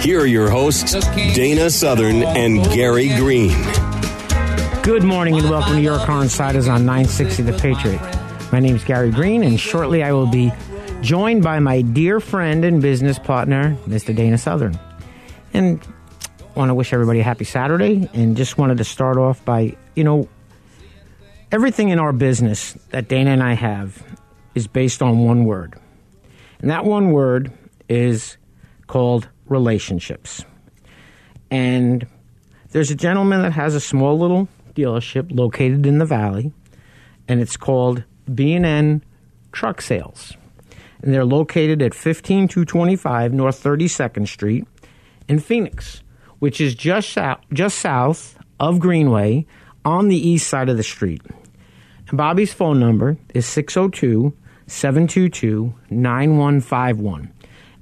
Here 0.00 0.20
are 0.20 0.26
your 0.26 0.48
hosts, 0.48 0.92
Dana 1.34 1.70
Southern 1.70 2.22
and 2.22 2.62
Gary 2.66 3.08
Green. 3.16 3.50
Good 4.84 5.02
morning 5.02 5.36
and 5.36 5.50
welcome 5.50 5.74
to 5.74 5.80
Your 5.80 5.98
Car 5.98 6.22
Insiders 6.22 6.68
on 6.68 6.86
960 6.86 7.42
The 7.42 7.52
Patriot. 7.54 8.00
My 8.52 8.60
name 8.60 8.76
is 8.76 8.84
Gary 8.84 9.10
Green, 9.10 9.42
and 9.42 9.58
shortly 9.58 10.04
I 10.04 10.12
will 10.12 10.28
be 10.28 10.52
joined 11.00 11.42
by 11.42 11.58
my 11.58 11.82
dear 11.82 12.20
friend 12.20 12.64
and 12.64 12.80
business 12.80 13.18
partner, 13.18 13.76
Mr. 13.86 14.14
Dana 14.14 14.38
Southern. 14.38 14.78
And 15.52 15.84
I 16.40 16.58
want 16.58 16.70
to 16.70 16.74
wish 16.74 16.92
everybody 16.92 17.18
a 17.18 17.24
happy 17.24 17.44
Saturday, 17.44 18.08
and 18.14 18.36
just 18.36 18.56
wanted 18.56 18.78
to 18.78 18.84
start 18.84 19.16
off 19.16 19.44
by, 19.44 19.76
you 19.96 20.04
know, 20.04 20.28
everything 21.50 21.88
in 21.88 21.98
our 21.98 22.12
business 22.12 22.74
that 22.90 23.08
Dana 23.08 23.30
and 23.30 23.42
I 23.42 23.54
have 23.54 24.00
is 24.54 24.68
based 24.68 25.02
on 25.02 25.18
one 25.18 25.44
word. 25.44 25.74
And 26.60 26.70
that 26.70 26.84
one 26.84 27.10
word 27.10 27.52
is 27.88 28.36
called 28.86 29.28
relationships. 29.48 30.44
And 31.50 32.06
there's 32.70 32.90
a 32.90 32.94
gentleman 32.94 33.42
that 33.42 33.52
has 33.52 33.74
a 33.74 33.80
small 33.80 34.18
little 34.18 34.48
dealership 34.74 35.34
located 35.34 35.86
in 35.86 35.98
the 35.98 36.04
valley, 36.04 36.52
and 37.26 37.40
it's 37.40 37.56
called 37.56 38.04
B&N 38.32 39.02
Truck 39.52 39.80
Sales. 39.80 40.34
And 41.02 41.14
they're 41.14 41.24
located 41.24 41.80
at 41.82 41.94
15225 41.94 43.32
North 43.32 43.62
32nd 43.62 44.26
Street 44.26 44.66
in 45.28 45.38
Phoenix, 45.38 46.02
which 46.38 46.60
is 46.60 46.74
just 46.74 47.10
south, 47.10 47.40
just 47.52 47.78
south 47.78 48.38
of 48.58 48.80
Greenway 48.80 49.46
on 49.84 50.08
the 50.08 50.28
east 50.28 50.48
side 50.48 50.68
of 50.68 50.76
the 50.76 50.82
street. 50.82 51.22
And 52.08 52.16
Bobby's 52.16 52.52
phone 52.52 52.80
number 52.80 53.16
is 53.34 53.46
602 53.46 54.34
722 54.66 55.74
9151. 55.90 57.32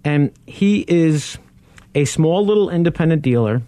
And 0.05 0.33
he 0.47 0.85
is 0.87 1.39
a 1.97 2.05
small 2.05 2.45
little 2.45 2.69
independent 2.71 3.23
dealer, 3.23 3.63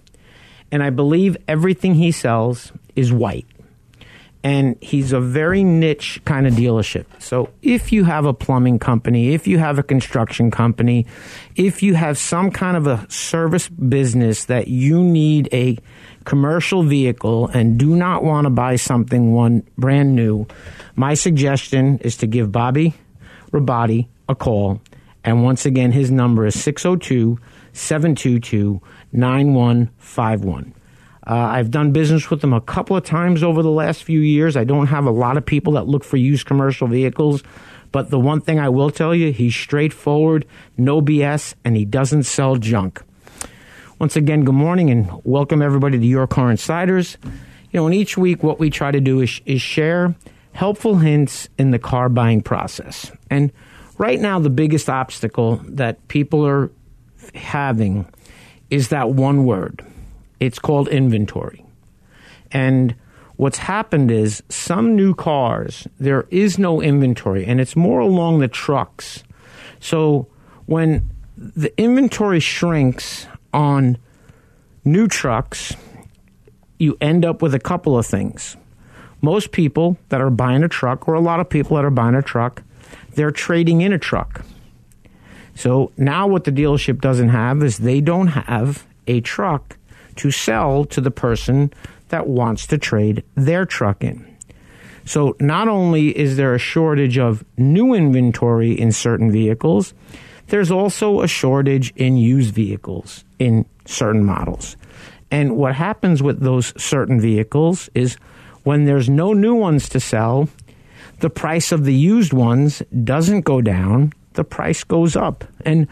and 0.71 0.83
I 0.83 0.91
believe 0.91 1.37
everything 1.49 1.95
he 1.95 2.13
sells 2.13 2.71
is 2.95 3.13
white. 3.13 3.47
And 4.45 4.77
he's 4.81 5.13
a 5.13 5.19
very 5.19 5.65
niche 5.65 6.21
kind 6.25 6.47
of 6.47 6.55
dealership. 6.55 7.07
So 7.19 7.51
if 7.63 7.91
you 7.91 8.05
have 8.05 8.25
a 8.25 8.33
plumbing 8.33 8.79
company, 8.79 9.35
if 9.35 9.49
you 9.49 9.59
have 9.59 9.79
a 9.79 9.83
construction 9.83 10.51
company, 10.53 11.07
if 11.57 11.83
you 11.83 11.95
have 11.95 12.19
some 12.19 12.53
kind 12.53 12.77
of 12.77 12.87
a 12.87 13.05
service 13.11 13.69
business 13.69 14.45
that 14.45 14.69
you 14.69 15.03
need 15.03 15.49
a 15.53 15.79
commercial 16.25 16.83
vehicle 16.83 17.49
and 17.49 17.79
do 17.79 17.97
not 17.97 18.23
want 18.23 18.45
to 18.45 18.51
buy 18.51 18.77
something 18.77 19.33
one 19.33 19.67
brand 19.77 20.15
new, 20.15 20.47
my 20.95 21.15
suggestion 21.15 21.99
is 21.99 22.19
to 22.19 22.27
give 22.27 22.53
Bobby 22.53 22.95
Rabati 23.51 24.07
a 24.29 24.35
call. 24.35 24.81
And 25.25 25.43
once 25.43 25.67
again, 25.67 25.91
his 25.91 26.11
number 26.11 26.47
is 26.47 26.61
602 26.63 27.39
722 27.79 28.81
9151. 29.13 30.75
Uh, 31.27 31.35
I've 31.35 31.71
done 31.71 31.93
business 31.93 32.31
with 32.31 32.41
them 32.41 32.55
a 32.55 32.61
couple 32.61 32.97
of 32.97 33.05
times 33.05 33.43
over 33.43 33.63
the 33.63 33.71
last 33.71 34.03
few 34.03 34.21
years. 34.21 34.57
I 34.57 34.65
don't 34.65 34.87
have 34.87 35.05
a 35.05 35.11
lot 35.11 35.37
of 35.37 35.45
people 35.45 35.75
that 35.75 35.87
look 35.87 36.03
for 36.03 36.17
used 36.17 36.47
commercial 36.47 36.89
vehicles, 36.89 37.43
but 37.93 38.11
the 38.11 38.19
one 38.19 38.41
thing 38.41 38.59
I 38.59 38.71
will 38.71 38.91
tell 38.91 39.15
you, 39.15 39.31
he's 39.33 39.55
straightforward, 39.55 40.47
no 40.79 41.03
BS, 41.03 41.55
and 41.65 41.77
he 41.77 41.85
doesn't 41.85 42.23
sell 42.23 42.57
junk. 42.57 43.03
Once 43.99 44.17
again, 44.17 44.45
good 44.45 44.55
morning 44.55 44.91
and 44.91 45.11
welcome 45.25 45.61
everybody 45.61 45.99
to 45.99 46.07
Your 46.07 46.27
Car 46.27 46.51
Insiders. 46.51 47.19
You 47.71 47.81
know, 47.81 47.87
and 47.87 47.95
each 47.95 48.17
week 48.17 48.43
what 48.43 48.59
we 48.59 48.71
try 48.71 48.91
to 48.91 49.01
do 49.01 49.21
is, 49.21 49.41
is 49.45 49.61
share 49.61 50.15
helpful 50.53 50.97
hints 50.97 51.49
in 51.59 51.73
the 51.73 51.79
car 51.79 52.09
buying 52.09 52.41
process. 52.41 53.13
And 53.31 53.53
right 53.99 54.19
now, 54.19 54.39
the 54.39 54.51
biggest 54.51 54.89
obstacle 54.89 55.61
that 55.65 56.09
people 56.09 56.47
are 56.47 56.71
having 57.35 58.07
is 58.71 58.89
that 58.89 59.11
one 59.11 59.45
word. 59.45 59.85
It's 60.41 60.59
called 60.59 60.89
inventory. 60.89 61.65
And 62.53 62.95
what's 63.37 63.59
happened 63.59 64.11
is 64.11 64.43
some 64.49 64.97
new 64.97 65.15
cars, 65.15 65.87
there 65.99 66.27
is 66.31 66.59
no 66.59 66.81
inventory, 66.81 67.45
and 67.45 67.61
it's 67.61 67.77
more 67.77 68.01
along 68.01 68.39
the 68.39 68.49
trucks. 68.49 69.23
So 69.81 70.27
when 70.67 71.11
the 71.37 71.73
inventory 71.81 72.41
shrinks 72.41 73.27
on 73.53 73.99
new 74.85 75.09
trucks, 75.09 75.75
you 76.79 76.97
end 77.01 77.25
up 77.25 77.43
with 77.43 77.55
a 77.55 77.59
couple 77.59 77.99
of 77.99 78.07
things. 78.07 78.57
Most 79.21 79.51
people 79.51 79.99
that 80.11 80.21
are 80.21 80.31
buying 80.31 80.63
a 80.63 80.69
truck, 80.69 81.09
or 81.09 81.15
a 81.15 81.21
lot 81.21 81.41
of 81.41 81.49
people 81.49 81.77
that 81.77 81.85
are 81.85 81.91
buying 81.91 82.15
a 82.15 82.23
truck, 82.23 82.63
they're 83.15 83.33
trading 83.33 83.81
in 83.81 83.93
a 83.93 83.99
truck. 83.99 84.45
So 85.59 85.91
now 85.97 86.29
what 86.29 86.45
the 86.45 86.53
dealership 86.53 87.01
doesn't 87.01 87.31
have 87.31 87.65
is 87.65 87.79
they 87.79 88.01
don't 88.01 88.29
have 88.29 88.87
a 89.09 89.21
truck 89.21 89.77
to 90.15 90.31
sell 90.31 90.85
to 90.85 91.01
the 91.01 91.11
person 91.11 91.73
that 92.11 92.29
wants 92.29 92.69
to 92.69 92.79
trade 92.79 93.25
their 93.35 93.67
truck 93.67 94.05
in. 94.05 94.25
So 95.05 95.35
not 95.41 95.67
only 95.67 96.17
is 96.17 96.37
there 96.37 96.55
a 96.55 96.61
shortage 96.61 97.19
of 97.19 97.45
new 97.57 97.93
inventory 97.93 98.71
in 98.71 98.93
certain 98.93 99.33
vehicles, 99.33 99.95
there's 100.47 100.71
also 100.71 101.23
a 101.23 101.29
shortage 101.29 101.93
in 101.97 102.17
used 102.17 102.55
vehicles 102.55 103.25
in 103.41 103.67
certain 103.85 104.25
models. 104.25 104.77
And 105.33 105.57
what 105.57 105.75
happens 105.75 106.23
with 106.23 106.39
those 106.39 106.73
certain 106.81 107.21
vehicles 107.21 107.91
is 107.97 108.15
when 108.63 108.85
there's 108.85 109.11
no 109.11 109.33
new 109.33 109.57
ones 109.57 109.89
to 109.89 109.99
sell, 109.99 110.49
the 111.19 111.31
price 111.31 111.73
of 111.73 111.85
the 111.85 111.95
used 111.95 112.33
ones 112.33 112.81
doesn't 113.03 113.41
go 113.41 113.61
down, 113.61 114.13
the 114.39 114.45
price 114.45 114.85
goes 114.85 115.17
up. 115.17 115.45
And 115.65 115.89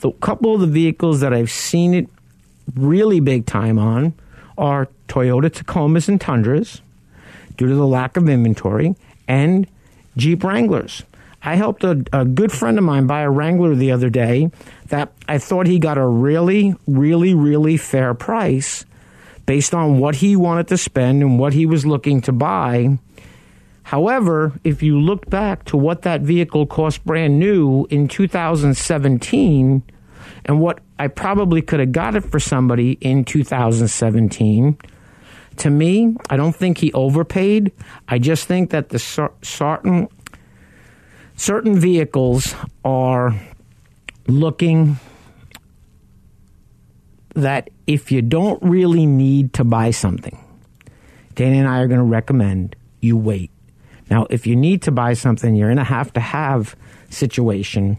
the 0.00 0.12
couple 0.12 0.54
of 0.54 0.60
the 0.60 0.66
vehicles 0.66 1.20
that 1.20 1.32
I've 1.32 1.50
seen 1.50 1.94
it 1.94 2.08
really 2.74 3.20
big 3.20 3.46
time 3.46 3.78
on 3.78 4.12
are 4.58 4.88
Toyota 5.08 5.50
Tacomas 5.50 6.08
and 6.08 6.20
Tundras 6.20 6.82
due 7.56 7.68
to 7.68 7.74
the 7.74 7.86
lack 7.86 8.18
of 8.18 8.28
inventory 8.28 8.94
and 9.26 9.66
Jeep 10.16 10.44
Wranglers. 10.44 11.04
I 11.42 11.54
helped 11.54 11.84
a, 11.84 12.04
a 12.12 12.26
good 12.26 12.52
friend 12.52 12.76
of 12.76 12.84
mine 12.84 13.06
buy 13.06 13.22
a 13.22 13.30
Wrangler 13.30 13.74
the 13.74 13.92
other 13.92 14.10
day 14.10 14.50
that 14.88 15.12
I 15.26 15.38
thought 15.38 15.66
he 15.66 15.78
got 15.78 15.96
a 15.96 16.06
really, 16.06 16.74
really, 16.86 17.32
really 17.34 17.78
fair 17.78 18.12
price 18.12 18.84
based 19.46 19.72
on 19.72 19.98
what 19.98 20.16
he 20.16 20.36
wanted 20.36 20.68
to 20.68 20.76
spend 20.76 21.22
and 21.22 21.38
what 21.38 21.54
he 21.54 21.64
was 21.64 21.86
looking 21.86 22.20
to 22.22 22.32
buy. 22.32 22.98
However, 23.86 24.52
if 24.64 24.82
you 24.82 24.98
look 24.98 25.30
back 25.30 25.64
to 25.66 25.76
what 25.76 26.02
that 26.02 26.22
vehicle 26.22 26.66
cost 26.66 27.04
brand 27.04 27.38
new 27.38 27.86
in 27.88 28.08
2017 28.08 29.82
and 30.44 30.60
what 30.60 30.80
I 30.98 31.06
probably 31.06 31.62
could 31.62 31.78
have 31.78 31.92
got 31.92 32.16
it 32.16 32.22
for 32.24 32.40
somebody 32.40 32.98
in 33.00 33.24
2017, 33.24 34.76
to 35.58 35.70
me, 35.70 36.16
I 36.28 36.36
don't 36.36 36.56
think 36.56 36.78
he 36.78 36.92
overpaid. 36.94 37.70
I 38.08 38.18
just 38.18 38.48
think 38.48 38.70
that 38.70 38.88
the 38.88 38.98
certain 38.98 40.08
certain 41.36 41.78
vehicles 41.78 42.56
are 42.84 43.40
looking 44.26 44.98
that 47.36 47.70
if 47.86 48.10
you 48.10 48.20
don't 48.20 48.60
really 48.64 49.06
need 49.06 49.52
to 49.52 49.62
buy 49.62 49.92
something, 49.92 50.36
Danny 51.36 51.60
and 51.60 51.68
I 51.68 51.78
are 51.78 51.86
going 51.86 52.00
to 52.00 52.04
recommend 52.04 52.74
you 53.00 53.16
wait 53.16 53.52
Now, 54.10 54.26
if 54.30 54.46
you 54.46 54.56
need 54.56 54.82
to 54.82 54.92
buy 54.92 55.14
something, 55.14 55.54
you're 55.54 55.70
in 55.70 55.78
a 55.78 55.84
have 55.84 56.12
to 56.14 56.20
have 56.20 56.76
situation. 57.10 57.98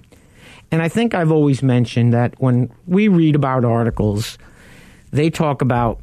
And 0.71 0.81
I 0.81 0.89
think 0.89 1.13
I've 1.13 1.31
always 1.31 1.61
mentioned 1.63 2.13
that 2.13 2.39
when 2.39 2.71
we 2.85 3.07
read 3.07 3.35
about 3.35 3.65
articles, 3.65 4.37
they 5.11 5.29
talk 5.29 5.61
about 5.61 5.99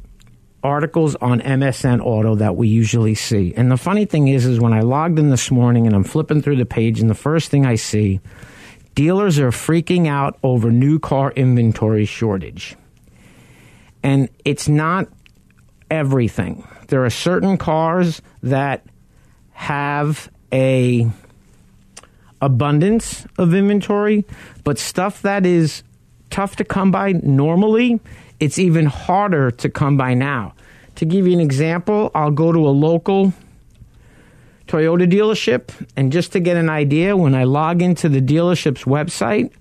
articles 0.63 1.15
on 1.17 1.41
MSN 1.41 2.03
Auto 2.03 2.35
that 2.35 2.55
we 2.55 2.67
usually 2.67 3.13
see. 3.13 3.53
And 3.55 3.71
the 3.71 3.77
funny 3.77 4.05
thing 4.05 4.27
is, 4.27 4.45
is 4.45 4.59
when 4.59 4.73
I 4.73 4.81
logged 4.81 5.19
in 5.19 5.29
this 5.29 5.51
morning 5.51 5.85
and 5.85 5.95
I'm 5.95 6.03
flipping 6.03 6.41
through 6.41 6.57
the 6.57 6.65
page, 6.65 6.99
and 6.99 7.09
the 7.09 7.13
first 7.15 7.51
thing 7.51 7.65
I 7.65 7.75
see, 7.75 8.19
dealers 8.95 9.37
are 9.37 9.51
freaking 9.51 10.07
out 10.07 10.39
over 10.41 10.71
new 10.71 10.97
car 10.97 11.31
inventory 11.31 12.05
shortage. 12.05 12.75
And 14.01 14.29
it's 14.43 14.67
not 14.67 15.07
everything. 15.91 16.67
There 16.87 17.05
are 17.05 17.11
certain 17.11 17.57
cars 17.57 18.21
that 18.41 18.85
have 19.55 20.29
a 20.53 21.09
abundance 22.41 23.25
of 23.37 23.53
inventory, 23.53 24.25
but 24.63 24.77
stuff 24.77 25.21
that 25.23 25.45
is 25.45 25.81
tough 26.29 26.57
to 26.57 26.63
come 26.63 26.91
by 26.91 27.13
normally, 27.13 27.99
it's 28.39 28.59
even 28.59 28.85
harder 28.85 29.49
to 29.49 29.69
come 29.69 29.97
by 29.97 30.13
now. 30.13 30.53
To 30.95 31.05
give 31.05 31.25
you 31.25 31.33
an 31.33 31.39
example, 31.39 32.11
I'll 32.13 32.31
go 32.31 32.51
to 32.51 32.59
a 32.59 32.69
local 32.69 33.33
Toyota 34.67 35.09
dealership, 35.09 35.71
and 35.95 36.11
just 36.11 36.33
to 36.33 36.39
get 36.39 36.57
an 36.57 36.69
idea, 36.69 37.15
when 37.15 37.33
I 37.33 37.45
log 37.45 37.81
into 37.81 38.09
the 38.09 38.21
dealership's 38.21 38.83
website, 38.83 39.51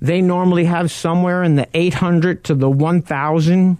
they 0.00 0.20
normally 0.20 0.64
have 0.64 0.90
somewhere 0.90 1.42
in 1.42 1.56
the 1.56 1.68
800 1.74 2.44
to 2.44 2.54
the 2.54 2.70
1,000 2.70 3.78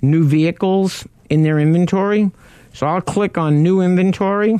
new 0.00 0.24
vehicles 0.24 1.06
in 1.28 1.42
their 1.42 1.58
inventory. 1.58 2.30
So 2.74 2.86
I'll 2.88 3.00
click 3.00 3.38
on 3.38 3.62
new 3.62 3.80
inventory. 3.80 4.58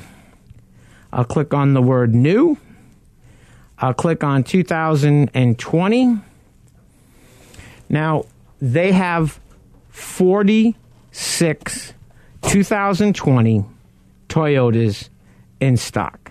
I'll 1.12 1.24
click 1.24 1.52
on 1.52 1.74
the 1.74 1.82
word 1.82 2.14
new. 2.14 2.56
I'll 3.76 3.92
click 3.92 4.22
on 4.22 4.44
2020. 4.44 6.18
Now, 7.88 8.24
they 8.60 8.92
have 8.92 9.40
46 9.90 11.92
2020 12.42 13.64
Toyotas 14.28 15.08
in 15.58 15.76
stock. 15.76 16.30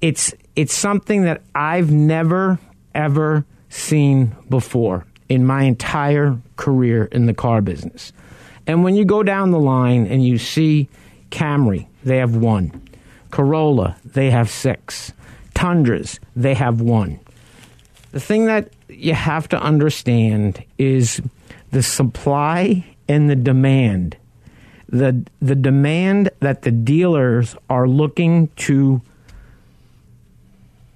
It's 0.00 0.32
it's 0.54 0.72
something 0.72 1.24
that 1.24 1.42
I've 1.56 1.90
never 1.90 2.60
ever 2.94 3.44
seen 3.68 4.36
before 4.48 5.06
in 5.28 5.44
my 5.44 5.64
entire 5.64 6.38
career 6.56 7.06
in 7.06 7.26
the 7.26 7.34
car 7.34 7.60
business. 7.60 8.12
And 8.68 8.84
when 8.84 8.94
you 8.94 9.06
go 9.06 9.22
down 9.22 9.50
the 9.50 9.58
line 9.58 10.06
and 10.06 10.24
you 10.24 10.36
see 10.36 10.88
Camry, 11.30 11.86
they 12.04 12.18
have 12.18 12.36
one. 12.36 12.82
Corolla, 13.30 13.96
they 14.04 14.30
have 14.30 14.50
six. 14.50 15.12
Tundras, 15.54 16.20
they 16.36 16.54
have 16.54 16.80
one. 16.80 17.18
The 18.12 18.20
thing 18.20 18.46
that 18.46 18.70
you 18.88 19.14
have 19.14 19.48
to 19.48 19.60
understand 19.60 20.62
is 20.76 21.20
the 21.70 21.82
supply 21.82 22.84
and 23.08 23.28
the 23.28 23.36
demand. 23.36 24.16
The, 24.88 25.24
the 25.40 25.54
demand 25.54 26.30
that 26.40 26.62
the 26.62 26.70
dealers 26.70 27.56
are 27.68 27.88
looking 27.88 28.48
to 28.56 29.02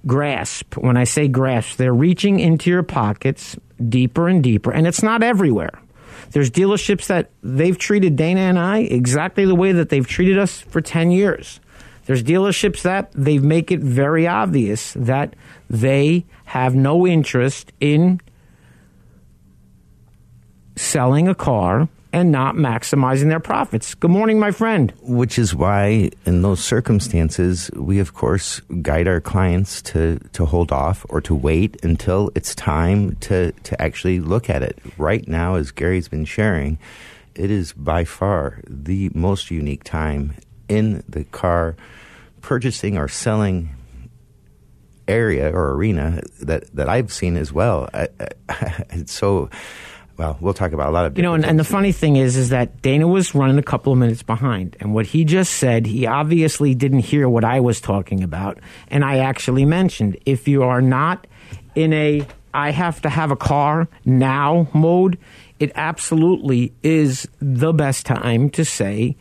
grasp. 0.07 0.77
When 0.77 0.97
I 0.97 1.05
say 1.05 1.29
grasp, 1.29 1.77
they're 1.77 1.95
reaching 1.95 2.39
into 2.39 2.71
your 2.71 2.83
pockets 2.83 3.57
deeper 3.89 4.29
and 4.29 4.43
deeper, 4.43 4.71
and 4.71 4.87
it's 4.87 5.03
not 5.03 5.23
everywhere. 5.23 5.82
There's 6.31 6.51
dealerships 6.51 7.07
that 7.07 7.31
they've 7.43 7.77
treated 7.77 8.17
Dana 8.17 8.41
and 8.41 8.59
I 8.59 8.79
exactly 8.79 9.45
the 9.45 9.55
way 9.55 9.73
that 9.73 9.89
they've 9.89 10.07
treated 10.07 10.39
us 10.39 10.61
for 10.61 10.81
10 10.81 11.11
years. 11.11 11.61
There's 12.07 12.23
dealerships 12.23 12.83
that 12.83 13.13
they 13.13 13.39
make 13.39 13.71
it 13.71 13.81
very 13.81 14.27
obvious 14.27 14.93
that 14.95 15.35
they 15.69 16.25
have 16.47 16.75
no 16.75 17.07
interest 17.07 17.73
in 17.81 18.21
selling 20.77 21.29
a 21.29 21.35
car 21.35 21.89
and 22.13 22.31
not 22.31 22.55
maximizing 22.55 23.29
their 23.29 23.41
profits. 23.41 23.95
Good 23.95 24.11
morning, 24.11 24.39
my 24.39 24.51
friend. 24.51 24.93
Which 25.01 25.39
is 25.39 25.55
why, 25.55 26.11
in 26.27 26.43
those 26.43 26.63
circumstances, 26.63 27.71
we 27.75 27.99
of 27.99 28.15
course 28.15 28.61
guide 28.83 29.09
our 29.09 29.21
clients 29.21 29.81
to, 29.83 30.19
to 30.35 30.45
hold 30.45 30.73
off 30.73 31.07
or 31.09 31.21
to 31.23 31.35
wait 31.35 31.83
until 31.83 32.31
it's 32.35 32.55
time 32.55 33.17
to, 33.17 33.53
to 33.53 33.81
actually 33.81 34.21
look 34.21 34.51
at 34.51 34.63
it. 34.63 34.79
Right 34.99 35.27
now, 35.27 35.55
as 35.55 35.71
Gary's 35.71 36.09
been 36.09 36.27
sharing, 36.27 36.79
it 37.35 37.51
is 37.51 37.73
by 37.73 38.05
far 38.05 38.61
the 38.69 39.11
most 39.15 39.51
unique 39.51 39.85
time 39.85 40.35
in 40.69 41.03
the 41.09 41.25
car 41.25 41.77
purchasing 42.43 42.99
or 42.99 43.09
selling 43.09 43.71
area 45.09 45.51
or 45.51 45.73
arena 45.73 46.23
that, 46.41 46.75
that 46.75 46.89
I've 46.89 47.13
seen 47.13 47.37
as 47.37 47.53
well. 47.53 47.89
I, 47.95 48.09
I, 48.49 48.85
it's 48.91 49.13
so 49.13 49.49
well, 50.17 50.37
we'll 50.41 50.55
talk 50.55 50.73
about 50.73 50.89
a 50.89 50.91
lot 50.91 51.07
of 51.07 51.17
you 51.17 51.23
know, 51.23 51.35
and, 51.35 51.45
and, 51.45 51.59
the 51.59 51.65
funny 51.65 51.93
thing 51.93 52.17
is, 52.17 52.37
is 52.37 52.51
that 52.51 52.83
Dana 52.83 53.09
was 53.09 53.35
running 53.35 53.59
a 53.59 53.63
couple 53.63 53.93
of 53.93 53.99
minutes 53.99 54.23
behind, 54.23 54.77
and 54.81 54.95
what 54.95 55.07
he 55.07 55.25
just 55.25 55.55
said, 55.55 55.87
he 55.87 56.07
obviously 56.07 56.75
didn't 56.75 57.01
hear 57.01 57.29
what 57.29 57.45
I 57.45 57.61
was 57.61 57.81
talking 57.81 58.23
about, 58.23 58.59
and 58.89 59.05
I 59.05 59.19
actually 59.19 59.65
mentioned 59.65 60.19
if 60.27 60.47
you 60.47 60.63
are 60.63 60.83
not 60.83 61.27
in 61.75 61.93
a 61.93 62.27
I 62.55 62.71
have 62.71 63.01
to 63.03 63.09
have 63.09 63.31
a 63.31 63.37
car 63.37 63.89
now 64.05 64.69
mode, 64.75 65.19
it 65.59 65.73
absolutely 65.75 66.75
is 66.83 67.27
the 67.41 67.73
best 67.73 68.05
time 68.05 68.51
to 68.51 68.65
say 68.65 69.17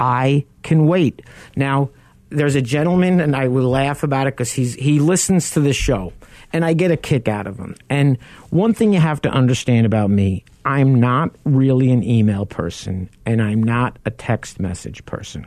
I 0.00 0.44
can 0.62 0.86
wait. 0.86 1.22
Now, 1.54 1.90
there's 2.30 2.56
a 2.56 2.62
gentleman, 2.62 3.20
and 3.20 3.36
I 3.36 3.48
will 3.48 3.68
laugh 3.68 4.02
about 4.02 4.26
it 4.26 4.34
because 4.34 4.52
he's 4.52 4.74
he 4.74 4.98
listens 4.98 5.50
to 5.52 5.60
the 5.60 5.72
show 5.72 6.12
and 6.52 6.64
I 6.64 6.72
get 6.72 6.90
a 6.90 6.96
kick 6.96 7.28
out 7.28 7.46
of 7.46 7.56
them. 7.56 7.74
And 7.88 8.18
one 8.50 8.74
thing 8.74 8.92
you 8.92 9.00
have 9.00 9.20
to 9.22 9.30
understand 9.30 9.86
about 9.86 10.10
me, 10.10 10.44
I'm 10.64 10.94
not 11.00 11.30
really 11.44 11.90
an 11.90 12.02
email 12.02 12.46
person 12.46 13.08
and 13.24 13.42
I'm 13.42 13.62
not 13.62 13.98
a 14.04 14.10
text 14.10 14.60
message 14.60 15.04
person. 15.06 15.46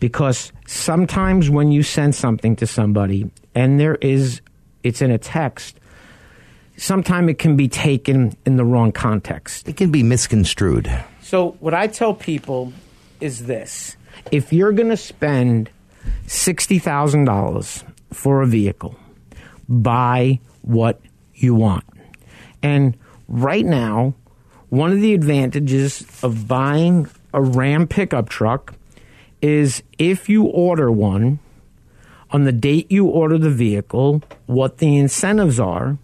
Because 0.00 0.52
sometimes 0.66 1.50
when 1.50 1.72
you 1.72 1.82
send 1.82 2.14
something 2.14 2.54
to 2.56 2.66
somebody 2.66 3.30
and 3.54 3.80
there 3.80 3.96
is 3.96 4.40
it's 4.84 5.02
in 5.02 5.10
a 5.10 5.18
text, 5.18 5.78
sometimes 6.76 7.30
it 7.30 7.38
can 7.38 7.56
be 7.56 7.68
taken 7.68 8.36
in 8.46 8.56
the 8.56 8.64
wrong 8.64 8.92
context. 8.92 9.68
It 9.68 9.76
can 9.76 9.90
be 9.90 10.02
misconstrued. 10.02 10.90
So 11.20 11.56
what 11.60 11.74
I 11.74 11.88
tell 11.88 12.14
people 12.14 12.72
is 13.20 13.46
this. 13.46 13.96
If 14.30 14.52
you're 14.52 14.72
going 14.72 14.88
to 14.88 14.96
spend 14.96 15.70
$60,000 16.26 17.84
for 18.12 18.42
a 18.42 18.46
vehicle, 18.46 18.96
buy 19.68 20.40
what 20.62 21.00
you 21.34 21.54
want. 21.54 21.84
And 22.62 22.96
right 23.28 23.64
now, 23.64 24.14
one 24.68 24.92
of 24.92 25.00
the 25.00 25.14
advantages 25.14 26.06
of 26.22 26.48
buying 26.48 27.08
a 27.32 27.42
Ram 27.42 27.86
pickup 27.86 28.28
truck 28.28 28.74
is 29.40 29.82
if 29.98 30.28
you 30.28 30.44
order 30.44 30.90
one 30.90 31.38
on 32.30 32.44
the 32.44 32.52
date 32.52 32.90
you 32.90 33.06
order 33.06 33.38
the 33.38 33.50
vehicle, 33.50 34.22
what 34.46 34.78
the 34.78 34.98
incentives 34.98 35.58
are 35.58 35.96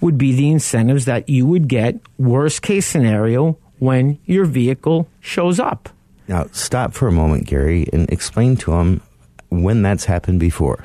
would 0.00 0.16
be 0.16 0.32
the 0.32 0.50
incentives 0.50 1.04
that 1.04 1.28
you 1.28 1.46
would 1.46 1.68
get, 1.68 1.96
worst 2.18 2.62
case 2.62 2.86
scenario, 2.86 3.58
when 3.78 4.18
your 4.24 4.46
vehicle 4.46 5.08
shows 5.20 5.60
up. 5.60 5.90
Now, 6.28 6.46
stop 6.52 6.94
for 6.94 7.08
a 7.08 7.12
moment, 7.12 7.46
Gary, 7.46 7.86
and 7.92 8.08
explain 8.10 8.56
to 8.58 8.70
them 8.70 9.02
when 9.50 9.82
that's 9.82 10.04
happened 10.04 10.40
before. 10.40 10.82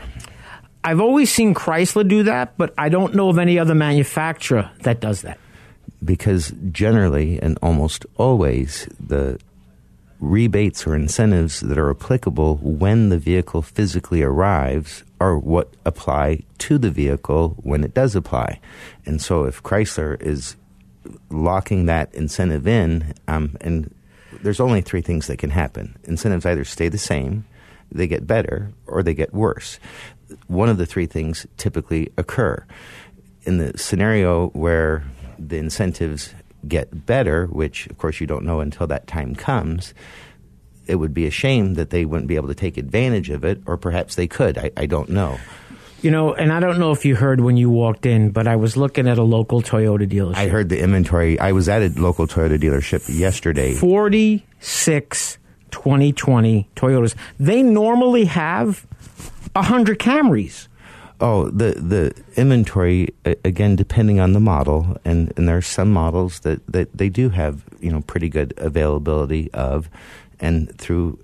I've 0.86 1.01
always 1.01 1.34
seen 1.34 1.56
Chrysler 1.56 2.08
do 2.08 2.22
that, 2.24 2.60
but 2.60 2.72
I 2.77 2.89
don't 2.89 3.15
know 3.15 3.30
of 3.30 3.39
any 3.39 3.58
other 3.58 3.74
manufacturer 3.74 4.70
that 4.82 5.00
does 5.00 5.24
that. 5.24 5.39
Because 6.04 6.54
generally 6.72 7.39
and 7.42 7.58
almost 7.63 8.06
always, 8.18 8.88
the 9.00 9.39
rebates 10.20 10.86
or 10.86 10.96
incentives 10.96 11.62
that 11.62 11.80
are 11.80 11.89
applicable 11.89 12.58
when 12.58 13.10
the 13.10 13.18
vehicle 13.18 13.63
physically 13.63 14.22
arrives 14.22 15.04
are 15.20 15.39
what 15.39 15.74
apply 15.86 16.44
to 16.60 16.77
the 16.77 16.92
vehicle 16.92 17.58
when 17.63 17.84
it 17.84 17.96
does 17.96 18.15
apply. 18.15 18.60
And 19.08 19.20
so 19.20 19.46
if 19.46 19.63
Chrysler 19.63 20.22
is 20.22 20.56
locking 21.32 21.88
that 21.88 22.13
incentive 22.13 22.68
in, 22.68 23.15
um, 23.27 23.58
and 23.60 23.92
there's 24.44 24.60
only 24.60 24.82
three 24.82 25.01
things 25.01 25.25
that 25.27 25.38
can 25.38 25.50
happen 25.50 25.98
incentives 26.04 26.46
either 26.46 26.63
stay 26.63 26.89
the 26.89 27.00
same, 27.00 27.46
they 27.92 28.08
get 28.08 28.27
better, 28.27 28.72
or 28.88 29.04
they 29.04 29.13
get 29.13 29.34
worse 29.34 29.80
one 30.48 30.70
of 30.70 30.77
the 30.77 30.86
three 30.86 31.05
things 31.05 31.46
typically 31.58 32.12
occur. 32.17 32.65
In 33.44 33.58
the 33.58 33.77
scenario 33.77 34.50
where 34.50 35.03
the 35.38 35.58
incentives 35.58 36.34
get 36.67 37.05
better, 37.05 37.46
which 37.48 37.88
of 37.88 37.98
course 37.98 38.20
you 38.20 38.27
don't 38.27 38.46
know 38.46 38.60
until 38.60 38.88
that 38.88 39.08
time 39.08 39.36
comes, 39.36 39.94
it 40.88 40.96
would 40.96 41.13
be 41.13 41.25
a 41.25 41.32
shame 41.32 41.75
that 41.75 41.89
they 41.89 42.05
wouldn't 42.05 42.27
be 42.27 42.36
able 42.36 42.48
to 42.48 42.55
take 42.55 42.77
advantage 42.77 43.29
of 43.29 43.44
it, 43.44 43.62
or 43.65 43.77
perhaps 43.77 44.15
they 44.15 44.27
could. 44.27 44.58
I, 44.58 44.72
I 44.77 44.86
don't 44.86 45.10
know. 45.10 45.39
You 46.01 46.12
know, 46.12 46.34
and 46.34 46.53
I 46.53 46.60
don't 46.60 46.77
know 46.77 46.91
if 46.91 47.05
you 47.05 47.15
heard 47.15 47.41
when 47.41 47.58
you 47.58 47.70
walked 47.70 48.05
in, 48.05 48.29
but 48.29 48.48
I 48.48 48.55
was 48.58 48.77
looking 48.77 49.08
at 49.08 49.17
a 49.17 49.24
local 49.24 49.63
Toyota 49.63 50.08
dealership. 50.08 50.36
I 50.36 50.48
heard 50.48 50.70
the 50.70 50.79
inventory. 50.79 51.39
I 51.39 51.51
was 51.51 51.67
at 51.67 51.82
a 51.82 51.89
local 52.00 52.27
Toyota 52.27 52.60
dealership 52.60 53.08
yesterday. 53.17 53.74
46 53.74 55.38
2020 55.72 56.70
Toyotas. 56.75 57.15
They 57.39 57.63
normally 57.63 58.25
have 58.25 58.86
100 59.56 60.00
Camrys. 60.00 60.68
Oh, 61.22 61.50
the 61.50 61.72
the 61.72 62.14
inventory 62.36 63.08
again, 63.24 63.78
depending 63.78 64.20
on 64.20 64.34
the 64.34 64.42
model, 64.42 64.98
and 65.06 65.32
and 65.38 65.48
there 65.48 65.56
are 65.56 65.62
some 65.62 65.92
models 65.92 66.42
that 66.42 66.66
that 66.68 66.96
they 66.96 67.08
do 67.08 67.30
have 67.30 67.64
you 67.80 67.90
know 67.90 68.02
pretty 68.02 68.28
good 68.28 68.54
availability 68.58 69.50
of, 69.54 69.90
and 70.42 70.78
through 70.78 71.18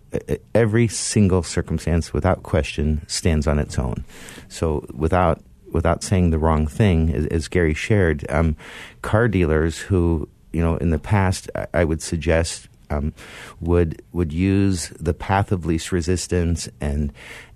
every 0.56 0.88
single 0.88 1.44
circumstance, 1.44 2.14
without 2.14 2.42
question, 2.42 3.02
stands 3.08 3.48
on 3.48 3.60
its 3.60 3.78
own. 3.78 4.06
So 4.48 4.86
without 4.94 5.42
without 5.74 6.04
saying 6.04 6.30
the 6.30 6.40
wrong 6.40 6.68
thing, 6.68 7.14
as, 7.14 7.26
as 7.28 7.48
Gary 7.50 7.74
shared, 7.74 8.26
um, 8.30 8.56
car 9.02 9.28
dealers 9.28 9.78
who 9.78 10.30
you 10.54 10.62
know 10.62 10.78
in 10.78 10.92
the 10.92 11.00
past, 11.00 11.50
I, 11.54 11.68
I 11.74 11.84
would 11.84 12.02
suggest 12.02 12.70
um, 12.92 13.14
would 13.60 14.02
would 14.12 14.32
use 14.32 14.90
the 15.00 15.14
path 15.14 15.52
of 15.52 15.66
least 15.66 15.92
resistance 15.92 16.70
and 16.80 17.12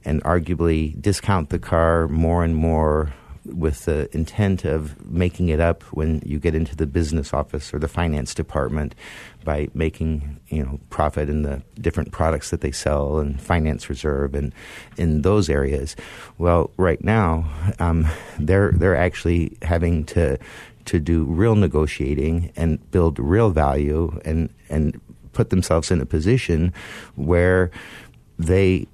and 0.06 0.24
arguably 0.24 1.00
discount 1.02 1.50
the 1.50 1.60
car 1.60 2.08
more 2.08 2.44
and 2.44 2.56
more 2.56 3.14
with 3.46 3.86
the 3.86 4.10
intent 4.16 4.66
of 4.66 5.06
making 5.10 5.50
it 5.50 5.60
up 5.60 5.84
when 5.84 6.22
you 6.26 6.40
get 6.40 6.56
into 6.56 6.76
the 6.76 6.88
business 6.88 7.34
office 7.34 7.74
or 7.74 7.80
the 7.80 7.88
finance 7.88 8.34
department 8.34 8.96
by 9.44 9.68
making 9.74 10.40
you 10.48 10.64
know 10.64 10.80
profit 10.90 11.30
in 11.30 11.44
the 11.44 11.62
different 11.80 12.12
products 12.12 12.50
that 12.50 12.62
they 12.62 12.72
sell 12.72 13.20
and 13.20 13.40
finance 13.40 13.90
reserve 13.90 14.34
and 14.34 14.54
in 14.98 15.22
those 15.22 15.50
areas. 15.50 15.96
Well, 16.38 16.72
right 16.78 17.04
now 17.04 17.46
um, 17.80 18.08
they're 18.40 18.72
they're 18.72 18.98
actually 18.98 19.58
having 19.62 20.06
to 20.06 20.38
to 20.86 21.00
do 21.00 21.24
real 21.26 21.56
negotiating 21.56 22.52
and 22.56 22.92
build 22.92 23.20
real 23.20 23.52
value 23.52 24.20
and 24.26 24.50
and 24.70 25.00
put 25.34 25.50
themselves 25.50 25.92
in 25.92 26.02
a 26.02 26.06
position 26.06 26.74
where 27.16 27.70
they 28.40 28.88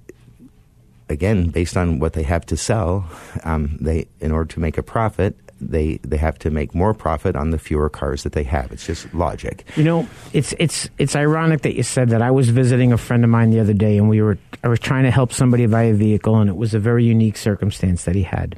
again 1.12 1.50
based 1.50 1.78
on 1.78 2.00
what 2.00 2.14
they 2.14 2.24
have 2.24 2.46
to 2.48 2.58
sell 2.58 3.06
um, 3.44 3.78
they 3.80 4.08
in 4.20 4.32
order 4.32 4.48
to 4.54 4.60
make 4.60 4.78
a 4.78 4.84
profit 4.84 5.36
they 5.62 5.98
they 5.98 6.18
have 6.18 6.40
to 6.40 6.50
make 6.50 6.74
more 6.74 6.94
profit 6.94 7.36
on 7.36 7.52
the 7.52 7.60
fewer 7.60 7.90
cars 7.90 8.24
that 8.24 8.34
they 8.34 8.44
have 8.44 8.72
it's 8.72 8.86
just 8.88 9.14
logic 9.14 9.64
You 9.76 9.84
know, 9.84 10.08
it's 10.34 10.56
it's 10.58 10.90
it's 10.98 11.16
ironic 11.16 11.62
that 11.62 11.76
you 11.76 11.84
said 11.84 12.10
that. 12.10 12.22
I 12.22 12.32
was 12.32 12.50
visiting 12.50 12.92
a 12.94 12.98
friend 12.98 13.24
of 13.24 13.30
mine 13.30 13.52
the 13.52 13.60
other 13.60 13.74
day, 13.74 13.98
and 13.98 14.10
we 14.10 14.22
were 14.22 14.38
I 14.64 14.68
was 14.70 14.80
trying 14.80 15.04
to 15.04 15.12
help 15.12 15.32
somebody 15.32 15.66
buy 15.68 15.84
a 15.84 15.94
vehicle, 15.94 16.36
and 16.42 16.50
it 16.50 16.56
was 16.56 16.74
a 16.74 16.80
very 16.80 17.06
unique 17.06 17.38
circumstance 17.38 18.06
that 18.06 18.16
he 18.16 18.24
had. 18.24 18.58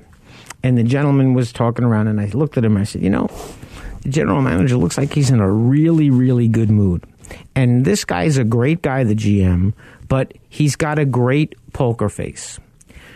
And 0.63 0.77
the 0.77 0.83
gentleman 0.83 1.33
was 1.33 1.51
talking 1.51 1.83
around, 1.83 2.07
and 2.07 2.22
I 2.22 2.27
looked 2.27 2.57
at 2.57 2.63
him. 2.63 2.74
and 2.77 2.81
I 2.81 2.86
said, 2.86 3.01
"You 3.03 3.10
know, 3.10 3.27
the 4.03 4.10
general 4.10 4.41
manager 4.41 4.77
looks 4.77 4.98
like 4.98 5.13
he's 5.13 5.29
in 5.29 5.39
a 5.41 5.51
really 5.51 6.10
really 6.10 6.48
good 6.48 6.69
mood, 6.72 7.03
and 7.53 7.83
this 7.83 8.05
guy's 8.05 8.38
a 8.38 8.43
great 8.45 8.81
guy, 8.81 9.03
the 9.03 9.15
GM, 9.15 9.74
but 10.13 10.32
he's 10.48 10.75
got 10.75 11.00
a 11.00 11.05
great 11.05 11.55
poker 11.74 12.08
face. 12.08 12.60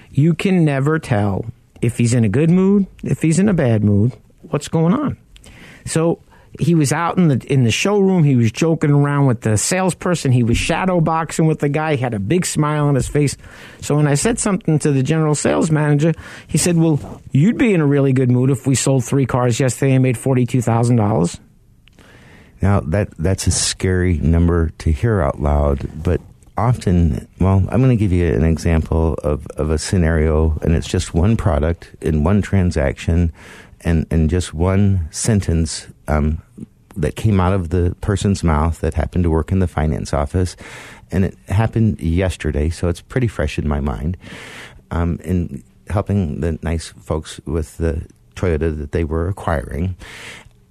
You 0.09 0.33
can 0.33 0.65
never 0.65 0.97
tell 0.97 1.45
if 1.79 1.95
he's 1.99 2.15
in 2.15 2.23
a 2.23 2.27
good 2.27 2.49
mood, 2.49 2.87
if 3.03 3.21
he's 3.21 3.37
in 3.37 3.49
a 3.49 3.53
bad 3.53 3.83
mood, 3.83 4.13
what's 4.49 4.67
going 4.67 4.95
on." 4.95 5.15
So 5.85 6.17
he 6.59 6.73
was 6.73 6.91
out 6.91 7.19
in 7.19 7.27
the 7.27 7.53
in 7.53 7.65
the 7.65 7.69
showroom. 7.69 8.23
He 8.23 8.35
was 8.35 8.51
joking 8.51 8.89
around 8.89 9.27
with 9.27 9.41
the 9.41 9.59
salesperson. 9.59 10.31
He 10.31 10.41
was 10.41 10.57
shadow 10.57 10.99
boxing 10.99 11.45
with 11.45 11.59
the 11.59 11.69
guy. 11.69 11.97
He 11.97 12.01
had 12.01 12.15
a 12.15 12.19
big 12.19 12.47
smile 12.47 12.87
on 12.87 12.95
his 12.95 13.07
face. 13.07 13.37
So 13.79 13.95
when 13.95 14.07
I 14.07 14.15
said 14.15 14.39
something 14.39 14.79
to 14.79 14.91
the 14.91 15.03
general 15.03 15.35
sales 15.35 15.69
manager, 15.69 16.13
he 16.47 16.57
said, 16.57 16.77
"Well, 16.77 17.21
you'd 17.31 17.59
be 17.59 17.75
in 17.75 17.79
a 17.79 17.85
really 17.85 18.11
good 18.11 18.31
mood 18.31 18.49
if 18.49 18.65
we 18.65 18.73
sold 18.73 19.05
three 19.05 19.27
cars 19.27 19.59
yesterday 19.59 19.93
and 19.93 20.01
made 20.01 20.17
forty 20.17 20.47
two 20.47 20.63
thousand 20.63 20.95
dollars." 20.95 21.39
Now 22.59 22.79
that 22.79 23.15
that's 23.19 23.45
a 23.45 23.51
scary 23.51 24.17
number 24.17 24.71
to 24.79 24.91
hear 24.91 25.21
out 25.21 25.39
loud, 25.39 25.87
but 26.03 26.21
often, 26.57 27.27
well, 27.39 27.65
I'm 27.69 27.81
going 27.81 27.89
to 27.89 27.95
give 27.95 28.11
you 28.11 28.27
an 28.27 28.43
example 28.43 29.13
of, 29.23 29.45
of 29.57 29.69
a 29.69 29.77
scenario, 29.77 30.57
and 30.61 30.75
it's 30.75 30.87
just 30.87 31.13
one 31.13 31.37
product 31.37 31.95
in 32.01 32.23
one 32.23 32.41
transaction, 32.41 33.31
and 33.81 34.07
and 34.09 34.29
just 34.29 34.53
one 34.53 35.07
sentence 35.11 35.87
um, 36.07 36.41
that 36.95 37.15
came 37.15 37.39
out 37.39 37.53
of 37.53 37.69
the 37.69 37.95
person's 38.01 38.43
mouth 38.43 38.81
that 38.81 38.95
happened 38.95 39.23
to 39.23 39.29
work 39.29 39.51
in 39.51 39.59
the 39.59 39.67
finance 39.67 40.13
office, 40.13 40.55
and 41.11 41.25
it 41.25 41.37
happened 41.47 41.99
yesterday, 42.01 42.69
so 42.69 42.89
it's 42.89 43.01
pretty 43.01 43.27
fresh 43.27 43.59
in 43.59 43.67
my 43.67 43.79
mind. 43.79 44.17
Um, 44.89 45.19
in 45.23 45.63
helping 45.89 46.41
the 46.41 46.57
nice 46.63 46.87
folks 46.87 47.39
with 47.45 47.77
the 47.77 48.07
Toyota 48.35 48.77
that 48.77 48.91
they 48.91 49.03
were 49.03 49.27
acquiring. 49.27 49.95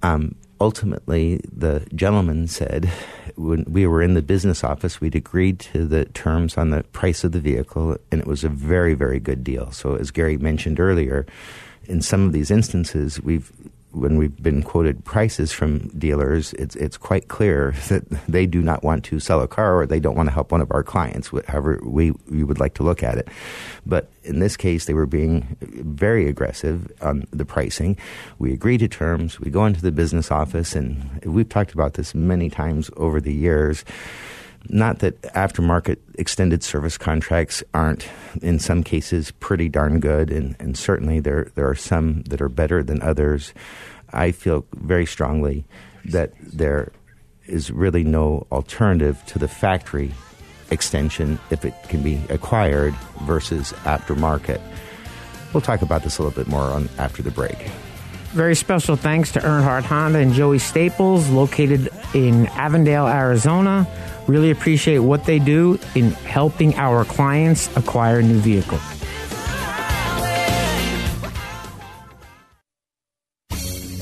Um, 0.02 0.34
ultimately, 0.60 1.40
the 1.50 1.86
gentleman 1.94 2.48
said, 2.48 2.90
when 3.36 3.64
we 3.68 3.86
were 3.86 4.02
in 4.02 4.14
the 4.14 4.22
business 4.22 4.64
office, 4.64 5.00
we'd 5.00 5.14
agreed 5.14 5.58
to 5.60 5.86
the 5.86 6.06
terms 6.06 6.56
on 6.56 6.70
the 6.70 6.82
price 6.84 7.24
of 7.24 7.32
the 7.32 7.40
vehicle, 7.40 7.96
and 8.10 8.20
it 8.20 8.26
was 8.26 8.44
a 8.44 8.48
very, 8.48 8.94
very 8.94 9.20
good 9.20 9.44
deal. 9.44 9.70
So, 9.70 9.96
as 9.96 10.10
Gary 10.10 10.38
mentioned 10.38 10.80
earlier, 10.80 11.26
in 11.84 12.00
some 12.00 12.26
of 12.26 12.32
these 12.32 12.50
instances, 12.50 13.20
we've 13.20 13.52
when 13.96 14.18
we've 14.18 14.42
been 14.42 14.62
quoted 14.62 15.04
prices 15.04 15.52
from 15.52 15.88
dealers, 15.98 16.52
it's 16.54 16.76
it's 16.76 16.96
quite 16.96 17.28
clear 17.28 17.74
that 17.88 18.08
they 18.28 18.46
do 18.46 18.62
not 18.62 18.84
want 18.84 19.04
to 19.04 19.18
sell 19.18 19.40
a 19.40 19.48
car 19.48 19.80
or 19.80 19.86
they 19.86 20.00
don't 20.00 20.16
want 20.16 20.28
to 20.28 20.32
help 20.32 20.52
one 20.52 20.60
of 20.60 20.70
our 20.70 20.82
clients, 20.82 21.30
however 21.48 21.80
we, 21.82 22.12
we 22.30 22.44
would 22.44 22.60
like 22.60 22.74
to 22.74 22.82
look 22.82 23.02
at 23.02 23.16
it. 23.16 23.28
But 23.86 24.10
in 24.22 24.40
this 24.40 24.56
case, 24.56 24.84
they 24.84 24.94
were 24.94 25.06
being 25.06 25.56
very 25.60 26.28
aggressive 26.28 26.90
on 27.00 27.26
the 27.32 27.44
pricing. 27.44 27.96
We 28.38 28.52
agree 28.52 28.78
to 28.78 28.88
terms. 28.88 29.40
We 29.40 29.50
go 29.50 29.64
into 29.64 29.80
the 29.80 29.92
business 29.92 30.30
office, 30.30 30.74
and 30.74 31.20
we've 31.24 31.48
talked 31.48 31.72
about 31.72 31.94
this 31.94 32.14
many 32.14 32.50
times 32.50 32.90
over 32.96 33.20
the 33.20 33.34
years. 33.34 33.84
Not 34.68 35.00
that 35.00 35.20
aftermarket 35.22 35.98
extended 36.18 36.62
service 36.62 36.98
contracts 36.98 37.62
aren't, 37.74 38.08
in 38.42 38.58
some 38.58 38.82
cases, 38.82 39.30
pretty 39.32 39.68
darn 39.68 40.00
good, 40.00 40.30
and, 40.30 40.56
and 40.58 40.76
certainly 40.76 41.20
there, 41.20 41.50
there 41.54 41.68
are 41.68 41.74
some 41.74 42.22
that 42.22 42.40
are 42.40 42.48
better 42.48 42.82
than 42.82 43.02
others. 43.02 43.52
I 44.12 44.32
feel 44.32 44.64
very 44.74 45.06
strongly 45.06 45.64
that 46.06 46.32
there 46.40 46.92
is 47.46 47.70
really 47.70 48.04
no 48.04 48.46
alternative 48.50 49.22
to 49.26 49.38
the 49.38 49.48
factory 49.48 50.12
extension 50.70 51.38
if 51.50 51.64
it 51.64 51.74
can 51.88 52.02
be 52.02 52.20
acquired 52.28 52.94
versus 53.22 53.72
aftermarket. 53.84 54.60
We'll 55.52 55.60
talk 55.60 55.82
about 55.82 56.02
this 56.02 56.18
a 56.18 56.22
little 56.22 56.36
bit 56.36 56.48
more 56.50 56.62
on 56.62 56.88
after 56.98 57.22
the 57.22 57.30
break. 57.30 57.56
Very 58.32 58.56
special 58.56 58.96
thanks 58.96 59.32
to 59.32 59.40
Earnhardt 59.40 59.84
Honda 59.84 60.18
and 60.18 60.34
Joey 60.34 60.58
Staples, 60.58 61.30
located 61.30 61.88
in 62.12 62.46
Avondale, 62.48 63.06
Arizona. 63.06 63.86
Really 64.26 64.50
appreciate 64.50 64.98
what 64.98 65.24
they 65.24 65.38
do 65.38 65.78
in 65.94 66.10
helping 66.10 66.74
our 66.76 67.04
clients 67.04 67.74
acquire 67.76 68.22
new 68.22 68.38
vehicles. 68.38 68.82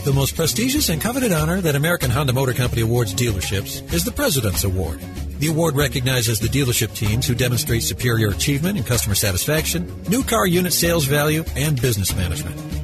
The 0.04 0.12
most 0.12 0.36
prestigious 0.36 0.90
and 0.90 1.00
coveted 1.00 1.32
honor 1.32 1.62
that 1.62 1.76
American 1.76 2.10
Honda 2.10 2.34
Motor 2.34 2.52
Company 2.52 2.82
awards 2.82 3.14
dealerships 3.14 3.90
is 3.90 4.04
the 4.04 4.12
President's 4.12 4.62
Award. 4.62 5.00
The 5.38 5.48
award 5.48 5.76
recognizes 5.76 6.38
the 6.38 6.48
dealership 6.48 6.94
teams 6.94 7.26
who 7.26 7.34
demonstrate 7.34 7.82
superior 7.82 8.28
achievement 8.28 8.76
in 8.76 8.84
customer 8.84 9.14
satisfaction, 9.14 9.90
new 10.10 10.22
car 10.22 10.46
unit 10.46 10.74
sales 10.74 11.06
value, 11.06 11.42
and 11.56 11.80
business 11.80 12.14
management. 12.14 12.83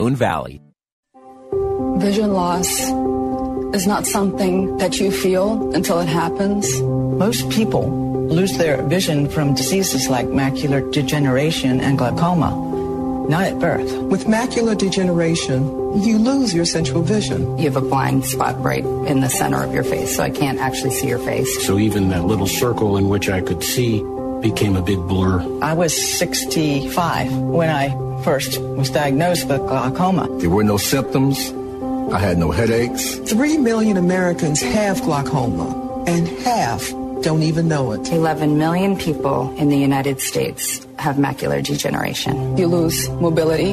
Moon 0.00 0.16
Valley. 0.16 0.62
Vision 2.00 2.32
loss 2.32 2.70
is 3.76 3.86
not 3.86 4.06
something 4.06 4.78
that 4.78 4.98
you 4.98 5.10
feel 5.10 5.74
until 5.74 6.00
it 6.00 6.08
happens. 6.08 6.80
Most 6.80 7.50
people 7.50 7.84
lose 8.28 8.56
their 8.56 8.80
vision 8.84 9.28
from 9.28 9.52
diseases 9.52 10.08
like 10.08 10.26
macular 10.28 10.80
degeneration 10.90 11.80
and 11.80 11.98
glaucoma, 11.98 12.48
not 13.28 13.44
at 13.44 13.58
birth. 13.58 13.92
With 14.04 14.24
macular 14.24 14.74
degeneration, 14.74 15.68
you 16.02 16.16
lose 16.16 16.54
your 16.54 16.64
central 16.64 17.02
vision. 17.02 17.58
You 17.58 17.64
have 17.64 17.76
a 17.76 17.82
blind 17.82 18.24
spot 18.24 18.56
right 18.64 18.86
in 19.04 19.20
the 19.20 19.28
center 19.28 19.62
of 19.62 19.74
your 19.74 19.84
face, 19.84 20.16
so 20.16 20.22
I 20.22 20.30
can't 20.30 20.60
actually 20.60 20.92
see 20.92 21.08
your 21.08 21.18
face. 21.18 21.66
So 21.66 21.78
even 21.78 22.08
that 22.08 22.24
little 22.24 22.46
circle 22.46 22.96
in 22.96 23.10
which 23.10 23.28
I 23.28 23.42
could 23.42 23.62
see 23.62 24.02
became 24.40 24.76
a 24.76 24.82
big 24.82 24.98
blur. 25.08 25.40
I 25.62 25.74
was 25.74 25.92
65 26.18 27.32
when 27.32 27.70
I 27.70 27.88
first 28.22 28.60
was 28.60 28.90
diagnosed 28.90 29.48
with 29.48 29.60
glaucoma. 29.60 30.28
There 30.38 30.50
were 30.50 30.64
no 30.64 30.76
symptoms. 30.76 31.52
I 32.12 32.18
had 32.18 32.38
no 32.38 32.50
headaches. 32.50 33.16
Three 33.20 33.56
million 33.56 33.96
Americans 33.96 34.60
have 34.60 35.00
glaucoma, 35.02 36.04
and 36.06 36.28
half 36.28 36.90
don't 37.22 37.42
even 37.42 37.68
know 37.68 37.92
it. 37.92 38.10
11 38.10 38.58
million 38.58 38.96
people 38.96 39.54
in 39.56 39.68
the 39.68 39.76
United 39.76 40.20
States 40.20 40.86
have 40.98 41.16
macular 41.16 41.62
degeneration. 41.62 42.56
You 42.56 42.66
lose 42.66 43.08
mobility, 43.10 43.72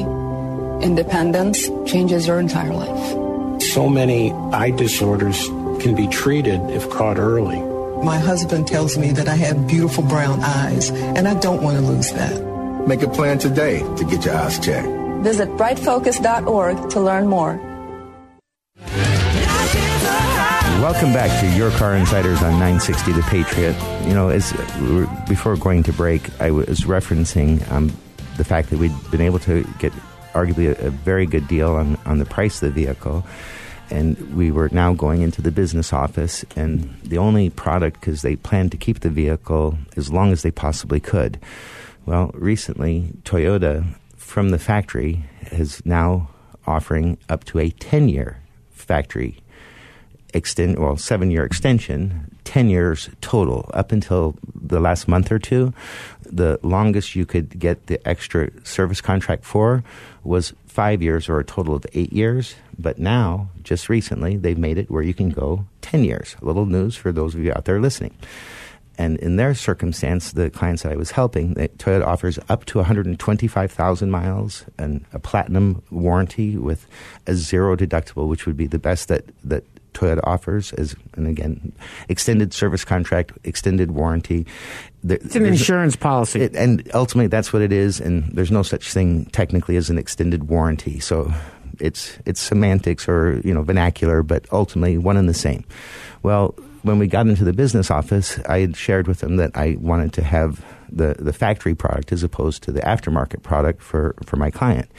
independence, 0.84 1.68
changes 1.90 2.26
your 2.26 2.38
entire 2.38 2.74
life. 2.74 3.62
So 3.72 3.88
many 3.88 4.32
eye 4.52 4.70
disorders 4.70 5.46
can 5.82 5.94
be 5.94 6.06
treated 6.08 6.60
if 6.70 6.88
caught 6.90 7.18
early. 7.18 7.67
My 8.02 8.18
husband 8.18 8.68
tells 8.68 8.96
me 8.96 9.10
that 9.12 9.26
I 9.26 9.34
have 9.34 9.66
beautiful 9.66 10.04
brown 10.04 10.40
eyes, 10.40 10.90
and 10.90 11.26
I 11.26 11.34
don't 11.40 11.62
want 11.62 11.78
to 11.78 11.82
lose 11.82 12.12
that. 12.12 12.86
Make 12.86 13.02
a 13.02 13.08
plan 13.08 13.38
today 13.38 13.80
to 13.80 14.04
get 14.04 14.24
your 14.24 14.36
eyes 14.36 14.58
checked. 14.60 14.88
Visit 15.22 15.48
brightfocus.org 15.50 16.90
to 16.90 17.00
learn 17.00 17.26
more. 17.26 17.60
Welcome 20.80 21.12
back 21.12 21.40
to 21.40 21.58
Your 21.58 21.72
Car 21.72 21.96
Insiders 21.96 22.40
on 22.40 22.52
960 22.52 23.12
The 23.12 23.22
Patriot. 23.22 23.74
You 24.06 24.14
know, 24.14 24.28
as 24.28 24.52
before 25.28 25.56
going 25.56 25.82
to 25.82 25.92
break, 25.92 26.30
I 26.40 26.52
was 26.52 26.82
referencing 26.82 27.68
um, 27.72 27.92
the 28.36 28.44
fact 28.44 28.70
that 28.70 28.78
we'd 28.78 28.94
been 29.10 29.20
able 29.20 29.40
to 29.40 29.64
get 29.80 29.92
arguably 30.34 30.68
a, 30.68 30.86
a 30.86 30.90
very 30.90 31.26
good 31.26 31.48
deal 31.48 31.74
on, 31.74 31.98
on 32.06 32.18
the 32.18 32.24
price 32.24 32.62
of 32.62 32.72
the 32.72 32.80
vehicle 32.84 33.26
and 33.90 34.36
we 34.36 34.50
were 34.50 34.68
now 34.72 34.92
going 34.92 35.22
into 35.22 35.42
the 35.42 35.50
business 35.50 35.92
office 35.92 36.44
and 36.56 36.94
the 37.02 37.18
only 37.18 37.50
product 37.50 38.00
because 38.00 38.22
they 38.22 38.36
planned 38.36 38.70
to 38.72 38.76
keep 38.76 39.00
the 39.00 39.10
vehicle 39.10 39.78
as 39.96 40.12
long 40.12 40.32
as 40.32 40.42
they 40.42 40.50
possibly 40.50 41.00
could. 41.00 41.38
Well 42.06 42.30
recently 42.34 43.12
toyota 43.24 43.86
from 44.16 44.50
the 44.50 44.58
factory 44.58 45.24
is 45.52 45.84
now 45.84 46.30
offering 46.66 47.18
up 47.28 47.44
to 47.44 47.58
a 47.58 47.70
10 47.70 48.08
year 48.08 48.42
factory 48.70 49.42
extend 50.34 50.78
well 50.78 50.96
seven 50.96 51.30
year 51.30 51.44
extension 51.44 52.30
10 52.44 52.70
years 52.70 53.10
total. 53.20 53.70
Up 53.74 53.92
until 53.92 54.36
the 54.54 54.80
last 54.80 55.08
month 55.08 55.32
or 55.32 55.38
two 55.38 55.72
the 56.24 56.58
longest 56.62 57.16
you 57.16 57.24
could 57.24 57.58
get 57.58 57.86
the 57.86 58.06
extra 58.06 58.50
service 58.64 59.00
contract 59.00 59.44
for 59.44 59.82
was 60.24 60.52
five 60.66 61.02
years 61.02 61.28
or 61.28 61.38
a 61.38 61.44
total 61.44 61.74
of 61.74 61.86
eight 61.94 62.12
years 62.12 62.54
but 62.78 62.98
now 62.98 63.48
just 63.62 63.88
recently 63.88 64.36
they've 64.36 64.58
made 64.58 64.78
it 64.78 64.90
where 64.90 65.02
you 65.02 65.14
can 65.14 65.30
go 65.30 65.64
10 65.82 66.04
years 66.04 66.36
a 66.40 66.44
little 66.44 66.66
news 66.66 66.96
for 66.96 67.12
those 67.12 67.34
of 67.34 67.42
you 67.42 67.52
out 67.52 67.64
there 67.64 67.80
listening 67.80 68.14
and 68.98 69.16
in 69.18 69.36
their 69.36 69.54
circumstance, 69.54 70.32
the 70.32 70.50
clients 70.50 70.82
that 70.82 70.90
I 70.90 70.96
was 70.96 71.12
helping, 71.12 71.54
Toyota 71.54 72.04
offers 72.04 72.38
up 72.48 72.64
to 72.66 72.78
125,000 72.78 74.10
miles 74.10 74.64
and 74.76 75.04
a 75.12 75.20
platinum 75.20 75.82
warranty 75.92 76.56
with 76.56 76.88
a 77.28 77.34
zero 77.34 77.76
deductible, 77.76 78.28
which 78.28 78.44
would 78.44 78.56
be 78.56 78.66
the 78.66 78.80
best 78.80 79.06
that, 79.06 79.24
that 79.44 79.62
Toyota 79.94 80.20
offers 80.24 80.72
as, 80.72 80.96
and 81.14 81.28
again, 81.28 81.72
extended 82.08 82.52
service 82.52 82.84
contract, 82.84 83.32
extended 83.44 83.92
warranty. 83.92 84.46
There, 85.04 85.18
it's 85.18 85.36
an 85.36 85.46
insurance 85.46 85.94
policy. 85.94 86.42
It, 86.42 86.56
and 86.56 86.90
ultimately, 86.92 87.28
that's 87.28 87.52
what 87.52 87.62
it 87.62 87.72
is, 87.72 88.00
and 88.00 88.24
there's 88.32 88.50
no 88.50 88.64
such 88.64 88.92
thing 88.92 89.26
technically 89.26 89.76
as 89.76 89.90
an 89.90 89.98
extended 89.98 90.48
warranty. 90.48 90.98
So 90.98 91.32
it's, 91.80 92.18
it's 92.26 92.40
semantics 92.40 93.08
or, 93.08 93.40
you 93.44 93.54
know, 93.54 93.62
vernacular, 93.62 94.22
but 94.22 94.46
ultimately 94.52 94.98
one 94.98 95.16
and 95.16 95.28
the 95.28 95.34
same. 95.34 95.64
Well, 96.22 96.54
when 96.82 96.98
we 96.98 97.06
got 97.06 97.26
into 97.26 97.44
the 97.44 97.52
business 97.52 97.90
office, 97.90 98.38
I 98.48 98.60
had 98.60 98.76
shared 98.76 99.08
with 99.08 99.20
them 99.20 99.36
that 99.36 99.50
I 99.54 99.76
wanted 99.80 100.12
to 100.14 100.22
have 100.22 100.64
the, 100.90 101.16
the 101.18 101.32
factory 101.32 101.74
product 101.74 102.12
as 102.12 102.22
opposed 102.22 102.62
to 102.64 102.72
the 102.72 102.80
aftermarket 102.80 103.42
product 103.42 103.82
for, 103.82 104.14
for 104.24 104.36
my 104.36 104.50
client. 104.50 104.90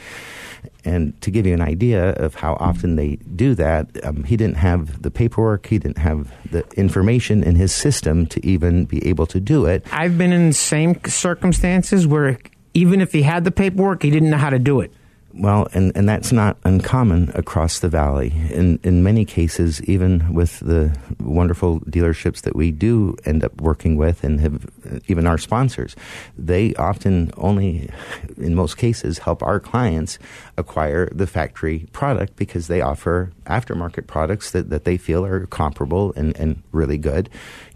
And 0.83 1.19
to 1.21 1.31
give 1.31 1.45
you 1.45 1.53
an 1.53 1.61
idea 1.61 2.11
of 2.13 2.35
how 2.35 2.55
often 2.59 2.95
they 2.95 3.15
do 3.35 3.55
that, 3.55 4.03
um, 4.03 4.23
he 4.23 4.35
didn't 4.35 4.57
have 4.57 5.01
the 5.01 5.11
paperwork, 5.11 5.67
he 5.67 5.79
didn't 5.79 5.99
have 5.99 6.33
the 6.51 6.65
information 6.75 7.43
in 7.43 7.55
his 7.55 7.71
system 7.71 8.25
to 8.27 8.45
even 8.45 8.85
be 8.85 9.05
able 9.07 9.25
to 9.27 9.39
do 9.39 9.65
it. 9.65 9.85
I've 9.91 10.17
been 10.17 10.33
in 10.33 10.47
the 10.47 10.53
same 10.53 10.99
circumstances 11.05 12.07
where 12.07 12.37
even 12.73 13.01
if 13.01 13.11
he 13.11 13.21
had 13.21 13.43
the 13.43 13.51
paperwork, 13.51 14.03
he 14.03 14.09
didn't 14.09 14.29
know 14.29 14.37
how 14.37 14.49
to 14.49 14.59
do 14.59 14.81
it. 14.81 14.93
Well, 15.39 15.69
and, 15.73 15.93
and 15.95 16.09
that's 16.09 16.33
not 16.33 16.57
uncommon 16.65 17.31
across 17.33 17.79
the 17.79 17.87
valley. 17.87 18.33
In 18.51 18.77
in 18.83 19.03
many 19.03 19.23
cases, 19.23 19.81
even 19.83 20.33
with 20.33 20.59
the 20.59 20.93
wonderful 21.21 21.79
dealerships 21.81 22.41
that 22.41 22.57
we 22.57 22.71
do 22.71 23.15
end 23.23 23.45
up 23.45 23.61
working 23.61 23.95
with, 23.95 24.25
and 24.25 24.41
have 24.41 24.67
even 25.07 25.25
our 25.25 25.37
sponsors, 25.37 25.95
they 26.37 26.75
often 26.75 27.31
only, 27.37 27.89
in 28.35 28.53
most 28.53 28.75
cases, 28.75 29.19
help 29.19 29.41
our 29.41 29.61
clients 29.61 30.19
acquire 30.57 31.09
the 31.13 31.25
factory 31.25 31.87
product 31.93 32.35
because 32.35 32.67
they 32.67 32.81
offer 32.81 33.31
aftermarket 33.45 34.07
products 34.07 34.51
that, 34.51 34.69
that 34.69 34.83
they 34.83 34.97
feel 34.97 35.25
are 35.25 35.45
comparable 35.45 36.11
and, 36.17 36.37
and 36.37 36.61
really 36.73 36.97
good. 36.97 37.29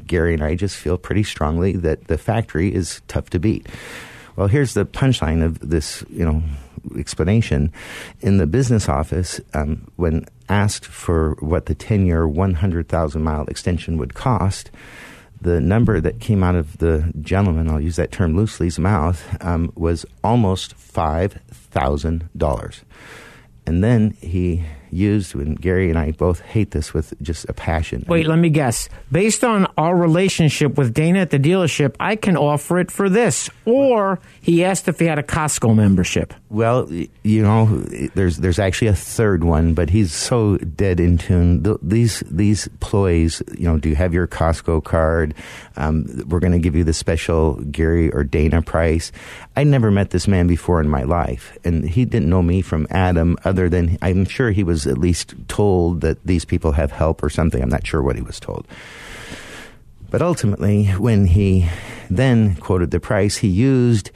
Gary 0.06 0.34
and 0.34 0.44
I 0.44 0.56
just 0.56 0.76
feel 0.76 0.98
pretty 0.98 1.24
strongly 1.24 1.78
that 1.78 2.08
the 2.08 2.18
factory 2.18 2.76
is 2.76 3.02
tough 3.08 3.30
to 3.30 3.40
beat. 3.40 3.68
Well, 4.36 4.48
here's 4.48 4.74
the 4.74 4.86
punchline 4.86 5.46
of 5.46 5.60
this, 5.60 6.04
you 6.10 6.26
know, 6.26 6.44
explanation. 6.98 7.72
In 8.22 8.38
the 8.38 8.48
business 8.48 8.90
office, 8.90 9.40
um, 9.54 9.88
when 9.96 10.26
asked 10.50 10.86
for 10.86 11.36
what 11.40 11.68
the 11.68 11.76
10 11.76 12.06
year, 12.06 12.28
100,000 12.28 13.24
mile 13.24 13.46
extension 13.46 13.98
would 13.98 14.14
cost, 14.14 14.72
the 15.42 15.60
number 15.60 16.00
that 16.00 16.20
came 16.20 16.44
out 16.44 16.56
of 16.56 16.78
the 16.78 17.12
gentleman, 17.22 17.70
I'll 17.70 17.82
use 17.82 17.98
that 17.98 18.12
term 18.12 18.36
loosely's 18.36 18.80
mouth, 18.80 19.24
um, 19.44 19.72
was 19.76 20.06
almost 20.24 20.78
$5,000. 20.78 22.82
And 23.66 23.84
then 23.84 24.12
he 24.22 24.64
used, 24.94 25.36
and 25.36 25.60
Gary 25.60 25.90
and 25.90 25.98
I 25.98 26.12
both 26.12 26.40
hate 26.42 26.72
this 26.72 26.94
with 26.94 27.14
just 27.22 27.46
a 27.50 27.54
passion. 27.54 28.06
Wait, 28.08 28.28
let 28.28 28.40
me 28.40 28.50
guess. 28.50 28.90
Based 29.12 29.44
on 29.44 29.68
our 29.78 29.96
relationship 29.96 30.78
with 30.78 30.94
Dana 30.94 31.20
at 31.20 31.32
the 31.32 31.40
dealership, 31.40 31.96
I 32.00 32.16
can 32.16 32.38
offer 32.38 32.80
it 32.80 32.92
for 32.92 33.10
this. 33.10 33.50
Or 33.66 34.20
he 34.42 34.64
asked 34.64 34.88
if 34.88 35.00
he 35.00 35.06
had 35.06 35.20
a 35.20 35.24
Costco 35.24 35.76
membership. 35.76 36.34
Well, 36.50 36.90
you 37.24 37.42
know, 37.42 37.66
there's 38.14 38.38
there's 38.38 38.60
actually 38.60 38.90
a 38.90 38.96
third 38.96 39.44
one, 39.44 39.74
but 39.74 39.90
he's 39.90 40.14
so 40.14 40.58
dead 40.58 41.00
in 41.00 41.18
tune. 41.18 41.64
these 41.82 42.22
these 42.30 42.68
ploys, 42.80 43.42
you 43.58 43.68
know, 43.68 43.78
do 43.78 43.90
you 43.90 43.96
have 43.96 44.14
your 44.14 44.28
Costco 44.28 44.84
card? 44.84 45.34
Um, 45.78 46.06
we're 46.28 46.40
going 46.40 46.54
to 46.54 46.60
give 46.60 46.76
you 46.76 46.84
the 46.84 46.94
special 46.94 47.56
Gary 47.72 48.12
or 48.12 48.24
Dana 48.24 48.62
price. 48.62 49.12
I 49.56 49.64
never 49.64 49.92
met 49.92 50.12
this 50.12 50.28
man 50.28 50.48
before 50.48 50.80
in 50.82 50.90
my 50.90 51.04
life, 51.04 51.58
and 51.64 51.88
he 51.88 52.06
didn't 52.06 52.30
know 52.30 52.42
me 52.42 52.62
from 52.62 52.88
Adam. 52.90 53.38
Other 53.46 53.70
than 53.70 53.98
I'm 54.02 54.26
sure 54.26 54.52
he 54.52 54.64
was 54.64 54.83
at 54.88 54.98
least 54.98 55.34
told 55.48 56.02
that 56.02 56.24
these 56.26 56.46
people 56.46 56.72
have 56.74 56.92
help 56.92 57.24
or 57.24 57.30
something. 57.30 57.62
I'm 57.62 57.70
not 57.70 57.86
sure 57.86 58.02
what 58.02 58.16
he 58.16 58.22
was 58.22 58.40
told. 58.40 58.68
But 60.10 60.22
ultimately, 60.22 60.86
when 60.86 61.26
he 61.26 61.68
then 62.10 62.56
quoted 62.58 62.92
the 62.92 63.00
price, 63.00 63.38
he 63.38 63.48
used 63.48 64.12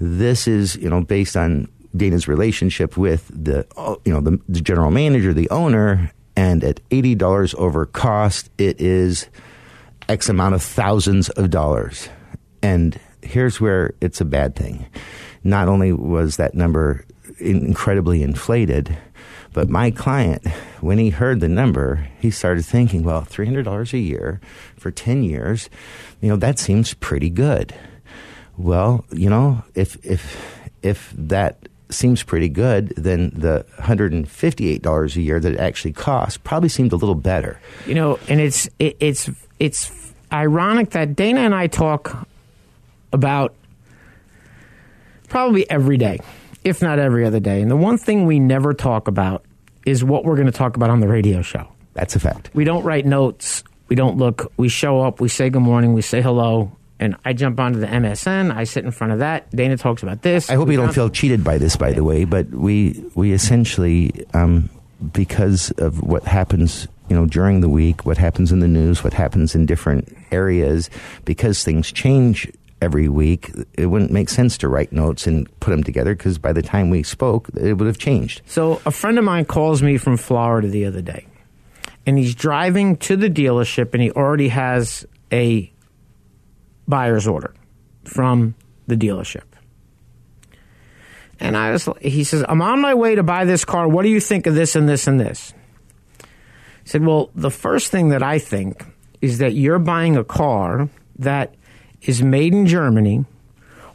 this 0.00 0.46
is 0.46 0.76
you 0.76 0.88
know 0.88 1.02
based 1.02 1.36
on 1.36 1.68
Dana's 1.96 2.28
relationship 2.28 2.96
with 2.96 3.28
the 3.28 3.66
you 4.04 4.12
know 4.12 4.20
the, 4.20 4.40
the 4.48 4.60
general 4.60 4.90
manager, 4.90 5.32
the 5.32 5.50
owner, 5.50 6.12
and 6.36 6.62
at 6.64 6.80
eighty 6.90 7.14
dollars 7.14 7.54
over 7.54 7.86
cost, 7.86 8.50
it 8.58 8.80
is 8.80 9.28
X 10.08 10.28
amount 10.28 10.54
of 10.54 10.62
thousands 10.62 11.28
of 11.30 11.50
dollars. 11.50 12.08
And 12.62 12.98
here's 13.22 13.60
where 13.60 13.94
it's 14.00 14.20
a 14.20 14.24
bad 14.24 14.54
thing. 14.54 14.86
Not 15.44 15.68
only 15.68 15.92
was 15.92 16.36
that 16.36 16.54
number 16.54 17.04
incredibly 17.38 18.22
inflated. 18.22 18.96
But 19.52 19.68
my 19.68 19.90
client, 19.90 20.46
when 20.80 20.98
he 20.98 21.10
heard 21.10 21.40
the 21.40 21.48
number, 21.48 22.08
he 22.20 22.30
started 22.30 22.64
thinking, 22.64 23.02
well, 23.02 23.22
$300 23.22 23.92
a 23.92 23.98
year 23.98 24.40
for 24.76 24.90
10 24.90 25.22
years, 25.22 25.68
you 26.20 26.28
know, 26.28 26.36
that 26.36 26.58
seems 26.58 26.94
pretty 26.94 27.30
good. 27.30 27.74
Well, 28.56 29.04
you 29.12 29.28
know, 29.28 29.62
if, 29.74 29.96
if, 30.04 30.70
if 30.82 31.12
that 31.16 31.68
seems 31.90 32.22
pretty 32.22 32.48
good, 32.48 32.88
then 32.96 33.30
the 33.34 33.64
$158 33.78 35.16
a 35.16 35.20
year 35.20 35.40
that 35.40 35.52
it 35.52 35.58
actually 35.58 35.92
costs 35.92 36.38
probably 36.38 36.68
seemed 36.68 36.92
a 36.92 36.96
little 36.96 37.14
better. 37.14 37.60
You 37.86 37.94
know, 37.94 38.18
and 38.28 38.40
it's 38.40 38.68
it, 38.78 38.96
it's 39.00 39.30
it's 39.58 40.12
ironic 40.32 40.90
that 40.90 41.14
Dana 41.14 41.40
and 41.40 41.54
I 41.54 41.66
talk 41.66 42.26
about 43.12 43.54
probably 45.28 45.68
every 45.70 45.96
day, 45.96 46.20
if 46.64 46.82
not 46.82 46.98
every 46.98 47.24
other 47.24 47.40
day. 47.40 47.60
And 47.60 47.70
the 47.70 47.76
one 47.76 47.98
thing 47.98 48.26
we 48.26 48.38
never 48.38 48.74
talk 48.74 49.08
about 49.08 49.44
is 49.86 50.04
what 50.04 50.24
we're 50.24 50.36
going 50.36 50.46
to 50.46 50.52
talk 50.52 50.76
about 50.76 50.90
on 50.90 51.00
the 51.00 51.08
radio 51.08 51.42
show. 51.42 51.68
That's 51.94 52.16
a 52.16 52.20
fact. 52.20 52.50
We 52.54 52.64
don't 52.64 52.84
write 52.84 53.04
notes. 53.04 53.64
We 53.88 53.96
don't 53.96 54.16
look. 54.16 54.52
We 54.56 54.68
show 54.68 55.02
up. 55.02 55.20
We 55.20 55.28
say 55.28 55.50
good 55.50 55.62
morning. 55.62 55.92
We 55.92 56.02
say 56.02 56.22
hello. 56.22 56.76
And 56.98 57.16
I 57.24 57.32
jump 57.32 57.58
onto 57.58 57.80
the 57.80 57.86
MSN. 57.88 58.54
I 58.54 58.64
sit 58.64 58.84
in 58.84 58.92
front 58.92 59.12
of 59.12 59.18
that. 59.18 59.50
Dana 59.50 59.76
talks 59.76 60.02
about 60.04 60.22
this. 60.22 60.48
I 60.48 60.54
hope 60.54 60.68
We 60.68 60.74
you 60.74 60.80
don't 60.80 60.94
feel 60.94 61.10
cheated 61.10 61.42
by 61.42 61.58
this, 61.58 61.74
by 61.74 61.92
the 61.92 62.04
way, 62.04 62.24
but 62.24 62.48
we 62.50 63.04
we 63.16 63.32
essentially, 63.32 64.24
um, 64.34 64.70
because 65.12 65.72
of 65.78 66.00
what 66.00 66.22
happens, 66.22 66.86
you 67.08 67.16
know, 67.16 67.26
during 67.26 67.60
the 67.60 67.68
week, 67.68 68.06
what 68.06 68.18
happens 68.18 68.52
in 68.52 68.60
the 68.60 68.68
news, 68.68 69.02
what 69.02 69.14
happens 69.14 69.56
in 69.56 69.66
different 69.66 70.16
areas, 70.30 70.90
because 71.24 71.64
things 71.64 71.90
change 71.90 72.50
every 72.82 73.08
week, 73.08 73.52
it 73.74 73.86
wouldn't 73.86 74.10
make 74.10 74.28
sense 74.28 74.58
to 74.58 74.68
write 74.68 74.92
notes 74.92 75.28
and 75.28 75.48
put 75.60 75.70
them 75.70 75.84
together 75.84 76.14
because 76.14 76.36
by 76.36 76.52
the 76.52 76.62
time 76.62 76.90
we 76.90 77.04
spoke, 77.04 77.48
it 77.56 77.74
would 77.74 77.86
have 77.86 77.96
changed. 77.96 78.42
So 78.44 78.82
a 78.84 78.90
friend 78.90 79.18
of 79.18 79.24
mine 79.24 79.44
calls 79.44 79.82
me 79.82 79.96
from 79.98 80.16
Florida 80.16 80.66
the 80.66 80.84
other 80.84 81.00
day, 81.00 81.26
and 82.04 82.18
he's 82.18 82.34
driving 82.34 82.96
to 82.98 83.16
the 83.16 83.30
dealership, 83.30 83.94
and 83.94 84.02
he 84.02 84.10
already 84.10 84.48
has 84.48 85.06
a 85.32 85.72
buyer's 86.88 87.28
order 87.28 87.54
from 88.04 88.56
the 88.88 88.96
dealership. 88.96 89.44
And 91.38 91.56
I 91.56 91.70
was, 91.70 91.88
he 92.00 92.24
says, 92.24 92.44
I'm 92.48 92.62
on 92.62 92.80
my 92.80 92.94
way 92.94 93.14
to 93.14 93.22
buy 93.22 93.44
this 93.44 93.64
car. 93.64 93.88
What 93.88 94.02
do 94.02 94.08
you 94.08 94.20
think 94.20 94.46
of 94.46 94.54
this 94.54 94.76
and 94.76 94.88
this 94.88 95.06
and 95.06 95.18
this? 95.18 95.54
I 96.20 96.26
said, 96.84 97.04
Well, 97.04 97.30
the 97.34 97.50
first 97.50 97.90
thing 97.90 98.08
that 98.08 98.22
I 98.22 98.38
think 98.38 98.84
is 99.20 99.38
that 99.38 99.54
you're 99.54 99.78
buying 99.78 100.16
a 100.16 100.24
car 100.24 100.88
that 101.18 101.54
is 102.02 102.22
made 102.22 102.52
in 102.52 102.66
Germany, 102.66 103.24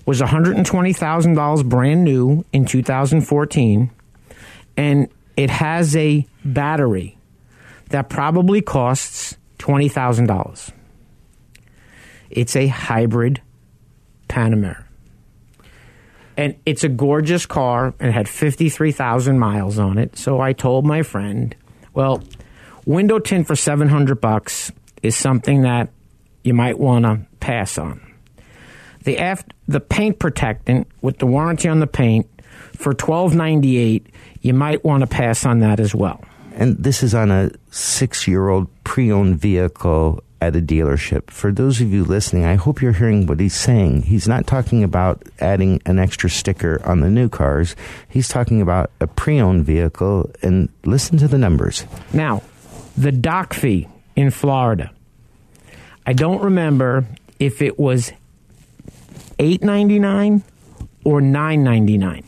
was 0.06 0.22
$120,000 0.22 1.66
brand 1.70 2.04
new 2.04 2.46
in 2.54 2.66
2014, 2.66 3.92
and 4.78 5.10
it 5.36 5.50
has 5.50 5.96
a 5.96 6.26
battery 6.46 7.18
that 7.90 8.10
probably 8.10 8.62
costs 8.62 9.38
$20,000. 9.60 10.72
It's 12.30 12.56
a 12.56 12.68
hybrid 12.68 13.42
Panamera. 14.30 14.84
And 16.36 16.56
it's 16.66 16.84
a 16.84 16.90
gorgeous 16.90 17.46
car 17.46 17.96
and 18.00 18.10
it 18.10 18.12
had 18.12 18.30
53,000 18.30 19.40
miles 19.40 19.80
on 19.80 19.98
it. 19.98 20.18
So 20.18 20.40
I 20.40 20.54
told 20.54 20.86
my 20.86 21.02
friend, 21.02 21.56
well, 21.94 22.24
window 22.86 23.18
tint 23.18 23.48
for 23.48 23.56
700 23.56 24.22
bucks 24.22 24.72
is 25.02 25.16
something 25.16 25.62
that 25.62 25.90
you 26.48 26.54
might 26.54 26.80
want 26.80 27.04
to 27.04 27.20
pass 27.42 27.78
on. 27.78 28.02
The 29.04 29.18
aft, 29.18 29.54
the 29.68 29.82
paint 29.82 30.18
protectant 30.18 30.88
with 31.02 31.20
the 31.20 31.26
warranty 31.26 31.68
on 31.68 31.80
the 31.80 31.88
paint 31.88 32.26
for 32.74 32.92
1298, 32.92 34.08
you 34.42 34.54
might 34.54 34.86
want 34.86 35.02
to 35.02 35.08
pass 35.08 35.46
on 35.46 35.60
that 35.60 35.82
as 35.82 35.94
well. 35.94 36.24
And 36.54 36.78
this 36.78 37.04
is 37.04 37.14
on 37.14 37.32
a 37.32 37.52
six 37.70 38.28
year 38.28 38.48
old 38.48 38.68
pre 38.86 39.12
owned 39.12 39.40
vehicle 39.40 40.24
at 40.40 40.56
a 40.56 40.62
dealership. 40.62 41.30
For 41.32 41.52
those 41.52 41.82
of 41.82 41.92
you 41.92 42.06
listening, 42.06 42.46
I 42.46 42.56
hope 42.56 42.82
you're 42.82 42.94
hearing 42.94 43.28
what 43.28 43.42
he's 43.42 43.56
saying. 43.56 44.04
He's 44.04 44.28
not 44.28 44.48
talking 44.48 44.84
about 44.84 45.24
adding 45.40 45.82
an 45.86 46.00
extra 46.00 46.30
sticker 46.30 46.82
on 46.86 47.02
the 47.02 47.10
new 47.10 47.28
cars, 47.28 47.76
he's 48.08 48.30
talking 48.30 48.62
about 48.62 48.90
a 49.02 49.08
pre 49.08 49.42
owned 49.42 49.66
vehicle. 49.66 50.32
And 50.42 50.70
listen 50.86 51.18
to 51.18 51.28
the 51.28 51.38
numbers. 51.38 51.86
Now, 52.14 52.42
the 52.98 53.12
doc 53.12 53.54
fee 53.54 53.90
in 54.16 54.32
Florida. 54.32 54.92
I 56.08 56.14
don't 56.14 56.42
remember 56.42 57.06
if 57.38 57.62
it 57.62 57.78
was 57.78 58.14
eight 59.40 59.62
ninety 59.62 60.00
nine 60.00 60.42
or 61.04 61.20
nine 61.20 61.66
ninety 61.66 61.98
nine. 61.98 62.24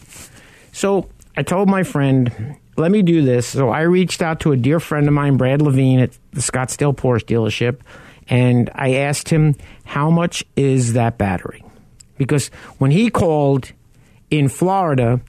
So 0.74 1.10
I 1.38 1.44
told 1.44 1.70
my 1.70 1.84
friend, 1.84 2.58
let 2.76 2.92
me 2.92 3.02
do 3.02 3.22
this. 3.22 3.48
So 3.48 3.70
I 3.70 3.82
reached 3.82 4.22
out 4.22 4.42
to 4.42 4.52
a 4.52 4.58
dear 4.58 4.82
friend 4.82 5.08
of 5.08 5.14
mine, 5.14 5.38
Brad 5.38 5.62
Levine 5.62 6.00
at 6.02 6.12
the 6.32 6.42
Scottsdale 6.42 6.94
Porsche 6.94 7.24
dealership, 7.24 7.80
and 8.28 8.70
I 8.76 8.96
asked 8.96 9.30
him 9.30 9.56
how 9.86 10.10
much 10.10 10.44
is 10.58 10.94
that 10.94 11.18
battery? 11.18 11.64
Because 12.18 12.50
when 12.80 12.92
he 12.92 13.10
called 13.10 13.72
in 14.30 14.50
Florida, 14.50 15.22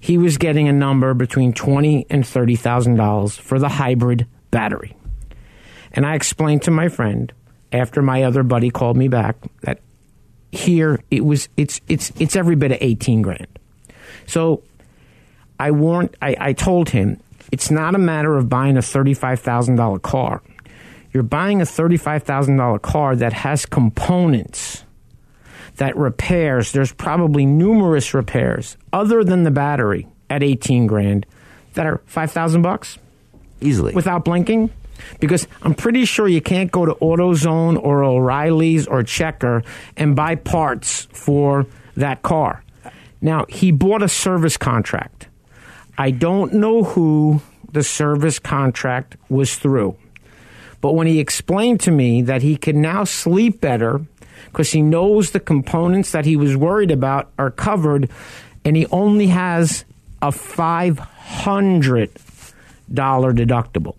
he 0.00 0.18
was 0.18 0.38
getting 0.38 0.68
a 0.68 0.72
number 0.72 1.14
between 1.14 1.52
twenty 1.52 2.04
and 2.10 2.26
thirty 2.26 2.56
thousand 2.56 2.96
dollars 2.96 3.36
for 3.36 3.60
the 3.60 3.68
hybrid 3.68 4.26
battery. 4.50 4.96
And 5.92 6.04
I 6.04 6.16
explained 6.16 6.62
to 6.62 6.72
my 6.72 6.88
friend 6.88 7.32
after 7.72 8.02
my 8.02 8.22
other 8.22 8.42
buddy 8.42 8.70
called 8.70 8.96
me 8.96 9.08
back 9.08 9.36
that 9.62 9.80
here 10.52 11.00
it 11.10 11.24
was 11.24 11.48
it's 11.56 11.80
it's 11.88 12.12
it's 12.18 12.36
every 12.36 12.56
bit 12.56 12.72
of 12.72 12.78
eighteen 12.80 13.22
grand. 13.22 13.58
So 14.26 14.62
I 15.58 15.70
warned 15.70 16.16
I, 16.22 16.36
I 16.38 16.52
told 16.52 16.88
him 16.90 17.20
it's 17.52 17.70
not 17.70 17.94
a 17.94 17.98
matter 17.98 18.36
of 18.36 18.48
buying 18.48 18.76
a 18.76 18.82
thirty 18.82 19.14
five 19.14 19.40
thousand 19.40 19.76
dollar 19.76 19.98
car. 19.98 20.42
You're 21.12 21.22
buying 21.22 21.60
a 21.60 21.66
thirty 21.66 21.96
five 21.96 22.22
thousand 22.22 22.56
dollar 22.56 22.78
car 22.78 23.16
that 23.16 23.32
has 23.32 23.66
components 23.66 24.84
that 25.76 25.96
repairs. 25.96 26.72
There's 26.72 26.92
probably 26.92 27.44
numerous 27.46 28.14
repairs 28.14 28.76
other 28.92 29.24
than 29.24 29.44
the 29.44 29.50
battery 29.50 30.06
at 30.30 30.42
eighteen 30.42 30.86
grand 30.86 31.26
that 31.74 31.86
are 31.86 32.00
five 32.06 32.32
thousand 32.32 32.62
bucks 32.62 32.98
easily 33.60 33.94
without 33.94 34.24
blinking. 34.24 34.70
Because 35.20 35.46
I'm 35.62 35.74
pretty 35.74 36.04
sure 36.04 36.28
you 36.28 36.40
can't 36.40 36.70
go 36.70 36.86
to 36.86 36.94
AutoZone 36.94 37.82
or 37.82 38.04
O'Reilly's 38.04 38.86
or 38.86 39.02
Checker 39.02 39.62
and 39.96 40.16
buy 40.16 40.34
parts 40.34 41.06
for 41.12 41.66
that 41.96 42.22
car. 42.22 42.62
Now, 43.20 43.46
he 43.48 43.72
bought 43.72 44.02
a 44.02 44.08
service 44.08 44.56
contract. 44.56 45.28
I 45.98 46.10
don't 46.10 46.54
know 46.54 46.84
who 46.84 47.40
the 47.72 47.82
service 47.82 48.38
contract 48.38 49.16
was 49.28 49.56
through. 49.56 49.96
But 50.80 50.94
when 50.94 51.06
he 51.06 51.18
explained 51.18 51.80
to 51.80 51.90
me 51.90 52.22
that 52.22 52.42
he 52.42 52.56
can 52.56 52.80
now 52.80 53.04
sleep 53.04 53.60
better 53.60 54.02
because 54.46 54.70
he 54.72 54.82
knows 54.82 55.30
the 55.30 55.40
components 55.40 56.12
that 56.12 56.24
he 56.24 56.36
was 56.36 56.56
worried 56.56 56.90
about 56.90 57.30
are 57.38 57.50
covered 57.50 58.10
and 58.64 58.76
he 58.76 58.86
only 58.86 59.28
has 59.28 59.84
a 60.22 60.28
$500 60.28 62.08
deductible. 62.88 63.96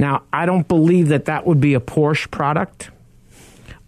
Now, 0.00 0.22
I 0.32 0.46
don't 0.46 0.66
believe 0.66 1.08
that 1.08 1.26
that 1.26 1.46
would 1.46 1.60
be 1.60 1.74
a 1.74 1.80
Porsche 1.80 2.30
product 2.30 2.90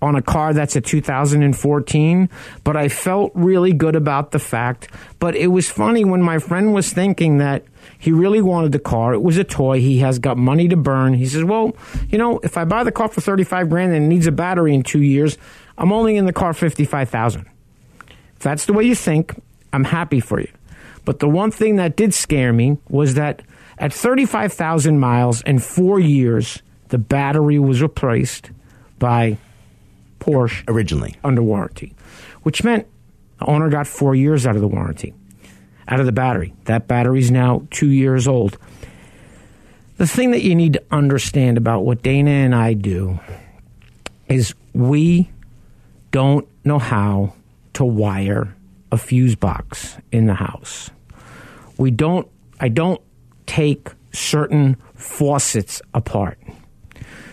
on 0.03 0.15
a 0.15 0.21
car 0.21 0.53
that's 0.53 0.77
a 0.77 0.81
2014, 0.83 2.29
but 2.65 2.77
I 2.77 2.89
felt 2.89 3.33
really 3.35 3.73
good 3.73 3.97
about 3.97 4.31
the 4.31 4.39
fact. 4.39 4.89
But 5.19 5.35
it 5.37 5.47
was 5.47 5.71
funny 5.71 6.05
when 6.05 6.21
my 6.21 6.39
friend 6.39 6.75
was 6.75 6.93
thinking 6.93 7.39
that 7.39 7.65
he 7.99 8.13
really 8.13 8.43
wanted 8.43 8.73
the 8.73 8.79
car. 8.79 9.15
It 9.15 9.23
was 9.23 9.39
a 9.39 9.45
toy. 9.45 9.81
He 9.81 10.01
has 10.01 10.19
got 10.19 10.37
money 10.37 10.69
to 10.69 10.77
burn. 10.77 11.15
He 11.15 11.25
says, 11.25 11.45
"Well, 11.45 11.75
you 12.11 12.19
know, 12.19 12.41
if 12.43 12.59
I 12.59 12.67
buy 12.67 12.85
the 12.85 12.93
car 12.93 13.09
for 13.09 13.23
35 13.23 13.71
grand 13.71 13.95
and 13.95 14.05
it 14.05 14.09
needs 14.09 14.27
a 14.27 14.33
battery 14.33 14.75
in 14.75 14.83
2 14.83 15.01
years, 15.01 15.39
I'm 15.79 15.93
only 15.93 16.17
in 16.17 16.27
the 16.27 16.33
car 16.35 16.53
55,000." 16.53 17.47
If 18.37 18.41
that's 18.41 18.67
the 18.67 18.75
way 18.75 18.85
you 18.85 18.95
think, 18.95 19.41
I'm 19.73 19.85
happy 19.85 20.21
for 20.21 20.39
you. 20.41 20.51
But 21.07 21.21
the 21.21 21.29
one 21.29 21.51
thing 21.51 21.77
that 21.77 21.97
did 21.97 22.13
scare 22.13 22.53
me 22.53 22.77
was 22.91 23.15
that 23.15 23.41
at 23.79 23.93
35,000 23.93 24.99
miles 24.99 25.43
and 25.43 25.63
4 25.63 26.01
years, 26.01 26.63
the 26.89 26.99
battery 26.99 27.59
was 27.59 27.81
replaced 27.83 28.51
by 28.99 29.39
Porsche 30.21 30.63
originally 30.69 31.17
under 31.25 31.43
warranty, 31.43 31.95
which 32.43 32.63
meant 32.63 32.87
the 33.39 33.47
owner 33.47 33.69
got 33.69 33.87
four 33.87 34.15
years 34.15 34.47
out 34.47 34.55
of 34.55 34.61
the 34.61 34.69
warranty, 34.69 35.15
out 35.89 35.99
of 35.99 36.07
the 36.07 36.13
battery. 36.13 36.55
That 36.67 36.87
battery's 36.87 37.31
now 37.31 37.67
two 37.71 37.89
years 37.89 38.29
old. 38.29 38.57
The 39.97 40.07
thing 40.07 40.31
that 40.31 40.43
you 40.43 40.55
need 40.55 40.75
to 40.75 40.85
understand 40.91 41.59
about 41.59 41.85
what 41.85 42.03
Dana 42.03 42.31
and 42.31 42.55
I 42.55 42.75
do 42.75 43.19
is 44.29 44.55
we 44.73 45.29
don't 46.13 46.47
know 46.65 46.79
how 46.79 47.35
to 47.75 47.85
wire 47.85 48.55
a 48.93 48.99
fuse 48.99 49.35
box 49.35 49.97
in 50.13 50.27
the 50.27 50.35
house. 50.35 50.91
We 51.79 51.91
don't, 51.91 52.29
I 52.61 52.69
don't 52.69 53.01
take 53.47 53.89
certain 54.13 54.77
faucets 54.95 55.81
apart 55.95 56.39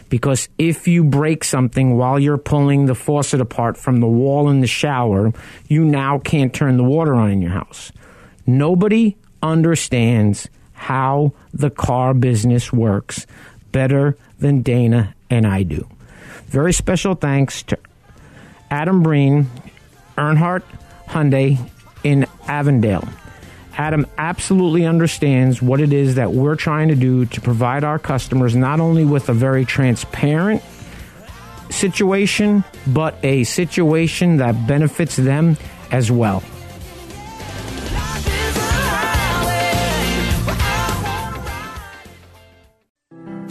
because 0.09 0.49
if 0.57 0.87
you 0.87 1.03
break 1.03 1.43
something 1.43 1.95
while 1.95 2.19
you're 2.19 2.37
pulling 2.37 2.85
the 2.85 2.95
faucet 2.95 3.39
apart 3.39 3.77
from 3.77 3.99
the 3.99 4.07
wall 4.07 4.49
in 4.49 4.59
the 4.59 4.67
shower, 4.67 5.31
you 5.67 5.85
now 5.85 6.19
can't 6.19 6.53
turn 6.53 6.77
the 6.77 6.83
water 6.83 7.13
on 7.13 7.31
in 7.31 7.41
your 7.41 7.51
house. 7.51 7.91
Nobody 8.45 9.15
understands 9.41 10.49
how 10.73 11.33
the 11.53 11.69
car 11.69 12.13
business 12.13 12.73
works 12.73 13.27
better 13.71 14.17
than 14.39 14.61
Dana 14.61 15.13
and 15.29 15.45
I 15.45 15.63
do. 15.63 15.87
Very 16.47 16.73
special 16.73 17.13
thanks 17.13 17.61
to 17.63 17.77
Adam 18.71 19.03
Breen, 19.03 19.47
Earnhardt 20.17 20.63
Hyundai 21.07 21.59
in 22.03 22.25
Avondale. 22.47 23.07
Adam 23.79 24.05
absolutely 24.17 24.85
understands 24.85 25.61
what 25.61 25.79
it 25.79 25.93
is 25.93 26.15
that 26.15 26.33
we're 26.33 26.57
trying 26.57 26.89
to 26.89 26.95
do 26.95 27.25
to 27.25 27.39
provide 27.39 27.85
our 27.85 27.97
customers 27.97 28.53
not 28.53 28.81
only 28.81 29.05
with 29.05 29.29
a 29.29 29.33
very 29.33 29.63
transparent 29.63 30.61
situation, 31.69 32.61
but 32.87 33.15
a 33.23 33.45
situation 33.45 34.35
that 34.35 34.67
benefits 34.67 35.15
them 35.15 35.55
as 35.91 36.11
well. 36.11 36.43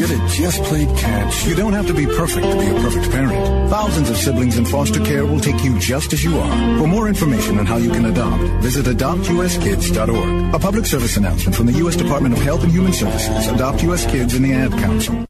Should 0.00 0.18
have 0.18 0.30
just 0.30 0.62
played 0.62 0.88
catch. 0.96 1.44
You 1.44 1.54
don't 1.54 1.74
have 1.74 1.86
to 1.88 1.92
be 1.92 2.06
perfect 2.06 2.46
to 2.46 2.58
be 2.58 2.68
a 2.68 2.74
perfect 2.80 3.10
parent. 3.10 3.68
Thousands 3.68 4.08
of 4.08 4.16
siblings 4.16 4.56
in 4.56 4.64
foster 4.64 4.98
care 5.04 5.26
will 5.26 5.40
take 5.40 5.62
you 5.62 5.78
just 5.78 6.14
as 6.14 6.24
you 6.24 6.38
are. 6.38 6.78
For 6.78 6.86
more 6.86 7.06
information 7.06 7.58
on 7.58 7.66
how 7.66 7.76
you 7.76 7.90
can 7.90 8.06
adopt, 8.06 8.42
visit 8.62 8.86
adoptuskids.org. 8.86 10.54
A 10.54 10.58
public 10.58 10.86
service 10.86 11.18
announcement 11.18 11.54
from 11.54 11.66
the 11.66 11.74
U.S. 11.74 11.96
Department 11.96 12.34
of 12.34 12.40
Health 12.40 12.62
and 12.62 12.72
Human 12.72 12.94
Services, 12.94 13.48
Adopt 13.48 13.82
U.S. 13.82 14.10
Kids, 14.10 14.32
and 14.32 14.42
the 14.42 14.54
Ad 14.54 14.70
Council. 14.70 15.26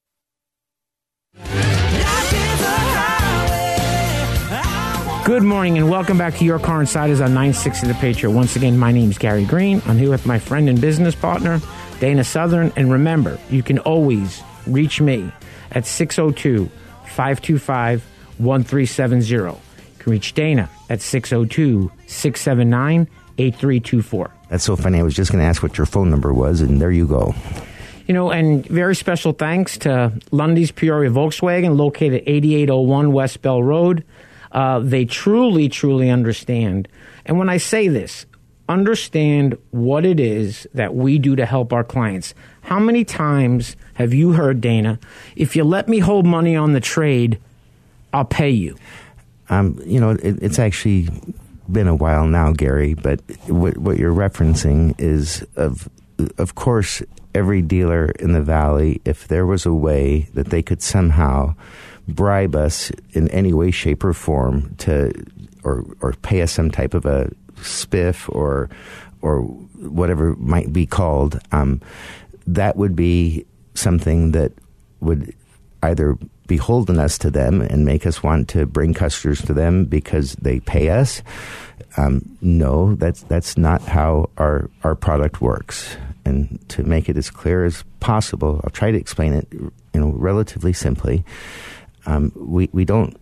Good 5.24 5.42
morning 5.42 5.78
and 5.78 5.90
welcome 5.90 6.16
back 6.16 6.36
to 6.36 6.44
Your 6.44 6.60
Car 6.60 6.80
Insiders 6.80 7.20
on 7.20 7.34
960 7.34 7.88
The 7.88 7.94
Patriot. 7.94 8.30
Once 8.30 8.54
again, 8.54 8.78
my 8.78 8.92
name 8.92 9.10
is 9.10 9.18
Gary 9.18 9.44
Green. 9.44 9.82
I'm 9.86 9.98
here 9.98 10.10
with 10.10 10.26
my 10.26 10.38
friend 10.38 10.68
and 10.68 10.80
business 10.80 11.16
partner, 11.16 11.60
Dana 12.00 12.24
Southern. 12.24 12.72
And 12.76 12.90
remember, 12.90 13.38
you 13.50 13.62
can 13.62 13.78
always 13.78 14.42
reach 14.66 15.00
me 15.00 15.30
at 15.70 15.86
602 15.86 16.68
525 17.06 18.04
1370. 18.38 19.36
You 19.36 19.58
can 19.98 20.12
reach 20.12 20.32
Dana 20.34 20.68
at 20.88 21.00
602 21.00 21.90
679 22.06 23.08
8324. 23.38 24.30
That's 24.48 24.64
so 24.64 24.76
funny. 24.76 24.98
I 24.98 25.02
was 25.02 25.14
just 25.14 25.30
going 25.30 25.42
to 25.42 25.48
ask 25.48 25.62
what 25.62 25.78
your 25.78 25.86
phone 25.86 26.10
number 26.10 26.32
was, 26.32 26.60
and 26.60 26.80
there 26.80 26.90
you 26.90 27.06
go. 27.06 27.34
You 28.06 28.14
know, 28.14 28.30
and 28.30 28.66
very 28.66 28.96
special 28.96 29.32
thanks 29.32 29.78
to 29.78 30.12
Lunde's 30.32 30.72
Peoria 30.72 31.10
Volkswagen, 31.10 31.76
located 31.76 32.22
at 32.22 32.28
8801 32.28 33.12
West 33.12 33.40
Bell 33.42 33.62
Road. 33.62 34.04
Uh, 34.50 34.80
they 34.80 35.04
truly, 35.04 35.68
truly 35.68 36.10
understand. 36.10 36.88
And 37.24 37.38
when 37.38 37.48
I 37.48 37.58
say 37.58 37.86
this, 37.86 38.26
understand 38.70 39.58
what 39.72 40.06
it 40.06 40.20
is 40.20 40.66
that 40.72 40.94
we 40.94 41.18
do 41.18 41.36
to 41.36 41.44
help 41.44 41.72
our 41.72 41.84
clients. 41.84 42.34
How 42.62 42.78
many 42.78 43.04
times 43.04 43.76
have 43.94 44.14
you 44.14 44.32
heard, 44.32 44.60
Dana, 44.60 44.98
if 45.34 45.56
you 45.56 45.64
let 45.64 45.88
me 45.88 45.98
hold 45.98 46.24
money 46.24 46.54
on 46.54 46.72
the 46.72 46.80
trade, 46.80 47.38
I'll 48.12 48.24
pay 48.24 48.50
you? 48.50 48.76
Um, 49.48 49.78
you 49.84 50.00
know, 50.00 50.10
it, 50.10 50.42
it's 50.42 50.58
actually 50.58 51.08
been 51.70 51.88
a 51.88 51.94
while 51.94 52.26
now, 52.26 52.52
Gary. 52.52 52.94
But 52.94 53.20
what, 53.48 53.76
what 53.76 53.98
you're 53.98 54.14
referencing 54.14 54.94
is 54.98 55.44
of, 55.56 55.88
of 56.38 56.54
course, 56.54 57.02
every 57.34 57.62
dealer 57.62 58.06
in 58.20 58.32
the 58.32 58.40
valley. 58.40 59.00
If 59.04 59.28
there 59.28 59.46
was 59.46 59.66
a 59.66 59.74
way 59.74 60.28
that 60.34 60.50
they 60.50 60.62
could 60.62 60.82
somehow 60.82 61.54
bribe 62.08 62.54
us 62.54 62.90
in 63.12 63.28
any 63.28 63.52
way, 63.52 63.70
shape, 63.70 64.04
or 64.04 64.12
form 64.12 64.74
to, 64.78 65.12
or 65.62 65.84
or 66.00 66.12
pay 66.22 66.42
us 66.42 66.52
some 66.52 66.70
type 66.70 66.94
of 66.94 67.06
a 67.06 67.30
spiff 67.60 68.28
or 68.34 68.68
or 69.22 69.42
whatever 69.42 70.34
might 70.36 70.72
be 70.72 70.86
called, 70.86 71.40
um, 71.52 71.80
that 72.46 72.76
would 72.76 72.96
be 72.96 73.44
something 73.74 74.32
that 74.32 74.52
would 75.00 75.34
either 75.82 76.16
beholden 76.46 76.98
us 76.98 77.16
to 77.16 77.30
them 77.30 77.60
and 77.60 77.84
make 77.84 78.04
us 78.06 78.22
want 78.22 78.48
to 78.48 78.66
bring 78.66 78.92
customers 78.92 79.40
to 79.40 79.54
them 79.54 79.84
because 79.84 80.32
they 80.34 80.58
pay 80.60 80.88
us. 80.88 81.22
Um, 81.96 82.36
no, 82.40 82.96
that's 82.96 83.22
that's 83.24 83.56
not 83.56 83.82
how 83.82 84.30
our 84.36 84.68
our 84.82 84.94
product 84.94 85.40
works. 85.40 85.96
And 86.24 86.58
to 86.70 86.82
make 86.82 87.08
it 87.08 87.16
as 87.16 87.30
clear 87.30 87.64
as 87.64 87.84
possible, 88.00 88.60
I'll 88.64 88.70
try 88.70 88.90
to 88.90 88.98
explain 88.98 89.32
it, 89.32 89.46
you 89.52 89.72
know, 89.94 90.10
relatively 90.10 90.72
simply. 90.72 91.24
Um, 92.06 92.32
we 92.34 92.68
we 92.72 92.84
don't. 92.84 93.16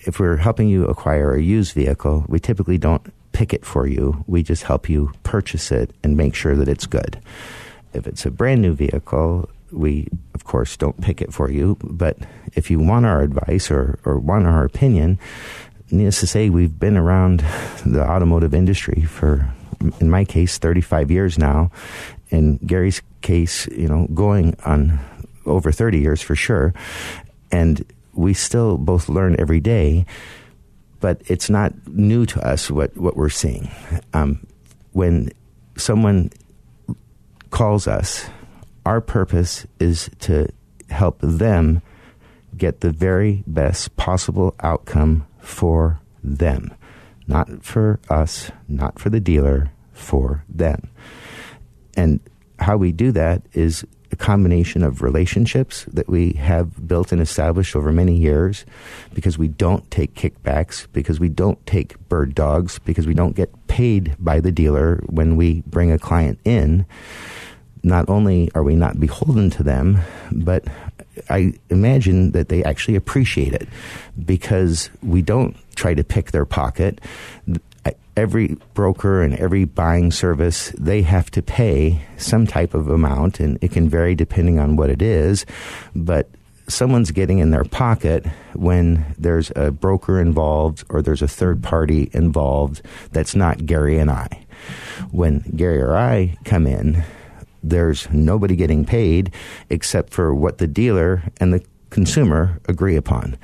If 0.00 0.18
we're 0.18 0.36
helping 0.36 0.68
you 0.68 0.86
acquire 0.86 1.34
a 1.34 1.40
used 1.40 1.74
vehicle, 1.74 2.24
we 2.26 2.40
typically 2.40 2.78
don't 2.78 3.06
pick 3.32 3.52
it 3.52 3.64
for 3.64 3.86
you. 3.86 4.24
We 4.26 4.42
just 4.42 4.64
help 4.64 4.88
you 4.88 5.12
purchase 5.22 5.72
it 5.72 5.94
and 6.02 6.16
make 6.16 6.34
sure 6.34 6.54
that 6.56 6.68
it's 6.68 6.86
good. 6.86 7.20
If 7.92 8.06
it's 8.06 8.24
a 8.24 8.30
brand 8.30 8.62
new 8.62 8.74
vehicle, 8.74 9.48
we 9.70 10.08
of 10.34 10.44
course 10.44 10.76
don't 10.76 11.00
pick 11.00 11.20
it 11.20 11.32
for 11.32 11.50
you. 11.50 11.76
But 11.82 12.18
if 12.54 12.70
you 12.70 12.78
want 12.78 13.06
our 13.06 13.22
advice 13.22 13.70
or, 13.70 13.98
or 14.04 14.18
want 14.18 14.46
our 14.46 14.64
opinion, 14.64 15.18
needless 15.90 16.20
to 16.20 16.26
say, 16.26 16.50
we've 16.50 16.78
been 16.78 16.96
around 16.96 17.44
the 17.84 18.02
automotive 18.02 18.54
industry 18.54 19.02
for, 19.02 19.52
in 20.00 20.10
my 20.10 20.24
case, 20.24 20.58
35 20.58 21.10
years 21.10 21.38
now. 21.38 21.70
in 22.30 22.56
Gary's 22.58 23.02
case, 23.20 23.66
you 23.68 23.86
know, 23.86 24.06
going 24.14 24.56
on 24.64 24.98
over 25.46 25.70
30 25.70 25.98
years 25.98 26.22
for 26.22 26.34
sure. 26.34 26.72
And 27.50 27.84
we 28.14 28.34
still 28.34 28.78
both 28.78 29.08
learn 29.08 29.36
every 29.38 29.60
day, 29.60 30.06
but 31.02 31.20
it's 31.26 31.50
not 31.50 31.74
new 31.88 32.24
to 32.24 32.40
us 32.46 32.70
what, 32.70 32.96
what 32.96 33.16
we're 33.16 33.28
seeing. 33.28 33.68
Um, 34.14 34.46
when 34.92 35.30
someone 35.76 36.30
calls 37.50 37.88
us, 37.88 38.30
our 38.86 39.00
purpose 39.00 39.66
is 39.80 40.08
to 40.20 40.46
help 40.90 41.18
them 41.20 41.82
get 42.56 42.82
the 42.82 42.92
very 42.92 43.42
best 43.48 43.96
possible 43.96 44.54
outcome 44.60 45.26
for 45.40 46.00
them. 46.22 46.72
Not 47.26 47.64
for 47.64 47.98
us, 48.08 48.52
not 48.68 49.00
for 49.00 49.10
the 49.10 49.20
dealer, 49.20 49.72
for 49.92 50.44
them. 50.48 50.88
And 51.96 52.20
how 52.60 52.76
we 52.76 52.92
do 52.92 53.10
that 53.10 53.42
is 53.54 53.84
a 54.12 54.16
combination 54.16 54.82
of 54.82 55.02
relationships 55.02 55.84
that 55.92 56.08
we 56.08 56.32
have 56.34 56.86
built 56.86 57.12
and 57.12 57.20
established 57.20 57.74
over 57.74 57.90
many 57.92 58.14
years 58.14 58.64
because 59.14 59.38
we 59.38 59.48
don't 59.48 59.90
take 59.90 60.14
kickbacks, 60.14 60.86
because 60.92 61.18
we 61.18 61.28
don't 61.28 61.64
take 61.66 61.98
bird 62.08 62.34
dogs, 62.34 62.78
because 62.80 63.06
we 63.06 63.14
don't 63.14 63.34
get 63.34 63.50
paid 63.68 64.14
by 64.18 64.38
the 64.38 64.52
dealer 64.52 65.02
when 65.06 65.36
we 65.36 65.62
bring 65.66 65.90
a 65.90 65.98
client 65.98 66.38
in. 66.44 66.84
Not 67.82 68.08
only 68.08 68.50
are 68.54 68.62
we 68.62 68.76
not 68.76 69.00
beholden 69.00 69.50
to 69.50 69.62
them, 69.62 69.98
but 70.30 70.64
I 71.28 71.54
imagine 71.70 72.32
that 72.32 72.48
they 72.48 72.62
actually 72.62 72.96
appreciate 72.96 73.54
it 73.54 73.68
because 74.24 74.90
we 75.02 75.22
don't 75.22 75.56
try 75.74 75.94
to 75.94 76.04
pick 76.04 76.30
their 76.30 76.44
pocket 76.44 77.00
every 78.16 78.56
broker 78.74 79.22
and 79.22 79.34
every 79.34 79.64
buying 79.64 80.10
service, 80.10 80.72
they 80.78 81.02
have 81.02 81.30
to 81.32 81.42
pay 81.42 82.02
some 82.16 82.46
type 82.46 82.74
of 82.74 82.88
amount, 82.88 83.40
and 83.40 83.58
it 83.62 83.72
can 83.72 83.88
vary 83.88 84.14
depending 84.14 84.58
on 84.58 84.76
what 84.76 84.90
it 84.90 85.02
is. 85.02 85.46
But 85.94 86.28
someone's 86.68 87.10
getting 87.10 87.38
in 87.38 87.50
their 87.50 87.64
pocket 87.64 88.26
when 88.54 89.14
there's 89.18 89.50
a 89.56 89.70
broker 89.70 90.20
involved 90.20 90.84
or 90.88 91.02
there's 91.02 91.22
a 91.22 91.28
third 91.28 91.62
party 91.62 92.10
involved 92.12 92.82
that's 93.12 93.34
not 93.34 93.66
Gary 93.66 93.98
and 93.98 94.10
I. 94.10 94.46
When 95.10 95.40
Gary 95.56 95.80
or 95.80 95.96
I 95.96 96.36
come 96.44 96.66
in, 96.66 97.04
there's 97.62 98.10
nobody 98.10 98.56
getting 98.56 98.84
paid 98.84 99.32
except 99.70 100.12
for 100.12 100.34
what 100.34 100.58
the 100.58 100.66
dealer 100.66 101.22
and 101.38 101.52
the 101.52 101.64
consumer 101.90 102.60
agree 102.66 102.96
upon. 102.96 103.36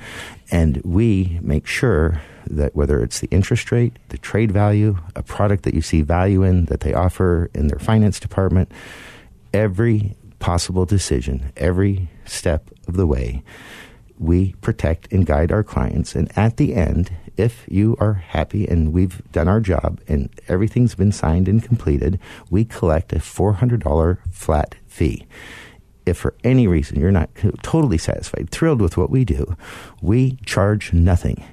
And 0.51 0.81
we 0.83 1.39
make 1.41 1.67
sure 1.67 2.21
that 2.49 2.75
whether 2.75 3.01
it's 3.01 3.19
the 3.19 3.29
interest 3.31 3.71
rate, 3.71 3.97
the 4.09 4.17
trade 4.17 4.51
value, 4.51 4.97
a 5.15 5.23
product 5.23 5.63
that 5.63 5.73
you 5.73 5.81
see 5.81 6.01
value 6.01 6.43
in 6.43 6.65
that 6.65 6.81
they 6.81 6.93
offer 6.93 7.49
in 7.53 7.67
their 7.67 7.79
finance 7.79 8.19
department, 8.19 8.71
every 9.53 10.15
possible 10.39 10.85
decision, 10.85 11.51
every 11.57 12.09
step 12.25 12.69
of 12.87 12.95
the 12.95 13.07
way, 13.07 13.43
we 14.17 14.53
protect 14.61 15.11
and 15.13 15.25
guide 15.25 15.51
our 15.51 15.63
clients. 15.63 16.15
And 16.15 16.35
at 16.37 16.57
the 16.57 16.75
end, 16.75 17.11
if 17.37 17.65
you 17.69 17.95
are 17.99 18.15
happy 18.15 18.67
and 18.67 18.91
we've 18.91 19.21
done 19.31 19.47
our 19.47 19.61
job 19.61 20.01
and 20.07 20.29
everything's 20.47 20.95
been 20.95 21.13
signed 21.13 21.47
and 21.47 21.63
completed, 21.63 22.19
we 22.49 22.65
collect 22.65 23.13
a 23.13 23.17
$400 23.17 24.17
flat 24.31 24.75
fee. 24.87 25.25
If 26.05 26.17
for 26.17 26.35
any 26.43 26.67
reason 26.67 26.99
you're 26.99 27.11
not 27.11 27.29
totally 27.61 27.97
satisfied, 27.97 28.49
thrilled 28.49 28.81
with 28.81 28.97
what 28.97 29.09
we 29.09 29.23
do, 29.23 29.55
we 30.01 30.37
charge 30.45 30.91
nothing 30.91 31.43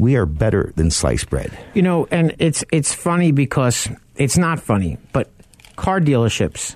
we 0.00 0.16
are 0.16 0.26
better 0.26 0.72
than 0.76 0.90
sliced 0.90 1.28
bread. 1.28 1.56
You 1.74 1.82
know, 1.82 2.08
and 2.10 2.34
it's 2.38 2.64
it's 2.72 2.94
funny 2.94 3.32
because 3.32 3.88
it's 4.16 4.38
not 4.38 4.58
funny, 4.58 4.96
but 5.12 5.30
car 5.76 6.00
dealerships 6.00 6.74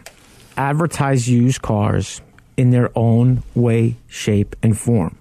advertise 0.56 1.28
used 1.28 1.62
cars 1.62 2.20
in 2.56 2.70
their 2.70 2.90
own 2.94 3.42
way, 3.54 3.96
shape, 4.08 4.54
and 4.62 4.78
form. 4.78 5.16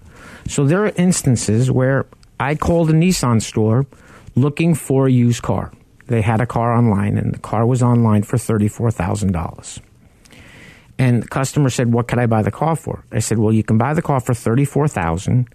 So 0.46 0.66
there 0.66 0.84
are 0.84 0.92
instances 0.96 1.70
where 1.70 2.06
I 2.38 2.54
called 2.54 2.90
a 2.90 2.92
Nissan 2.92 3.40
store 3.40 3.86
looking 4.36 4.74
for 4.74 5.06
a 5.06 5.10
used 5.10 5.42
car. 5.42 5.72
They 6.06 6.20
had 6.20 6.40
a 6.40 6.46
car 6.46 6.76
online, 6.76 7.16
and 7.16 7.32
the 7.32 7.38
car 7.38 7.64
was 7.66 7.82
online 7.82 8.22
for 8.22 8.36
thirty-four 8.36 8.90
thousand 8.90 9.32
dollars. 9.32 9.80
And 10.98 11.22
the 11.22 11.28
customer 11.28 11.70
said, 11.70 11.92
"What 11.92 12.06
could 12.06 12.18
I 12.18 12.26
buy 12.26 12.42
the 12.42 12.50
car 12.50 12.76
for?" 12.76 13.02
I 13.10 13.20
said, 13.20 13.38
"Well, 13.38 13.52
you 13.52 13.64
can 13.64 13.78
buy 13.78 13.94
the 13.94 14.02
car 14.02 14.20
for 14.20 14.34
thirty-four 14.34 14.88
thousand 14.88 15.48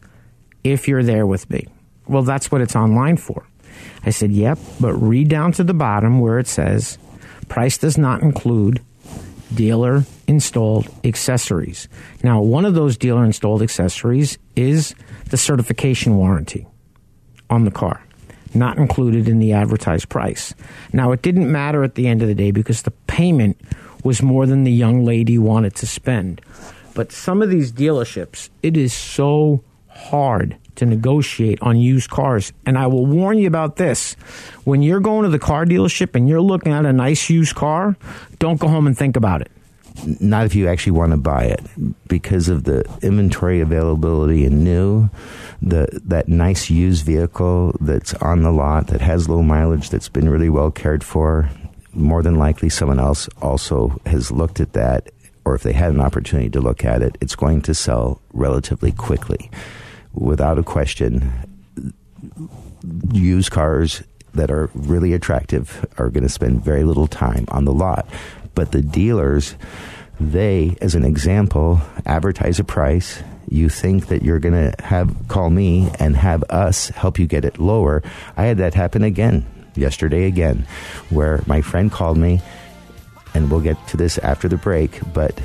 if 0.64 0.88
you're 0.88 1.04
there 1.04 1.28
with 1.28 1.48
me." 1.50 1.68
Well, 2.10 2.24
that's 2.24 2.52
what 2.52 2.62
it's 2.62 2.76
online 2.76 3.18
for. 3.18 3.46
I 4.04 4.10
said, 4.10 4.32
Yep, 4.32 4.58
but 4.80 4.94
read 4.94 5.30
down 5.30 5.52
to 5.54 5.64
the 5.64 5.74
bottom 5.74 6.20
where 6.20 6.40
it 6.40 6.48
says 6.48 6.98
price 7.48 7.78
does 7.78 7.98
not 7.98 8.22
include 8.22 8.82
dealer 9.54 10.04
installed 10.28 10.90
accessories. 11.04 11.88
Now, 12.24 12.42
one 12.42 12.66
of 12.66 12.74
those 12.74 12.98
dealer 12.98 13.24
installed 13.24 13.62
accessories 13.62 14.38
is 14.56 14.96
the 15.30 15.38
certification 15.38 16.18
warranty 16.18 16.68
on 17.50 17.66
the 17.66 17.72
car, 17.72 18.04
not 18.54 18.78
included 18.78 19.28
in 19.28 19.40
the 19.40 19.54
advertised 19.54 20.10
price. 20.10 20.54
Now, 20.94 21.12
it 21.12 21.22
didn't 21.22 21.52
matter 21.52 21.84
at 21.84 21.96
the 21.96 22.08
end 22.08 22.22
of 22.22 22.28
the 22.28 22.36
day 22.36 22.52
because 22.52 22.84
the 22.84 22.92
payment 23.08 23.60
was 24.04 24.22
more 24.22 24.46
than 24.46 24.64
the 24.64 24.72
young 24.72 25.04
lady 25.04 25.38
wanted 25.38 25.76
to 25.76 25.88
spend. 25.88 26.42
But 26.94 27.12
some 27.12 27.42
of 27.42 27.50
these 27.50 27.72
dealerships, 27.72 28.50
it 28.64 28.78
is 28.78 28.94
so 28.94 29.64
hard 29.88 30.58
to 30.80 30.86
negotiate 30.86 31.62
on 31.62 31.78
used 31.78 32.10
cars. 32.10 32.52
And 32.66 32.78
I 32.78 32.88
will 32.88 33.06
warn 33.06 33.38
you 33.38 33.48
about 33.48 33.76
this. 33.76 34.14
When 34.64 34.82
you're 34.82 35.00
going 35.00 35.24
to 35.24 35.30
the 35.30 35.40
car 35.40 35.66
dealership 35.66 36.16
and 36.16 36.28
you're 36.28 36.42
looking 36.42 36.72
at 36.72 36.86
a 36.86 36.94
nice 36.94 37.30
used 37.30 37.56
car, 37.56 37.96
don't 38.40 38.60
go 38.60 38.68
home 38.68 38.88
and 38.88 38.98
think 38.98 39.16
about 39.16 39.42
it. 39.42 39.52
Not 40.22 40.46
if 40.46 40.56
you 40.56 40.68
actually 40.68 40.94
want 40.94 41.12
to 41.12 41.18
buy 41.18 41.46
it 41.46 41.60
because 42.08 42.48
of 42.48 42.64
the 42.64 42.86
inventory 43.02 43.60
availability 43.60 44.46
and 44.46 44.64
new, 44.64 45.10
the 45.62 45.88
that 46.06 46.30
nice 46.30 46.70
used 46.70 47.06
vehicle 47.06 47.76
that's 47.82 48.14
on 48.16 48.44
the 48.44 48.52
lot 48.52 48.88
that 48.88 49.02
has 49.02 49.28
low 49.28 49.42
mileage 49.42 49.90
that's 49.90 50.08
been 50.08 50.30
really 50.30 50.50
well 50.50 50.72
cared 50.72 51.04
for. 51.04 51.50
More 51.92 52.24
than 52.24 52.36
likely, 52.36 52.70
someone 52.70 53.00
else 53.00 53.28
also 53.42 54.00
has 54.06 54.32
looked 54.32 54.62
at 54.62 54.72
that, 54.74 55.10
or 55.44 55.56
if 55.56 55.64
they 55.64 55.74
had 55.74 55.92
an 55.92 56.00
opportunity 56.00 56.50
to 56.52 56.62
look 56.62 56.86
at 56.86 57.02
it, 57.02 57.18
it's 57.20 57.36
going 57.36 57.62
to 57.64 57.74
sell 57.74 58.22
relatively 58.32 58.94
quickly 58.94 59.52
without 60.14 60.58
a 60.58 60.64
question, 60.64 61.32
used 63.12 63.52
cars 63.52 64.04
that 64.34 64.52
are 64.52 64.70
really 64.74 65.14
attractive 65.14 65.86
are 65.98 66.10
going 66.10 66.24
to 66.24 66.30
spend 66.30 66.64
very 66.64 66.84
little 66.84 67.08
time 67.08 67.46
on 67.50 67.66
the 67.66 67.74
lot. 67.74 68.08
But 68.56 68.72
the 68.72 68.82
dealers, 68.82 69.56
they, 70.20 70.76
as 70.82 70.96
an 70.96 71.04
example, 71.04 71.82
advertise 72.06 72.60
a 72.60 72.64
price. 72.64 73.22
You 73.50 73.70
think 73.70 74.08
that 74.08 74.22
you're 74.22 74.40
going 74.40 74.72
to 74.72 74.84
have 74.84 75.16
call 75.28 75.50
me 75.50 75.90
and 76.00 76.16
have 76.16 76.44
us 76.50 76.90
help 76.90 77.18
you 77.18 77.26
get 77.26 77.46
it 77.46 77.60
lower. 77.60 78.04
I 78.38 78.46
had 78.46 78.58
that 78.60 78.76
happen 78.76 79.04
again 79.04 79.46
yesterday 79.76 80.26
again, 80.26 80.68
where 81.10 81.42
my 81.48 81.62
friend 81.62 81.92
called 81.92 82.18
me, 82.18 82.42
and 83.34 83.50
we'll 83.50 83.62
get 83.62 83.88
to 83.88 83.98
this 83.98 84.18
after 84.20 84.48
the 84.48 84.58
break, 84.58 85.00
but 85.14 85.40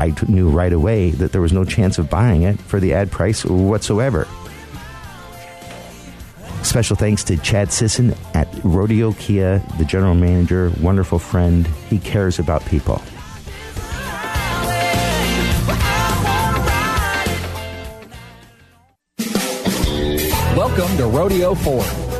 I 0.00 0.14
knew 0.28 0.48
right 0.48 0.72
away 0.72 1.10
that 1.10 1.30
there 1.30 1.42
was 1.42 1.52
no 1.52 1.62
chance 1.62 1.98
of 1.98 2.08
buying 2.08 2.44
it 2.44 2.58
for 2.58 2.80
the 2.80 2.94
ad 2.94 3.10
price 3.10 3.44
whatsoever. 3.44 4.26
Special 6.62 6.96
thanks 6.96 7.22
to 7.24 7.36
Chad 7.36 7.70
Sisson 7.70 8.14
at 8.32 8.48
Rodeo 8.64 9.12
Kia, 9.12 9.62
the 9.76 9.84
general 9.84 10.14
manager, 10.14 10.72
wonderful 10.80 11.18
friend. 11.18 11.66
He 11.90 11.98
cares 11.98 12.38
about 12.38 12.64
people. 12.64 13.02
Welcome 20.56 20.96
to 20.96 21.06
Rodeo 21.06 21.54
Ford, 21.54 21.84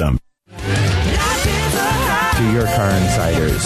To 0.00 0.16
your 2.52 2.64
car 2.64 2.90
insiders. 2.90 3.64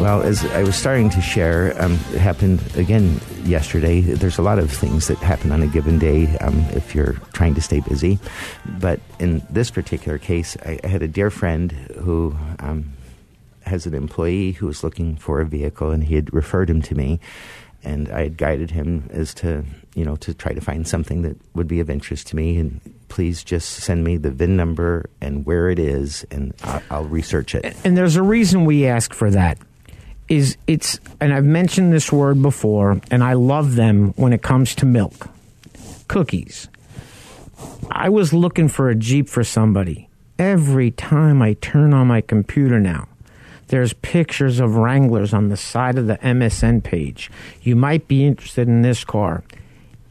Well, 0.00 0.22
as 0.22 0.44
I 0.46 0.64
was 0.64 0.74
starting 0.74 1.10
to 1.10 1.20
share, 1.20 1.80
um, 1.80 1.92
it 2.12 2.18
happened 2.18 2.60
again 2.76 3.20
yesterday. 3.44 4.00
There's 4.00 4.36
a 4.36 4.42
lot 4.42 4.58
of 4.58 4.70
things 4.70 5.06
that 5.06 5.18
happen 5.18 5.52
on 5.52 5.62
a 5.62 5.68
given 5.68 6.00
day 6.00 6.36
um, 6.38 6.58
if 6.70 6.92
you're 6.92 7.12
trying 7.34 7.54
to 7.54 7.60
stay 7.60 7.78
busy. 7.80 8.18
But 8.80 8.98
in 9.20 9.46
this 9.48 9.70
particular 9.70 10.18
case, 10.18 10.56
I, 10.66 10.80
I 10.82 10.88
had 10.88 11.02
a 11.02 11.08
dear 11.08 11.30
friend 11.30 11.70
who 12.02 12.36
um, 12.58 12.92
has 13.64 13.86
an 13.86 13.94
employee 13.94 14.52
who 14.52 14.66
was 14.66 14.82
looking 14.82 15.14
for 15.14 15.40
a 15.40 15.46
vehicle, 15.46 15.92
and 15.92 16.02
he 16.02 16.16
had 16.16 16.34
referred 16.34 16.68
him 16.68 16.82
to 16.82 16.96
me. 16.96 17.20
And 17.84 18.08
I 18.10 18.22
had 18.24 18.36
guided 18.36 18.72
him 18.72 19.08
as 19.12 19.32
to, 19.34 19.64
you 19.94 20.04
know, 20.04 20.16
to 20.16 20.34
try 20.34 20.52
to 20.52 20.60
find 20.60 20.86
something 20.86 21.22
that 21.22 21.36
would 21.54 21.68
be 21.68 21.78
of 21.78 21.88
interest 21.88 22.26
to 22.28 22.36
me. 22.36 22.58
And 22.58 22.80
please 23.08 23.44
just 23.44 23.68
send 23.70 24.04
me 24.04 24.16
the 24.16 24.30
VIN 24.30 24.56
number 24.56 25.08
and 25.20 25.46
where 25.46 25.70
it 25.70 25.78
is, 25.78 26.24
and 26.30 26.54
I'll, 26.62 26.82
I'll 26.90 27.04
research 27.04 27.54
it. 27.54 27.76
And 27.84 27.96
there's 27.96 28.16
a 28.16 28.22
reason 28.22 28.64
we 28.64 28.86
ask 28.86 29.14
for 29.14 29.30
that. 29.30 29.58
Is 30.28 30.56
it's 30.66 30.98
and 31.20 31.32
I've 31.32 31.44
mentioned 31.44 31.92
this 31.92 32.10
word 32.10 32.42
before, 32.42 33.00
and 33.12 33.22
I 33.22 33.34
love 33.34 33.76
them 33.76 34.12
when 34.16 34.32
it 34.32 34.42
comes 34.42 34.74
to 34.76 34.86
milk, 34.86 35.28
cookies. 36.08 36.68
I 37.90 38.08
was 38.08 38.32
looking 38.32 38.68
for 38.68 38.90
a 38.90 38.96
Jeep 38.96 39.28
for 39.28 39.44
somebody. 39.44 40.08
Every 40.38 40.90
time 40.90 41.42
I 41.42 41.54
turn 41.54 41.94
on 41.94 42.08
my 42.08 42.20
computer 42.20 42.80
now, 42.80 43.08
there's 43.68 43.92
pictures 43.94 44.60
of 44.60 44.76
Wranglers 44.76 45.32
on 45.32 45.48
the 45.48 45.56
side 45.56 45.96
of 45.96 46.06
the 46.06 46.18
MSN 46.18 46.82
page. 46.82 47.30
You 47.62 47.76
might 47.76 48.06
be 48.06 48.26
interested 48.26 48.68
in 48.68 48.82
this 48.82 49.04
car. 49.04 49.42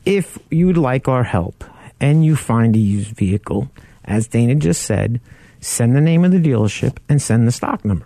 If 0.06 0.38
you'd 0.50 0.78
like 0.78 1.08
our 1.08 1.24
help 1.24 1.64
and 2.00 2.26
you 2.26 2.36
find 2.36 2.76
a 2.76 2.80
used 2.80 3.16
vehicle, 3.16 3.70
as 4.04 4.28
Dana 4.28 4.56
just 4.56 4.84
said, 4.84 5.20
send 5.60 5.96
the 5.96 6.02
name 6.02 6.24
of 6.24 6.32
the 6.32 6.39
dealership 6.39 6.98
and 7.10 7.22
send 7.22 7.48
the 7.48 7.52
stock 7.52 7.84
number. 7.86 8.06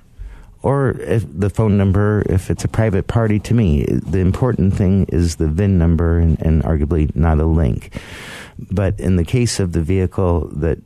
Or 0.62 0.96
the 0.98 1.50
phone 1.50 1.78
number, 1.78 2.24
if 2.30 2.52
it's 2.52 2.66
a 2.66 2.68
private 2.68 3.08
party 3.08 3.40
to 3.40 3.54
me. 3.54 3.86
The 3.86 4.20
important 4.20 4.74
thing 4.74 5.06
is 5.08 5.38
the 5.38 5.48
VIN 5.48 5.78
number 5.78 6.20
and, 6.20 6.40
and 6.42 6.64
arguably 6.64 7.16
not 7.16 7.40
a 7.40 7.46
link. 7.46 7.98
But 8.70 9.00
in 9.00 9.16
the 9.16 9.24
case 9.24 9.62
of 9.62 9.72
the 9.72 9.82
vehicle 9.82 10.50
that 10.56 10.80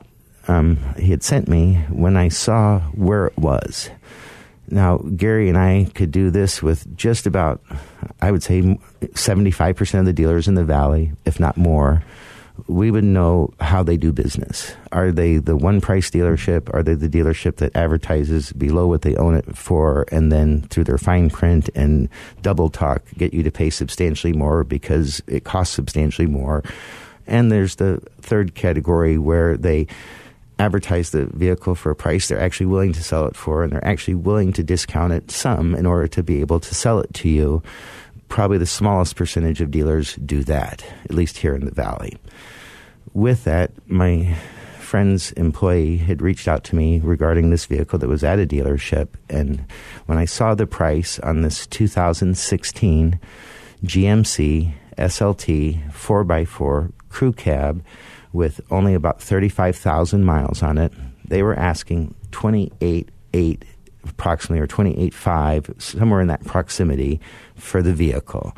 um, 0.47 0.77
he 0.97 1.09
had 1.09 1.23
sent 1.23 1.47
me, 1.47 1.85
when 1.89 2.17
I 2.17 2.27
saw 2.27 2.81
where 2.91 3.25
it 3.25 3.37
was, 3.37 3.89
now, 4.69 4.97
Gary 4.97 5.49
and 5.49 5.57
I 5.57 5.87
could 5.93 6.11
do 6.11 6.31
this 6.31 6.63
with 6.63 6.95
just 6.95 7.27
about, 7.27 7.61
I 8.21 8.31
would 8.31 8.43
say, 8.43 8.61
75% 9.01 9.99
of 9.99 10.05
the 10.05 10.13
dealers 10.13 10.47
in 10.47 10.55
the 10.55 10.63
valley, 10.63 11.11
if 11.25 11.39
not 11.39 11.57
more. 11.57 12.03
We 12.67 12.91
would 12.91 13.03
know 13.03 13.51
how 13.59 13.81
they 13.83 13.97
do 13.97 14.11
business. 14.11 14.73
Are 14.91 15.11
they 15.11 15.37
the 15.37 15.55
one 15.55 15.81
price 15.81 16.09
dealership? 16.11 16.71
Are 16.73 16.83
they 16.83 16.93
the 16.93 17.09
dealership 17.09 17.57
that 17.57 17.75
advertises 17.75 18.53
below 18.53 18.87
what 18.87 19.01
they 19.01 19.15
own 19.15 19.35
it 19.35 19.57
for 19.57 20.05
and 20.11 20.31
then 20.31 20.61
through 20.63 20.83
their 20.83 20.99
fine 20.99 21.29
print 21.29 21.69
and 21.73 22.09
double 22.41 22.69
talk 22.69 23.03
get 23.17 23.33
you 23.33 23.41
to 23.43 23.51
pay 23.51 23.69
substantially 23.69 24.33
more 24.33 24.63
because 24.63 25.21
it 25.27 25.43
costs 25.43 25.75
substantially 25.75 26.27
more? 26.27 26.63
And 27.25 27.51
there's 27.51 27.75
the 27.75 28.01
third 28.21 28.53
category 28.53 29.17
where 29.17 29.57
they 29.57 29.87
advertise 30.59 31.09
the 31.09 31.25
vehicle 31.33 31.75
for 31.75 31.91
a 31.91 31.95
price 31.95 32.27
they're 32.27 32.39
actually 32.39 32.67
willing 32.67 32.93
to 32.93 33.03
sell 33.03 33.25
it 33.25 33.35
for, 33.35 33.63
and 33.63 33.73
they're 33.73 33.85
actually 33.85 34.15
willing 34.15 34.53
to 34.53 34.63
discount 34.63 35.13
it 35.13 35.31
some 35.31 35.75
in 35.75 35.85
order 35.85 36.07
to 36.07 36.23
be 36.23 36.41
able 36.41 36.59
to 36.59 36.75
sell 36.75 36.99
it 36.99 37.13
to 37.13 37.29
you. 37.29 37.63
Probably 38.29 38.57
the 38.57 38.65
smallest 38.65 39.15
percentage 39.15 39.61
of 39.61 39.71
dealers 39.71 40.15
do 40.15 40.43
that, 40.43 40.83
at 41.05 41.13
least 41.13 41.37
here 41.37 41.55
in 41.55 41.65
the 41.65 41.71
valley. 41.71 42.17
With 43.13 43.43
that, 43.43 43.71
my 43.87 44.35
friend's 44.79 45.31
employee 45.33 45.97
had 45.97 46.21
reached 46.21 46.47
out 46.47 46.63
to 46.65 46.75
me 46.75 46.99
regarding 46.99 47.49
this 47.49 47.65
vehicle 47.65 47.99
that 47.99 48.07
was 48.07 48.23
at 48.23 48.39
a 48.39 48.45
dealership, 48.45 49.09
and 49.29 49.65
when 50.05 50.17
I 50.17 50.25
saw 50.25 50.55
the 50.55 50.67
price 50.67 51.19
on 51.19 51.41
this 51.41 51.67
2016 51.67 53.19
GMC 53.83 54.73
SLT 54.97 55.91
4x4 55.91 56.91
crew 57.09 57.33
cab 57.33 57.83
with 58.31 58.61
only 58.71 58.93
about 58.93 59.21
35,000 59.21 60.23
miles 60.23 60.63
on 60.63 60.77
it. 60.77 60.91
They 61.27 61.43
were 61.43 61.55
asking 61.55 62.15
28.8 62.31 63.63
approximately 64.07 64.59
or 64.59 64.67
28.5 64.67 65.81
somewhere 65.81 66.21
in 66.21 66.27
that 66.27 66.43
proximity 66.45 67.19
for 67.55 67.81
the 67.81 67.93
vehicle. 67.93 68.55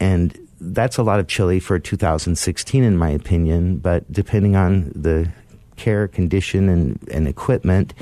And 0.00 0.38
that's 0.60 0.98
a 0.98 1.02
lot 1.02 1.20
of 1.20 1.28
chili 1.28 1.60
for 1.60 1.78
2016 1.78 2.82
in 2.82 2.96
my 2.96 3.10
opinion, 3.10 3.78
but 3.78 4.10
depending 4.12 4.56
on 4.56 4.92
the 4.94 5.30
care, 5.76 6.08
condition 6.08 6.68
and, 6.68 7.08
and 7.10 7.28
equipment, 7.28 7.94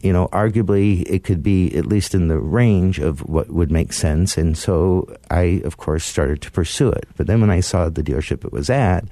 you 0.00 0.12
know, 0.12 0.28
arguably 0.28 1.02
it 1.10 1.24
could 1.24 1.42
be 1.42 1.74
at 1.76 1.86
least 1.86 2.14
in 2.14 2.28
the 2.28 2.38
range 2.38 2.98
of 2.98 3.20
what 3.28 3.50
would 3.50 3.72
make 3.72 3.92
sense. 3.92 4.36
And 4.36 4.56
so 4.56 5.06
I, 5.30 5.60
of 5.64 5.78
course, 5.78 6.04
started 6.04 6.40
to 6.42 6.50
pursue 6.50 6.90
it. 6.90 7.08
But 7.16 7.26
then 7.26 7.40
when 7.40 7.50
I 7.50 7.60
saw 7.60 7.88
the 7.88 8.02
dealership 8.02 8.44
it 8.44 8.52
was 8.52 8.70
at, 8.70 9.04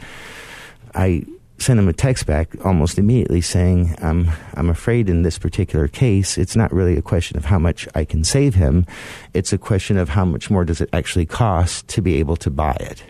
I 0.95 1.25
sent 1.59 1.79
him 1.79 1.89
a 1.89 1.93
text 1.93 2.27
back 2.27 2.55
almost 2.65 2.99
immediately 2.99 3.41
saying, 3.41 3.95
I'm, 4.03 4.31
I'm 4.55 4.69
afraid 4.69 5.09
in 5.09 5.23
this 5.23 5.39
particular 5.39 5.89
case, 5.89 6.37
it's 6.37 6.57
not 6.57 6.73
really 6.73 6.97
a 6.97 7.03
question 7.03 7.37
of 7.37 7.45
how 7.45 7.59
much 7.59 7.89
I 7.95 8.05
can 8.05 8.25
save 8.25 8.55
him. 8.55 8.87
It's 9.33 9.53
a 9.53 9.59
question 9.59 9.97
of 9.97 10.11
how 10.11 10.25
much 10.25 10.51
more 10.51 10.65
does 10.65 10.81
it 10.81 10.91
actually 10.93 11.27
cost 11.27 11.89
to 11.89 12.03
be 12.03 12.17
able 12.17 12.37
to 12.37 12.51
buy 12.51 12.77
it. 12.81 13.03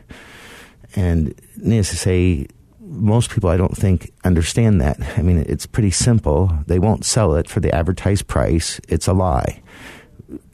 And 0.95 1.34
needless 1.57 1.90
to 1.90 1.97
say, 1.97 2.47
most 2.80 3.30
people 3.30 3.51
I 3.51 3.57
don't 3.57 3.76
think 3.76 4.12
understand 4.24 4.80
that. 4.80 5.01
I 5.18 5.22
mean, 5.22 5.45
it's 5.49 5.66
pretty 5.66 5.90
simple. 5.90 6.53
They 6.66 6.78
won't 6.78 7.05
sell 7.05 7.34
it 7.34 7.49
for 7.49 7.61
the 7.61 7.74
advertised 7.74 8.26
price. 8.28 8.80
It's 8.88 9.09
a 9.09 9.12
lie. 9.12 9.62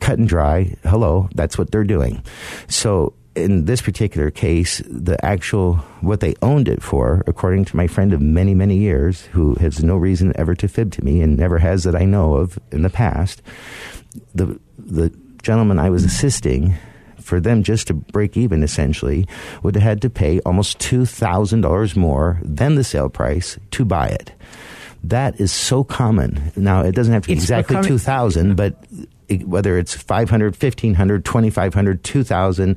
Cut 0.01 0.19
and 0.19 0.29
dry. 0.29 0.77
Hello, 0.85 1.29
that's 1.35 1.59
what 1.59 1.71
they're 1.71 1.85
doing. 1.85 2.23
So 2.69 3.15
in 3.41 3.65
this 3.65 3.81
particular 3.83 4.31
case, 4.31 4.83
the 4.87 5.23
actual 5.25 5.77
what 6.01 6.21
they 6.21 6.35
owned 6.43 6.69
it 6.69 6.83
for, 6.83 7.23
according 7.27 7.65
to 7.67 7.77
my 7.77 7.87
friend 7.87 8.13
of 8.13 8.21
many, 8.21 8.55
many 8.55 8.77
years, 8.77 9.23
who 9.33 9.55
has 9.57 9.83
no 9.83 9.97
reason 9.97 10.33
ever 10.37 10.55
to 10.55 10.69
fib 10.69 10.93
to 10.93 11.05
me 11.05 11.21
and 11.21 11.37
never 11.37 11.59
has 11.59 11.85
that 11.85 11.95
I 11.97 12.05
know 12.05 12.35
of 12.35 12.59
in 12.73 12.83
the 12.83 12.91
past, 12.91 13.43
the 14.35 14.59
the 14.79 15.13
gentleman 15.43 15.79
I 15.79 15.91
was 15.91 16.05
assisting 16.05 16.75
for 17.21 17.41
them 17.41 17.63
just 17.63 17.87
to 17.87 17.95
break 17.95 18.37
even 18.37 18.63
essentially 18.63 19.27
would 19.63 19.75
have 19.75 19.83
had 19.85 20.03
to 20.03 20.11
pay 20.11 20.41
almost 20.41 20.79
two 20.79 21.07
thousand 21.07 21.61
dollars 21.63 21.97
more 21.97 22.39
than 22.43 22.75
the 22.75 22.85
sale 22.85 23.09
price 23.09 23.59
to 23.73 23.85
buy 23.85 24.09
it. 24.09 24.33
That 25.05 25.41
is 25.41 25.51
so 25.53 25.83
common. 25.85 26.53
Now 26.57 26.83
it 26.83 26.95
doesn't 26.95 27.13
have 27.13 27.23
to 27.23 27.29
be 27.29 27.33
It's 27.35 27.43
exactly 27.45 27.75
becoming- 27.77 27.89
two 27.89 27.99
thousand, 27.99 28.57
but 28.57 28.75
whether 29.45 29.79
it's 29.79 29.95
500 29.95 30.61
1500 30.61 31.25
2500 31.25 32.03
2000 32.03 32.77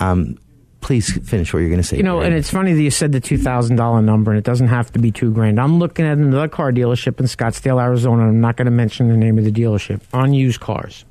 um, 0.00 0.38
please 0.80 1.12
finish 1.28 1.52
what 1.52 1.60
you're 1.60 1.68
going 1.68 1.82
to 1.82 1.86
say 1.86 1.96
You 1.96 2.02
know, 2.02 2.20
and 2.20 2.34
it's 2.34 2.50
funny 2.50 2.72
that 2.72 2.82
you 2.82 2.90
said 2.90 3.12
the 3.12 3.20
two 3.20 3.38
thousand 3.38 3.76
dollar 3.76 4.00
number, 4.02 4.30
and 4.30 4.38
it 4.38 4.44
doesn't 4.44 4.68
have 4.68 4.92
to 4.92 4.98
be 4.98 5.10
two 5.10 5.32
grand. 5.32 5.60
I'm 5.60 5.78
looking 5.78 6.06
at 6.06 6.18
another 6.18 6.48
car 6.48 6.72
dealership 6.72 7.18
in 7.20 7.26
Scottsdale, 7.26 7.82
Arizona. 7.82 8.28
I'm 8.28 8.40
not 8.40 8.56
going 8.56 8.66
to 8.66 8.70
mention 8.72 9.08
the 9.08 9.16
name 9.16 9.38
of 9.38 9.44
the 9.44 9.52
dealership 9.52 10.00
on 10.12 10.32
used 10.32 10.60
cars. 10.60 11.04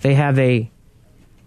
They 0.00 0.14
have 0.14 0.38
a 0.38 0.70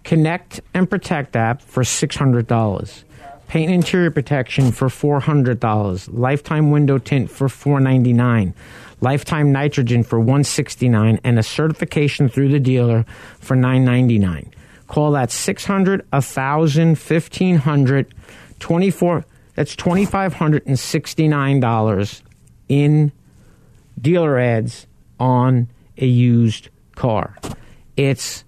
Connect 0.03 0.61
and 0.73 0.89
Protect 0.89 1.35
app 1.35 1.61
for 1.61 1.83
six 1.83 2.15
hundred 2.15 2.47
dollars. 2.47 3.05
Paint 3.47 3.69
and 3.69 3.75
interior 3.75 4.11
protection 4.11 4.71
for 4.71 4.89
four 4.89 5.19
hundred 5.19 5.59
dollars. 5.59 6.07
Lifetime 6.09 6.71
window 6.71 6.97
tint 6.97 7.29
for 7.29 7.49
four 7.49 7.79
ninety 7.79 8.13
nine. 8.13 8.53
Lifetime 9.01 9.51
nitrogen 9.51 10.03
for 10.03 10.19
one 10.19 10.43
sixty 10.43 10.87
nine, 10.89 11.19
and 11.23 11.37
a 11.37 11.43
certification 11.43 12.29
through 12.29 12.49
the 12.49 12.59
dealer 12.59 13.05
for 13.39 13.55
nine 13.55 13.83
ninety 13.83 14.19
nine. 14.19 14.53
Call 14.91 15.11
that 15.11 15.31
600, 15.31 16.05
1000, 16.09 16.97
1500, 16.97 18.13
24. 18.59 19.25
That's 19.55 19.73
$2,569 19.77 22.21
in 22.67 23.13
dealer 24.01 24.37
ads 24.37 24.87
on 25.17 25.69
a 25.97 26.05
used 26.05 26.67
car. 26.95 27.37
It's 27.95 28.43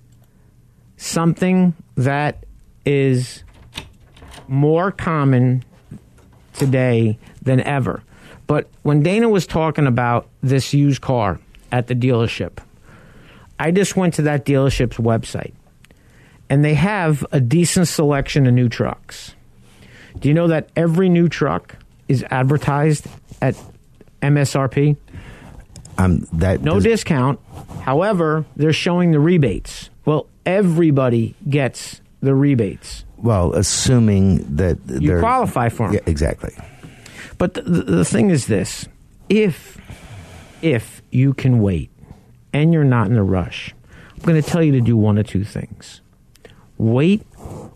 something 0.97 1.73
that 1.95 2.45
is 2.85 3.45
more 4.49 4.91
common 4.91 5.63
today 6.51 7.17
than 7.41 7.61
ever. 7.61 8.03
But 8.47 8.69
when 8.81 9.01
Dana 9.01 9.29
was 9.29 9.47
talking 9.47 9.87
about 9.87 10.27
this 10.41 10.73
used 10.73 11.01
car 11.01 11.39
at 11.71 11.87
the 11.87 11.95
dealership, 11.95 12.57
I 13.57 13.71
just 13.71 13.95
went 13.95 14.15
to 14.15 14.23
that 14.23 14.45
dealership's 14.45 14.97
website 14.97 15.53
and 16.53 16.63
they 16.63 16.75
have 16.75 17.25
a 17.31 17.39
decent 17.41 17.87
selection 17.87 18.45
of 18.45 18.53
new 18.53 18.69
trucks. 18.69 19.33
Do 20.19 20.27
you 20.29 20.35
know 20.35 20.47
that 20.49 20.69
every 20.75 21.09
new 21.09 21.27
truck 21.27 21.75
is 22.07 22.23
advertised 22.29 23.07
at 23.41 23.55
MSRP? 24.21 24.95
Um, 25.97 26.27
that 26.33 26.61
no 26.61 26.75
does- 26.75 26.83
discount. 26.83 27.39
However, 27.81 28.45
they're 28.55 28.71
showing 28.73 29.11
the 29.11 29.19
rebates. 29.19 29.89
Well, 30.05 30.27
everybody 30.45 31.33
gets 31.49 32.01
the 32.21 32.35
rebates. 32.35 33.03
well, 33.17 33.53
assuming 33.53 34.55
that 34.57 34.77
You 34.99 35.17
qualify 35.19 35.69
for 35.69 35.87
'em. 35.87 35.93
Yeah, 35.93 35.99
exactly. 36.05 36.53
But 37.39 37.55
the, 37.55 37.61
the, 37.63 37.81
the 37.83 38.05
thing 38.05 38.29
is 38.29 38.45
this: 38.45 38.87
if 39.29 39.77
if 40.61 41.01
you 41.11 41.33
can 41.33 41.59
wait 41.61 41.89
and 42.53 42.73
you're 42.73 42.83
not 42.83 43.07
in 43.07 43.17
a 43.17 43.23
rush, 43.23 43.73
I'm 44.13 44.21
going 44.23 44.39
to 44.41 44.47
tell 44.47 44.61
you 44.63 44.71
to 44.73 44.81
do 44.81 44.95
one 44.95 45.17
of 45.17 45.25
two 45.27 45.43
things: 45.43 46.01
wait 46.77 47.25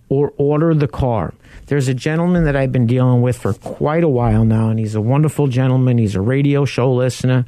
or 0.10 0.34
order 0.38 0.74
the 0.74 0.88
car. 0.88 1.34
There's 1.68 1.88
a 1.88 1.93
gentleman 1.93 2.45
that 2.45 2.56
I've 2.56 2.72
been 2.72 2.88
dealing 2.88 3.22
with 3.22 3.38
for 3.38 3.54
quite 3.54 4.04
a 4.04 4.10
while 4.10 4.45
now, 4.45 4.70
and 4.70 4.80
he's 4.80 4.95
a 4.95 5.02
wonderful 5.02 5.48
gentleman. 5.48 5.98
He's 5.98 6.16
a 6.16 6.22
radio 6.22 6.66
show 6.66 6.93
listener, 6.93 7.45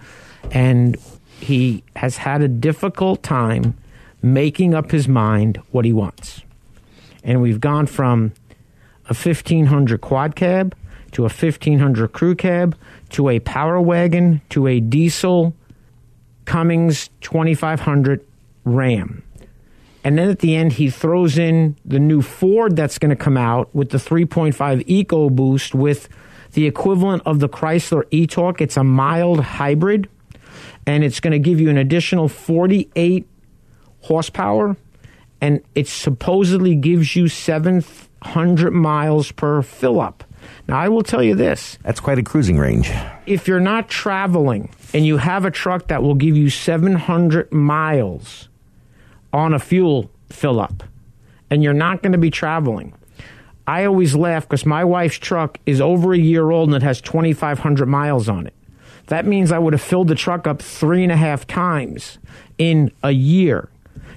and 0.52 0.98
he 1.40 1.84
has 1.96 2.18
had 2.18 2.42
a 2.42 2.48
difficult 2.48 3.24
time 3.24 3.78
making 4.22 4.74
up 4.74 4.92
his 4.92 5.08
mind 5.08 5.58
what 5.72 5.86
he 5.86 5.94
wants. 5.94 6.42
And 7.24 7.42
we've 7.42 7.62
gone 7.62 7.86
from 7.86 8.34
a 9.06 9.14
1500 9.14 10.02
quad 10.02 10.36
cab 10.36 10.76
to 11.12 11.24
a 11.24 11.30
1500 11.30 12.12
crew 12.12 12.36
cab 12.36 12.78
to 13.10 13.30
a 13.30 13.40
power 13.40 13.80
wagon 13.80 14.42
to 14.50 14.68
a 14.68 14.80
diesel 14.80 15.54
Cummins 16.46 17.10
2500 17.22 18.26
Ram. 18.66 19.24
And 20.10 20.18
then 20.18 20.32
at 20.32 20.40
the 20.40 20.56
end, 20.56 20.74
he 20.74 20.90
throws 20.90 21.38
in 21.38 21.78
the 21.86 22.00
new 22.00 22.24
Ford 22.24 22.76
that's 22.76 22.98
going 22.98 23.12
to 23.12 23.16
come 23.16 23.38
out 23.38 23.70
with 23.76 23.92
the 23.92 24.00
3.5 24.00 24.56
EcoBoost 24.56 25.76
with 25.76 26.10
the 26.54 26.66
equivalent 26.66 27.22
of 27.28 27.38
the 27.40 27.48
Chrysler 27.48 28.06
eTorque. 28.06 28.60
It's 28.60 28.76
a 28.76 28.84
mild 28.84 29.40
hybrid, 29.40 30.10
and 30.88 31.04
it's 31.04 31.20
going 31.20 31.34
to 31.34 31.38
give 31.38 31.62
you 31.62 31.70
an 31.70 31.78
additional 31.78 32.28
48 32.28 33.28
horsepower, 34.02 34.76
and 35.42 35.62
it 35.76 35.88
supposedly 35.88 36.74
gives 36.74 37.16
you 37.16 37.28
700 37.28 38.72
miles 38.72 39.32
per 39.32 39.62
fill 39.62 40.02
up. 40.02 40.24
Now, 40.68 40.80
I 40.80 40.90
will 40.90 41.04
tell 41.04 41.22
you 41.22 41.36
this 41.36 41.78
That's 41.84 42.00
quite 42.00 42.18
a 42.18 42.24
cruising 42.24 42.58
range. 42.58 42.92
if 43.28 43.48
you're 43.48 43.60
not 43.60 43.90
traveling 43.90 44.74
and 44.92 45.06
you 45.06 45.18
have 45.18 45.46
a 45.46 45.52
truck 45.52 45.90
that 45.90 46.02
will 46.02 46.16
give 46.16 46.36
you 46.36 46.50
700 46.50 47.54
miles 47.54 48.50
on 49.34 49.54
a 49.54 49.60
fuel 49.60 50.10
fill 50.30 50.60
up 50.60 50.84
and 51.50 51.64
you're 51.64 51.74
not 51.74 52.02
going 52.02 52.12
to 52.12 52.18
be 52.18 52.30
traveling. 52.30 52.94
I 53.68 53.86
always 53.86 54.16
laugh 54.16 54.48
because 54.48 54.66
my 54.66 54.84
wife's 54.84 55.18
truck 55.18 55.60
is 55.66 55.80
over 55.80 56.14
a 56.14 56.18
year 56.18 56.50
old 56.50 56.70
and 56.70 56.76
it 56.76 56.84
has 56.84 57.02
2500 57.02 57.86
miles 57.86 58.28
on 58.28 58.48
it. 58.48 58.54
That 59.08 59.26
means 59.26 59.52
i 59.52 59.58
would 59.58 59.74
have 59.74 59.82
filled 59.82 60.08
the 60.08 60.16
truck 60.16 60.48
up 60.48 60.62
three 60.62 61.04
and 61.04 61.12
a 61.12 61.18
half 61.18 61.48
times 61.48 62.20
in 62.58 62.92
a 63.04 63.12
year. 63.12 63.70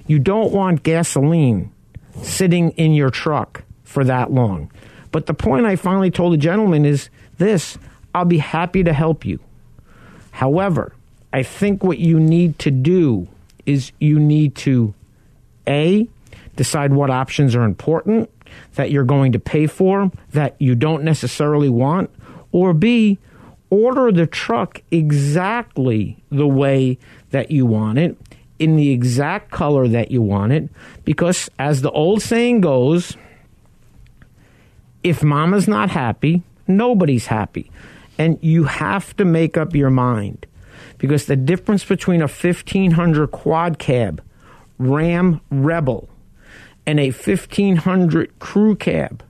You 0.07 0.19
don't 0.19 0.53
want 0.53 0.83
gasoline 0.83 1.73
sitting 2.23 2.71
in 2.73 2.93
your 2.93 3.11
truck 3.11 3.63
for 3.85 4.05
that 4.05 4.31
long. 4.31 4.71
But 5.11 5.27
the 5.27 5.35
point 5.35 5.67
i 5.67 5.77
finally 5.77 6.11
told 6.11 6.33
the 6.33 6.39
gentleman 6.39 6.85
is 6.85 7.09
this 7.39 7.79
i'll 8.15 8.25
be 8.25 8.39
happy 8.39 8.83
to 8.85 8.93
help 8.93 9.25
you. 9.25 9.39
However, 10.33 10.95
I 11.33 11.43
think 11.43 11.83
what 11.83 11.99
you 11.99 12.19
need 12.21 12.59
to 12.61 12.71
do 12.71 13.29
is 13.65 13.93
you 14.01 14.19
need 14.19 14.55
to 14.57 14.95
A, 15.67 16.09
decide 16.57 16.93
what 16.93 17.11
options 17.11 17.55
are 17.55 17.65
important 17.65 18.31
that 18.75 18.91
you're 18.91 19.05
going 19.05 19.33
to 19.33 19.39
pay 19.39 19.67
for 19.67 20.11
that 20.33 20.55
you 20.59 20.75
don't 20.75 21.05
necessarily 21.05 21.69
want, 21.69 22.11
or 22.51 22.75
B, 22.75 23.19
order 23.71 24.13
the 24.13 24.27
truck 24.27 24.83
exactly 24.91 26.23
the 26.31 26.47
way 26.47 26.99
that 27.31 27.51
you 27.51 27.65
want 27.65 27.99
it, 27.99 28.17
in 28.59 28.77
the 28.77 28.91
exact 28.91 29.51
color 29.51 29.89
that 29.89 30.11
you 30.11 30.23
want 30.23 30.53
it, 30.53 30.69
because 31.05 31.51
as 31.59 31.83
the 31.83 31.91
old 31.91 32.23
saying 32.23 32.61
goes, 32.61 33.17
if 35.03 35.23
mama's 35.23 35.67
not 35.67 35.91
happy, 35.91 36.43
nobody's 36.69 37.27
happy. 37.27 37.71
And 38.19 38.39
you 38.41 38.65
have 38.65 39.17
to 39.17 39.25
make 39.25 39.57
up 39.57 39.75
your 39.75 39.91
mind 39.91 40.47
because 40.99 41.27
the 41.27 41.35
difference 41.35 41.85
between 41.85 42.21
a 42.21 42.29
1500 42.29 43.33
quad 43.33 43.79
cab 43.79 44.23
Ram 44.79 45.41
Rebel 45.51 46.09
and 46.87 46.99
a 46.99 47.11
1500 47.11 48.39
crew 48.39 48.75
cab 48.77 49.23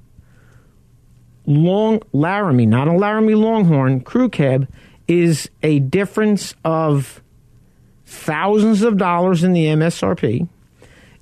long 1.47 2.01
Laramie, 2.13 2.67
not 2.67 2.89
a 2.89 2.93
Laramie 2.93 3.35
Longhorn 3.35 4.01
crew 4.01 4.29
cab, 4.29 4.69
is 5.09 5.51
a 5.63 5.81
difference 5.81 6.55
of 6.65 7.23
thousands 8.07 8.83
of 8.83 8.97
dollars 8.97 9.43
in 9.43 9.53
the 9.53 9.67
MSRP. 9.67 10.49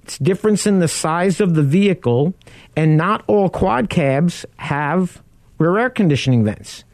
It's 0.02 0.18
difference 0.18 0.66
in 0.66 0.80
the 0.80 0.88
size 0.88 1.40
of 1.40 1.54
the 1.54 1.62
vehicle, 1.62 2.34
and 2.76 2.96
not 2.96 3.24
all 3.26 3.48
quad 3.48 3.90
cabs 3.90 4.44
have 4.56 5.22
rear 5.58 5.78
air 5.78 5.90
conditioning 5.90 6.44
vents, 6.44 6.84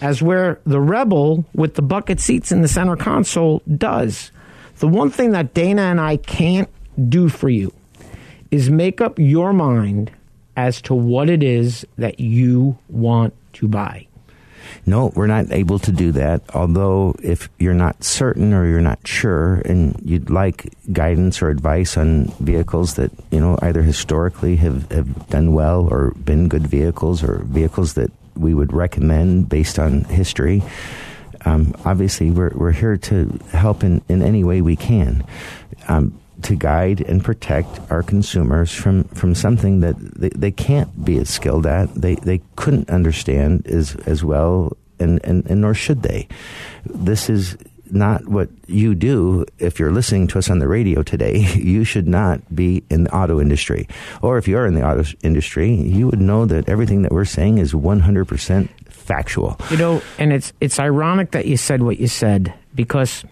as 0.00 0.22
where 0.22 0.60
the 0.64 0.80
Rebel 0.80 1.44
with 1.54 1.74
the 1.74 1.82
bucket 1.82 2.20
seats 2.20 2.52
in 2.52 2.62
the 2.62 2.68
center 2.68 2.96
console 2.96 3.62
does. 3.76 4.30
The 4.78 4.88
one 4.88 5.10
thing 5.10 5.32
that 5.32 5.54
Dana 5.54 5.82
and 5.82 6.00
I 6.00 6.18
can't 6.18 6.68
do 7.08 7.28
for 7.28 7.48
you 7.48 7.72
is 8.50 8.70
make 8.70 9.00
up 9.00 9.18
your 9.18 9.52
mind 9.52 10.12
as 10.56 10.80
to 10.82 10.94
what 10.94 11.28
it 11.28 11.42
is 11.42 11.86
that 11.96 12.20
you 12.20 12.78
want 12.88 13.34
to 13.54 13.68
buy. 13.68 14.06
No, 14.86 15.12
we're 15.14 15.26
not 15.26 15.50
able 15.50 15.78
to 15.80 15.92
do 15.92 16.12
that. 16.12 16.42
Although, 16.54 17.14
if 17.22 17.48
you're 17.58 17.74
not 17.74 18.04
certain 18.04 18.52
or 18.52 18.66
you're 18.66 18.80
not 18.80 19.06
sure, 19.06 19.56
and 19.64 19.98
you'd 20.04 20.30
like 20.30 20.72
guidance 20.92 21.42
or 21.42 21.48
advice 21.50 21.96
on 21.96 22.26
vehicles 22.40 22.94
that 22.94 23.10
you 23.30 23.40
know 23.40 23.58
either 23.62 23.82
historically 23.82 24.56
have, 24.56 24.90
have 24.92 25.28
done 25.28 25.52
well 25.52 25.88
or 25.90 26.12
been 26.24 26.48
good 26.48 26.66
vehicles, 26.66 27.22
or 27.22 27.42
vehicles 27.44 27.94
that 27.94 28.10
we 28.36 28.54
would 28.54 28.72
recommend 28.72 29.48
based 29.48 29.78
on 29.78 30.04
history, 30.04 30.62
um, 31.44 31.74
obviously 31.84 32.30
we're 32.30 32.50
we're 32.54 32.72
here 32.72 32.96
to 32.96 33.38
help 33.52 33.84
in, 33.84 34.02
in 34.08 34.22
any 34.22 34.44
way 34.44 34.62
we 34.62 34.76
can. 34.76 35.24
Um, 35.88 36.20
to 36.42 36.54
guide 36.54 37.00
and 37.00 37.24
protect 37.24 37.80
our 37.90 38.02
consumers 38.02 38.72
from, 38.72 39.04
from 39.04 39.34
something 39.34 39.80
that 39.80 39.96
they, 39.98 40.28
they 40.28 40.50
can't 40.50 41.04
be 41.04 41.18
as 41.18 41.28
skilled 41.28 41.66
at, 41.66 41.92
they, 41.94 42.14
they 42.14 42.40
couldn't 42.54 42.88
understand 42.90 43.66
as, 43.66 43.96
as 44.06 44.22
well, 44.22 44.76
and, 45.00 45.20
and, 45.24 45.44
and 45.46 45.60
nor 45.60 45.74
should 45.74 46.02
they. 46.02 46.28
This 46.84 47.28
is 47.28 47.56
not 47.90 48.26
what 48.28 48.50
you 48.66 48.94
do 48.94 49.44
if 49.58 49.78
you're 49.78 49.92
listening 49.92 50.26
to 50.28 50.38
us 50.38 50.50
on 50.50 50.58
the 50.58 50.68
radio 50.68 51.02
today. 51.02 51.46
You 51.68 51.84
should 51.84 52.08
not 52.08 52.54
be 52.54 52.82
in 52.88 53.04
the 53.04 53.14
auto 53.14 53.40
industry. 53.40 53.88
Or 54.22 54.38
if 54.38 54.48
you're 54.48 54.66
in 54.66 54.74
the 54.74 54.86
auto 54.86 55.04
industry, 55.22 55.74
you 55.74 56.06
would 56.06 56.20
know 56.20 56.46
that 56.46 56.68
everything 56.68 57.02
that 57.02 57.12
we're 57.12 57.24
saying 57.24 57.58
is 57.58 57.72
100% 57.72 58.68
factual. 59.08 59.58
You 59.70 59.78
know, 59.78 60.02
and 60.18 60.32
it's 60.32 60.52
it's 60.60 60.78
ironic 60.78 61.32
that 61.32 61.46
you 61.46 61.56
said 61.56 61.82
what 61.82 61.98
you 61.98 62.06
said 62.06 62.52
because 62.74 63.24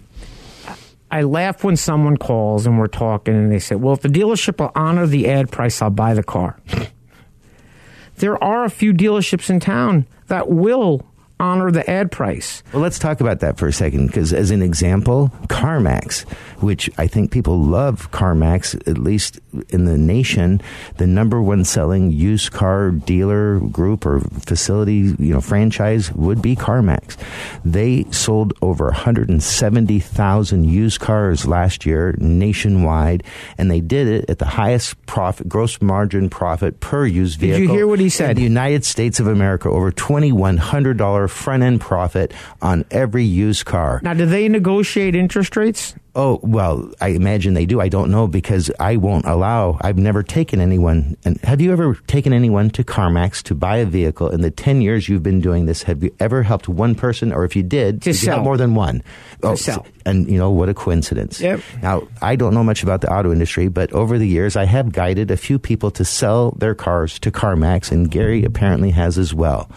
I 1.10 1.22
laugh 1.22 1.62
when 1.62 1.76
someone 1.76 2.16
calls 2.16 2.66
and 2.66 2.78
we're 2.78 2.88
talking 2.88 3.34
and 3.34 3.52
they 3.52 3.58
say, 3.58 3.76
"Well, 3.76 3.94
if 3.94 4.00
the 4.00 4.08
dealership 4.08 4.58
will 4.58 4.72
honor 4.74 5.06
the 5.06 5.28
ad 5.28 5.52
price, 5.52 5.82
I'll 5.82 5.90
buy 5.90 6.14
the 6.14 6.24
car." 6.24 6.58
there 8.16 8.42
are 8.42 8.64
a 8.64 8.70
few 8.70 8.94
dealerships 8.94 9.50
in 9.50 9.60
town 9.60 10.06
that 10.28 10.48
will 10.48 11.06
honor 11.38 11.70
the 11.70 11.88
ad 11.88 12.10
price. 12.10 12.62
Well, 12.72 12.82
let's 12.82 12.98
talk 12.98 13.20
about 13.20 13.40
that 13.40 13.58
for 13.58 13.66
a 13.68 13.72
second, 13.72 14.06
because 14.06 14.32
as 14.32 14.50
an 14.50 14.62
example, 14.62 15.30
CarMax, 15.48 16.28
which 16.62 16.90
I 16.98 17.06
think 17.06 17.30
people 17.30 17.58
love 17.58 18.10
CarMax, 18.10 18.88
at 18.88 18.98
least 18.98 19.40
in 19.68 19.84
the 19.84 19.98
nation, 19.98 20.60
the 20.96 21.06
number 21.06 21.42
one 21.42 21.64
selling 21.64 22.10
used 22.10 22.52
car 22.52 22.90
dealer 22.90 23.60
group 23.60 24.06
or 24.06 24.20
facility, 24.20 25.14
you 25.18 25.32
know, 25.32 25.40
franchise 25.40 26.12
would 26.12 26.40
be 26.40 26.56
CarMax. 26.56 27.16
They 27.64 28.04
sold 28.10 28.54
over 28.62 28.86
170,000 28.86 30.64
used 30.64 31.00
cars 31.00 31.46
last 31.46 31.84
year 31.84 32.14
nationwide, 32.18 33.22
and 33.58 33.70
they 33.70 33.80
did 33.80 34.08
it 34.08 34.30
at 34.30 34.38
the 34.38 34.46
highest 34.46 35.04
profit, 35.06 35.48
gross 35.48 35.82
margin 35.82 36.30
profit 36.30 36.80
per 36.80 37.04
used 37.06 37.38
vehicle. 37.38 37.60
Did 37.60 37.68
you 37.68 37.74
hear 37.74 37.86
what 37.86 37.98
he 37.98 38.06
in 38.06 38.10
said? 38.10 38.36
the 38.36 38.42
United 38.42 38.84
States 38.84 39.20
of 39.20 39.26
America, 39.26 39.68
over 39.68 39.92
$2,100 39.92 41.25
front 41.28 41.62
end 41.62 41.80
profit 41.80 42.32
on 42.62 42.84
every 42.90 43.24
used 43.24 43.64
car. 43.64 44.00
Now, 44.02 44.14
do 44.14 44.26
they 44.26 44.48
negotiate 44.48 45.14
interest 45.14 45.56
rates 45.56 45.94
Oh, 46.18 46.40
well, 46.42 46.90
I 46.98 47.08
imagine 47.08 47.52
they 47.52 47.66
do. 47.66 47.78
I 47.78 47.90
don't 47.90 48.10
know 48.10 48.26
because 48.26 48.70
I 48.80 48.96
won't 48.96 49.26
allow, 49.26 49.76
I've 49.82 49.98
never 49.98 50.22
taken 50.22 50.62
anyone. 50.62 51.14
And 51.26 51.38
have 51.42 51.60
you 51.60 51.72
ever 51.72 51.94
taken 52.06 52.32
anyone 52.32 52.70
to 52.70 52.82
CarMax 52.82 53.42
to 53.44 53.54
buy 53.54 53.76
a 53.76 53.84
vehicle 53.84 54.30
in 54.30 54.40
the 54.40 54.50
10 54.50 54.80
years 54.80 55.10
you've 55.10 55.22
been 55.22 55.42
doing 55.42 55.66
this? 55.66 55.82
Have 55.82 56.02
you 56.02 56.14
ever 56.18 56.42
helped 56.42 56.70
one 56.70 56.94
person? 56.94 57.34
Or 57.34 57.44
if 57.44 57.54
you 57.54 57.62
did, 57.62 58.00
To 58.00 58.14
sell. 58.14 58.42
more 58.42 58.56
than 58.56 58.74
one? 58.74 59.00
To 59.42 59.48
oh, 59.48 59.54
sell. 59.56 59.86
And, 60.06 60.26
you 60.30 60.38
know, 60.38 60.50
what 60.50 60.70
a 60.70 60.74
coincidence. 60.74 61.38
Yep. 61.38 61.60
Now, 61.82 62.08
I 62.22 62.34
don't 62.34 62.54
know 62.54 62.64
much 62.64 62.82
about 62.82 63.02
the 63.02 63.12
auto 63.12 63.30
industry, 63.30 63.68
but 63.68 63.92
over 63.92 64.16
the 64.16 64.26
years, 64.26 64.56
I 64.56 64.64
have 64.64 64.92
guided 64.92 65.30
a 65.30 65.36
few 65.36 65.58
people 65.58 65.90
to 65.90 66.04
sell 66.04 66.52
their 66.52 66.74
cars 66.74 67.18
to 67.18 67.30
CarMax, 67.30 67.92
and 67.92 68.10
Gary 68.10 68.42
apparently 68.42 68.90
has 68.92 69.18
as 69.18 69.34
well. 69.34 69.68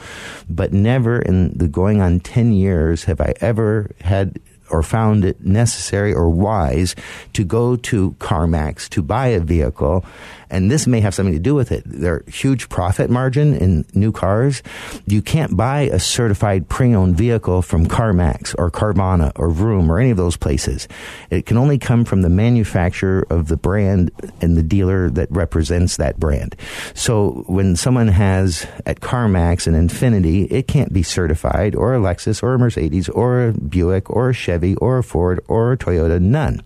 But 0.49 0.71
never 0.71 1.19
in 1.19 1.57
the 1.57 1.67
going 1.67 1.99
on 1.99 2.21
10 2.21 2.53
years 2.53 3.03
have 3.03 3.19
I 3.19 3.33
ever 3.41 3.91
had 3.99 4.39
or 4.69 4.83
found 4.83 5.25
it 5.25 5.43
necessary 5.43 6.13
or 6.13 6.29
wise 6.29 6.95
to 7.33 7.43
go 7.43 7.75
to 7.75 8.11
CarMax 8.19 8.89
to 8.89 9.01
buy 9.01 9.27
a 9.27 9.39
vehicle. 9.39 10.05
And 10.49 10.71
this 10.71 10.87
may 10.87 10.99
have 11.01 11.13
something 11.13 11.33
to 11.33 11.39
do 11.39 11.55
with 11.55 11.71
it. 11.71 11.83
Their 11.85 12.23
huge 12.27 12.69
profit 12.69 13.09
margin 13.09 13.55
in 13.55 13.85
new 13.93 14.11
cars. 14.11 14.63
You 15.05 15.21
can't 15.21 15.55
buy 15.55 15.81
a 15.81 15.99
certified 15.99 16.69
pre-owned 16.69 17.17
vehicle 17.17 17.61
from 17.61 17.85
CarMax 17.87 18.55
or 18.57 18.71
Carvana 18.71 19.31
or 19.35 19.51
Vroom 19.51 19.91
or 19.91 19.99
any 19.99 20.09
of 20.09 20.17
those 20.17 20.37
places. 20.37 20.87
It 21.29 21.45
can 21.45 21.57
only 21.57 21.77
come 21.77 22.05
from 22.05 22.21
the 22.21 22.29
manufacturer 22.29 23.25
of 23.29 23.47
the 23.47 23.57
brand 23.57 24.11
and 24.41 24.57
the 24.57 24.63
dealer 24.63 25.09
that 25.11 25.29
represents 25.31 25.97
that 25.97 26.19
brand. 26.19 26.55
So 26.93 27.43
when 27.47 27.75
someone 27.75 28.07
has 28.07 28.65
at 28.85 29.01
CarMax 29.01 29.67
an 29.67 29.75
Infiniti, 29.75 30.51
it 30.51 30.67
can't 30.67 30.93
be 30.93 31.03
certified 31.03 31.75
or 31.75 31.93
a 31.93 31.99
Lexus 31.99 32.41
or 32.41 32.53
a 32.53 32.59
Mercedes 32.59 33.09
or 33.09 33.47
a 33.47 33.53
Buick 33.53 34.09
or 34.09 34.29
a 34.29 34.33
Chevy 34.33 34.75
or 34.75 34.97
a 34.97 35.03
Ford 35.03 35.43
or 35.47 35.73
a 35.73 35.77
Toyota, 35.77 36.19
none. 36.19 36.61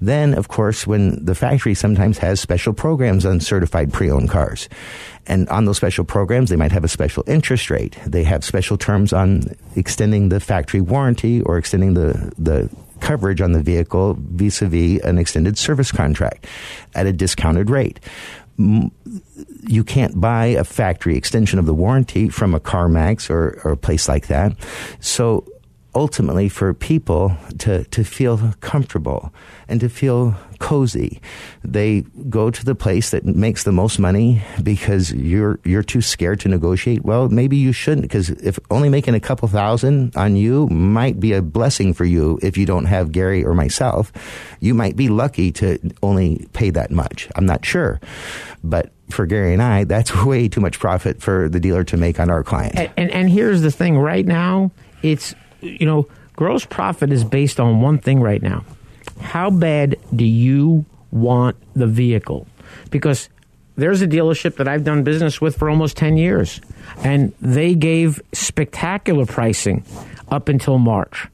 Then, 0.00 0.32
of 0.32 0.48
course, 0.48 0.86
when 0.86 1.22
the 1.22 1.34
factory 1.34 1.74
sometimes 1.74 2.18
has 2.18 2.40
special 2.40 2.72
programs 2.72 3.09
on 3.10 3.40
certified 3.40 3.92
pre-owned 3.92 4.30
cars. 4.30 4.68
And 5.26 5.48
on 5.48 5.64
those 5.64 5.76
special 5.76 6.04
programs, 6.04 6.50
they 6.50 6.56
might 6.56 6.72
have 6.72 6.84
a 6.84 6.88
special 6.88 7.22
interest 7.26 7.70
rate. 7.70 7.96
They 8.06 8.24
have 8.24 8.44
special 8.44 8.76
terms 8.76 9.12
on 9.12 9.42
extending 9.76 10.28
the 10.28 10.40
factory 10.40 10.80
warranty 10.80 11.42
or 11.42 11.58
extending 11.58 11.94
the, 11.94 12.32
the 12.38 12.70
coverage 13.00 13.40
on 13.40 13.52
the 13.52 13.62
vehicle 13.62 14.16
vis-a-vis 14.18 15.00
an 15.02 15.18
extended 15.18 15.58
service 15.58 15.92
contract 15.92 16.46
at 16.94 17.06
a 17.06 17.12
discounted 17.12 17.70
rate. 17.70 18.00
You 18.58 19.84
can't 19.84 20.20
buy 20.20 20.46
a 20.46 20.64
factory 20.64 21.16
extension 21.16 21.58
of 21.58 21.66
the 21.66 21.74
warranty 21.74 22.28
from 22.28 22.54
a 22.54 22.60
CarMax 22.60 23.30
or, 23.30 23.60
or 23.64 23.72
a 23.72 23.76
place 23.76 24.08
like 24.08 24.26
that. 24.26 24.54
So 25.00 25.46
ultimately 25.94 26.48
for 26.48 26.72
people 26.74 27.36
to, 27.58 27.84
to 27.84 28.04
feel 28.04 28.52
comfortable 28.60 29.32
and 29.68 29.80
to 29.80 29.88
feel 29.88 30.36
cozy. 30.58 31.20
They 31.64 32.02
go 32.28 32.50
to 32.50 32.64
the 32.64 32.74
place 32.74 33.10
that 33.10 33.24
makes 33.24 33.64
the 33.64 33.72
most 33.72 33.98
money 33.98 34.42
because 34.62 35.12
you're 35.12 35.58
you're 35.64 35.82
too 35.82 36.02
scared 36.02 36.40
to 36.40 36.48
negotiate. 36.48 37.04
Well, 37.04 37.28
maybe 37.28 37.56
you 37.56 37.72
shouldn't 37.72 38.02
because 38.02 38.30
if 38.30 38.58
only 38.70 38.88
making 38.88 39.14
a 39.14 39.20
couple 39.20 39.48
thousand 39.48 40.14
on 40.16 40.36
you 40.36 40.68
might 40.68 41.18
be 41.18 41.32
a 41.32 41.42
blessing 41.42 41.94
for 41.94 42.04
you 42.04 42.38
if 42.42 42.56
you 42.56 42.66
don't 42.66 42.84
have 42.84 43.10
Gary 43.10 43.44
or 43.44 43.54
myself. 43.54 44.12
You 44.60 44.74
might 44.74 44.96
be 44.96 45.08
lucky 45.08 45.50
to 45.52 45.78
only 46.02 46.46
pay 46.52 46.70
that 46.70 46.90
much. 46.90 47.28
I'm 47.34 47.46
not 47.46 47.64
sure. 47.64 48.00
But 48.62 48.92
for 49.08 49.26
Gary 49.26 49.52
and 49.52 49.62
I, 49.62 49.84
that's 49.84 50.14
way 50.24 50.48
too 50.48 50.60
much 50.60 50.78
profit 50.78 51.20
for 51.20 51.48
the 51.48 51.58
dealer 51.58 51.84
to 51.84 51.96
make 51.96 52.20
on 52.20 52.30
our 52.30 52.44
client. 52.44 52.76
And, 52.76 52.92
and 52.96 53.10
and 53.10 53.30
here's 53.30 53.62
the 53.62 53.70
thing: 53.72 53.98
right 53.98 54.26
now, 54.26 54.70
it's 55.02 55.34
you 55.60 55.86
know, 55.86 56.08
gross 56.34 56.64
profit 56.64 57.12
is 57.12 57.24
based 57.24 57.60
on 57.60 57.80
one 57.80 57.98
thing 57.98 58.20
right 58.20 58.42
now. 58.42 58.64
How 59.20 59.50
bad 59.50 59.96
do 60.14 60.24
you 60.24 60.84
want 61.10 61.56
the 61.74 61.86
vehicle? 61.86 62.46
Because 62.90 63.28
there's 63.76 64.02
a 64.02 64.06
dealership 64.06 64.56
that 64.56 64.68
I've 64.68 64.84
done 64.84 65.04
business 65.04 65.40
with 65.40 65.56
for 65.56 65.70
almost 65.70 65.96
10 65.96 66.16
years, 66.16 66.60
and 66.98 67.32
they 67.40 67.74
gave 67.74 68.20
spectacular 68.32 69.26
pricing 69.26 69.84
up 70.28 70.48
until 70.48 70.78
March. 70.78 71.28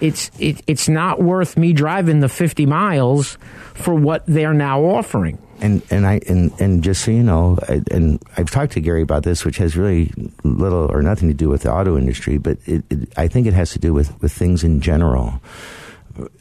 It's 0.00 0.30
it, 0.38 0.62
it's 0.68 0.88
not 0.88 1.20
worth 1.20 1.56
me 1.56 1.72
driving 1.72 2.20
the 2.20 2.28
50 2.28 2.66
miles 2.66 3.36
for 3.74 3.94
what 3.94 4.24
they're 4.26 4.54
now 4.54 4.82
offering. 4.84 5.38
And 5.60 5.82
and 5.90 6.06
I 6.06 6.20
and 6.28 6.52
and 6.60 6.84
just 6.84 7.04
so 7.04 7.10
you 7.10 7.22
know, 7.22 7.58
I, 7.68 7.82
and 7.90 8.22
I've 8.36 8.50
talked 8.50 8.72
to 8.72 8.80
Gary 8.80 9.02
about 9.02 9.24
this, 9.24 9.44
which 9.44 9.58
has 9.58 9.76
really 9.76 10.12
little 10.44 10.90
or 10.90 11.02
nothing 11.02 11.28
to 11.28 11.34
do 11.34 11.48
with 11.48 11.62
the 11.62 11.72
auto 11.72 11.98
industry, 11.98 12.38
but 12.38 12.58
it, 12.66 12.84
it, 12.90 13.12
I 13.16 13.26
think 13.28 13.46
it 13.46 13.54
has 13.54 13.72
to 13.72 13.78
do 13.78 13.92
with 13.92 14.20
with 14.22 14.32
things 14.32 14.62
in 14.62 14.80
general. 14.80 15.40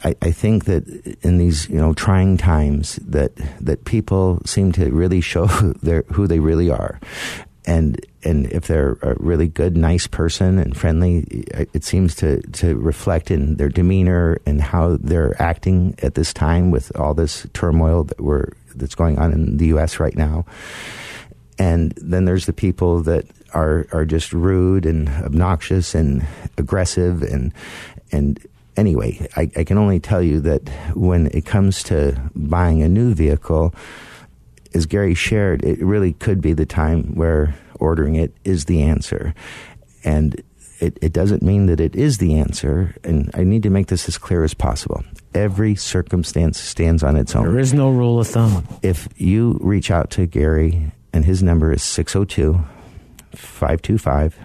I, 0.03 0.15
I 0.21 0.31
think 0.31 0.65
that 0.65 0.87
in 1.21 1.37
these 1.37 1.67
you 1.69 1.77
know 1.77 1.93
trying 1.93 2.37
times 2.37 2.97
that 2.97 3.35
that 3.59 3.85
people 3.85 4.39
seem 4.45 4.71
to 4.73 4.91
really 4.91 5.21
show 5.21 5.45
their 5.81 6.03
who 6.13 6.27
they 6.27 6.39
really 6.39 6.69
are, 6.69 6.99
and 7.65 7.99
and 8.23 8.51
if 8.51 8.67
they're 8.67 8.97
a 9.01 9.15
really 9.19 9.47
good, 9.47 9.77
nice 9.77 10.07
person 10.07 10.57
and 10.57 10.75
friendly, 10.75 11.45
it 11.73 11.83
seems 11.83 12.15
to 12.15 12.41
to 12.53 12.75
reflect 12.75 13.29
in 13.29 13.55
their 13.55 13.69
demeanor 13.69 14.39
and 14.45 14.61
how 14.61 14.97
they're 14.97 15.39
acting 15.41 15.95
at 16.01 16.15
this 16.15 16.33
time 16.33 16.71
with 16.71 16.95
all 16.99 17.13
this 17.13 17.45
turmoil 17.53 18.03
that 18.05 18.19
we're 18.19 18.51
that's 18.77 18.95
going 18.95 19.17
on 19.19 19.33
in 19.33 19.57
the 19.57 19.67
U.S. 19.67 19.99
right 19.99 20.15
now. 20.15 20.45
And 21.59 21.93
then 21.97 22.25
there's 22.25 22.45
the 22.45 22.53
people 22.53 23.01
that 23.03 23.25
are 23.53 23.87
are 23.91 24.05
just 24.05 24.33
rude 24.33 24.85
and 24.85 25.09
obnoxious 25.09 25.95
and 25.95 26.25
aggressive 26.57 27.23
and 27.23 27.53
and 28.11 28.39
anyway, 28.77 29.27
I, 29.35 29.51
I 29.57 29.63
can 29.63 29.77
only 29.77 29.99
tell 29.99 30.21
you 30.21 30.39
that 30.41 30.69
when 30.95 31.27
it 31.27 31.45
comes 31.45 31.83
to 31.83 32.21
buying 32.35 32.81
a 32.81 32.87
new 32.87 33.13
vehicle, 33.13 33.73
as 34.73 34.85
Gary 34.85 35.15
shared, 35.15 35.63
it 35.63 35.79
really 35.79 36.13
could 36.13 36.39
be 36.39 36.53
the 36.53 36.65
time 36.65 37.15
where 37.15 37.55
ordering 37.79 38.15
it 38.15 38.33
is 38.45 38.65
the 38.65 38.83
answer. 38.83 39.33
And 40.03 40.41
it, 40.79 40.97
it 41.01 41.11
doesn't 41.11 41.41
mean 41.41 41.65
that 41.65 41.79
it 41.79 41.95
is 41.95 42.19
the 42.19 42.35
answer. 42.35 42.95
And 43.03 43.31
I 43.33 43.43
need 43.43 43.63
to 43.63 43.69
make 43.69 43.87
this 43.87 44.07
as 44.07 44.17
clear 44.17 44.43
as 44.43 44.53
possible. 44.53 45.03
Every 45.37 45.75
circumstance 45.75 46.59
stands 46.59 47.03
on 47.03 47.15
its 47.15 47.35
own. 47.35 47.45
There 47.45 47.59
is 47.59 47.71
no 47.71 47.91
rule 47.91 48.19
of 48.19 48.27
thumb. 48.27 48.67
If 48.81 49.07
you 49.17 49.59
reach 49.61 49.91
out 49.91 50.09
to 50.11 50.25
Gary, 50.25 50.91
and 51.13 51.23
his 51.23 51.43
number 51.43 51.71
is 51.71 51.83
602 51.83 52.59
525 53.35 54.35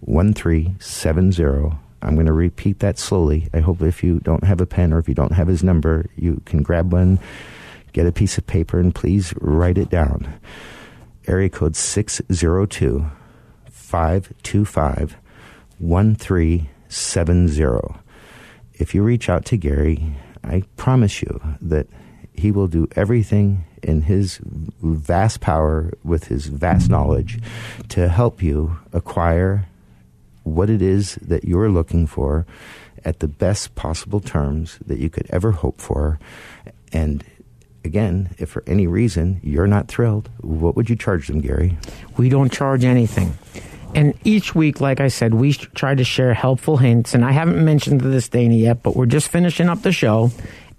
1370. 0.00 1.76
I'm 2.00 2.14
going 2.14 2.26
to 2.26 2.32
repeat 2.32 2.78
that 2.78 2.96
slowly. 2.96 3.48
I 3.52 3.58
hope 3.58 3.82
if 3.82 4.04
you 4.04 4.20
don't 4.20 4.44
have 4.44 4.60
a 4.60 4.66
pen 4.66 4.92
or 4.92 5.00
if 5.00 5.08
you 5.08 5.16
don't 5.16 5.32
have 5.32 5.48
his 5.48 5.64
number, 5.64 6.06
you 6.14 6.40
can 6.44 6.62
grab 6.62 6.92
one, 6.92 7.18
get 7.92 8.06
a 8.06 8.12
piece 8.12 8.38
of 8.38 8.46
paper, 8.46 8.78
and 8.78 8.94
please 8.94 9.34
write 9.40 9.78
it 9.78 9.90
down. 9.90 10.32
Area 11.26 11.48
code 11.48 11.74
602 11.74 13.04
525 13.68 15.16
1370. 15.78 18.00
If 18.74 18.94
you 18.94 19.02
reach 19.02 19.28
out 19.28 19.44
to 19.46 19.56
Gary, 19.56 20.14
I 20.46 20.62
promise 20.76 21.22
you 21.22 21.40
that 21.60 21.88
he 22.32 22.50
will 22.50 22.68
do 22.68 22.88
everything 22.96 23.64
in 23.82 24.02
his 24.02 24.40
vast 24.80 25.40
power 25.40 25.92
with 26.04 26.24
his 26.24 26.46
vast 26.46 26.90
knowledge 26.90 27.40
to 27.88 28.08
help 28.08 28.42
you 28.42 28.78
acquire 28.92 29.66
what 30.42 30.70
it 30.70 30.80
is 30.80 31.16
that 31.16 31.44
you're 31.44 31.70
looking 31.70 32.06
for 32.06 32.46
at 33.04 33.20
the 33.20 33.28
best 33.28 33.74
possible 33.74 34.20
terms 34.20 34.78
that 34.86 34.98
you 34.98 35.10
could 35.10 35.26
ever 35.30 35.52
hope 35.52 35.80
for. 35.80 36.18
And 36.92 37.24
again, 37.84 38.30
if 38.38 38.50
for 38.50 38.62
any 38.66 38.86
reason 38.86 39.40
you're 39.42 39.66
not 39.66 39.88
thrilled, 39.88 40.30
what 40.40 40.76
would 40.76 40.90
you 40.90 40.96
charge 40.96 41.28
them, 41.28 41.40
Gary? 41.40 41.76
We 42.16 42.28
don't 42.28 42.52
charge 42.52 42.84
anything. 42.84 43.36
And 43.96 44.12
each 44.24 44.54
week, 44.54 44.82
like 44.82 45.00
I 45.00 45.08
said, 45.08 45.32
we 45.32 45.54
try 45.54 45.94
to 45.94 46.04
share 46.04 46.34
helpful 46.34 46.76
hints. 46.76 47.14
And 47.14 47.24
I 47.24 47.32
haven't 47.32 47.64
mentioned 47.64 48.02
to 48.02 48.08
this 48.08 48.28
Dana 48.28 48.54
yet, 48.54 48.82
but 48.82 48.94
we're 48.94 49.06
just 49.06 49.28
finishing 49.28 49.70
up 49.70 49.80
the 49.80 49.90
show. 49.90 50.30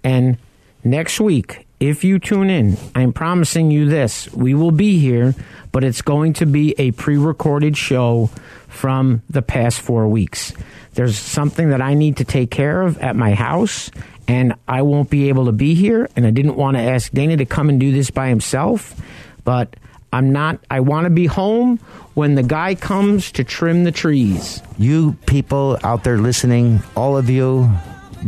And 0.04 0.38
next 0.84 1.18
week, 1.18 1.66
if 1.80 2.04
you 2.04 2.20
tune 2.20 2.48
in, 2.48 2.76
I'm 2.94 3.12
promising 3.12 3.72
you 3.72 3.88
this. 3.88 4.32
We 4.32 4.54
will 4.54 4.70
be 4.70 5.00
here, 5.00 5.34
but 5.72 5.82
it's 5.82 6.00
going 6.00 6.34
to 6.34 6.46
be 6.46 6.76
a 6.78 6.92
pre 6.92 7.16
recorded 7.16 7.76
show 7.76 8.30
from 8.68 9.22
the 9.28 9.42
past 9.42 9.80
four 9.80 10.06
weeks. 10.06 10.52
There's 10.94 11.18
something 11.18 11.70
that 11.70 11.82
I 11.82 11.94
need 11.94 12.18
to 12.18 12.24
take 12.24 12.52
care 12.52 12.82
of 12.82 12.98
at 12.98 13.16
my 13.16 13.34
house, 13.34 13.90
and 14.28 14.54
I 14.68 14.82
won't 14.82 15.10
be 15.10 15.28
able 15.28 15.46
to 15.46 15.52
be 15.52 15.74
here. 15.74 16.08
And 16.14 16.24
I 16.24 16.30
didn't 16.30 16.56
want 16.56 16.76
to 16.76 16.82
ask 16.82 17.10
Dana 17.10 17.36
to 17.38 17.46
come 17.46 17.68
and 17.68 17.80
do 17.80 17.90
this 17.90 18.10
by 18.10 18.28
himself, 18.28 18.94
but 19.42 19.74
I'm 20.12 20.32
not, 20.32 20.58
I 20.70 20.80
want 20.80 21.04
to 21.04 21.10
be 21.10 21.26
home 21.26 21.78
when 22.14 22.34
the 22.34 22.42
guy 22.42 22.74
comes 22.74 23.32
to 23.32 23.44
trim 23.44 23.84
the 23.84 23.92
trees. 23.92 24.62
You 24.78 25.16
people 25.26 25.78
out 25.84 26.04
there 26.04 26.18
listening, 26.18 26.80
all 26.96 27.16
of 27.16 27.28
you, 27.28 27.70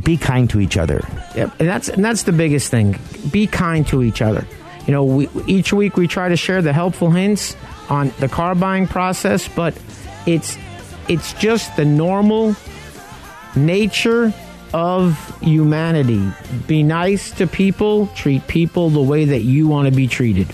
be 0.04 0.16
kind 0.16 0.48
to 0.50 0.60
each 0.60 0.76
other. 0.76 1.00
Yep, 1.34 1.58
and 1.58 1.68
that's 1.68 1.88
and 1.88 2.04
that's 2.04 2.22
the 2.24 2.32
biggest 2.32 2.70
thing. 2.70 2.98
Be 3.30 3.46
kind 3.46 3.86
to 3.88 4.02
each 4.02 4.22
other. 4.22 4.46
You 4.86 4.92
know, 4.92 5.04
we, 5.04 5.28
each 5.46 5.72
week 5.72 5.96
we 5.96 6.06
try 6.06 6.28
to 6.28 6.36
share 6.36 6.62
the 6.62 6.72
helpful 6.72 7.10
hints 7.10 7.56
on 7.88 8.12
the 8.20 8.28
car 8.28 8.54
buying 8.54 8.86
process, 8.86 9.48
but 9.48 9.76
it's 10.26 10.56
it's 11.08 11.32
just 11.34 11.76
the 11.76 11.84
normal 11.84 12.54
nature 13.56 14.32
of 14.72 15.40
humanity. 15.40 16.24
Be 16.66 16.82
nice 16.82 17.32
to 17.32 17.46
people, 17.46 18.06
treat 18.08 18.46
people 18.46 18.90
the 18.90 19.02
way 19.02 19.24
that 19.24 19.40
you 19.40 19.66
want 19.66 19.86
to 19.86 19.92
be 19.92 20.06
treated. 20.06 20.48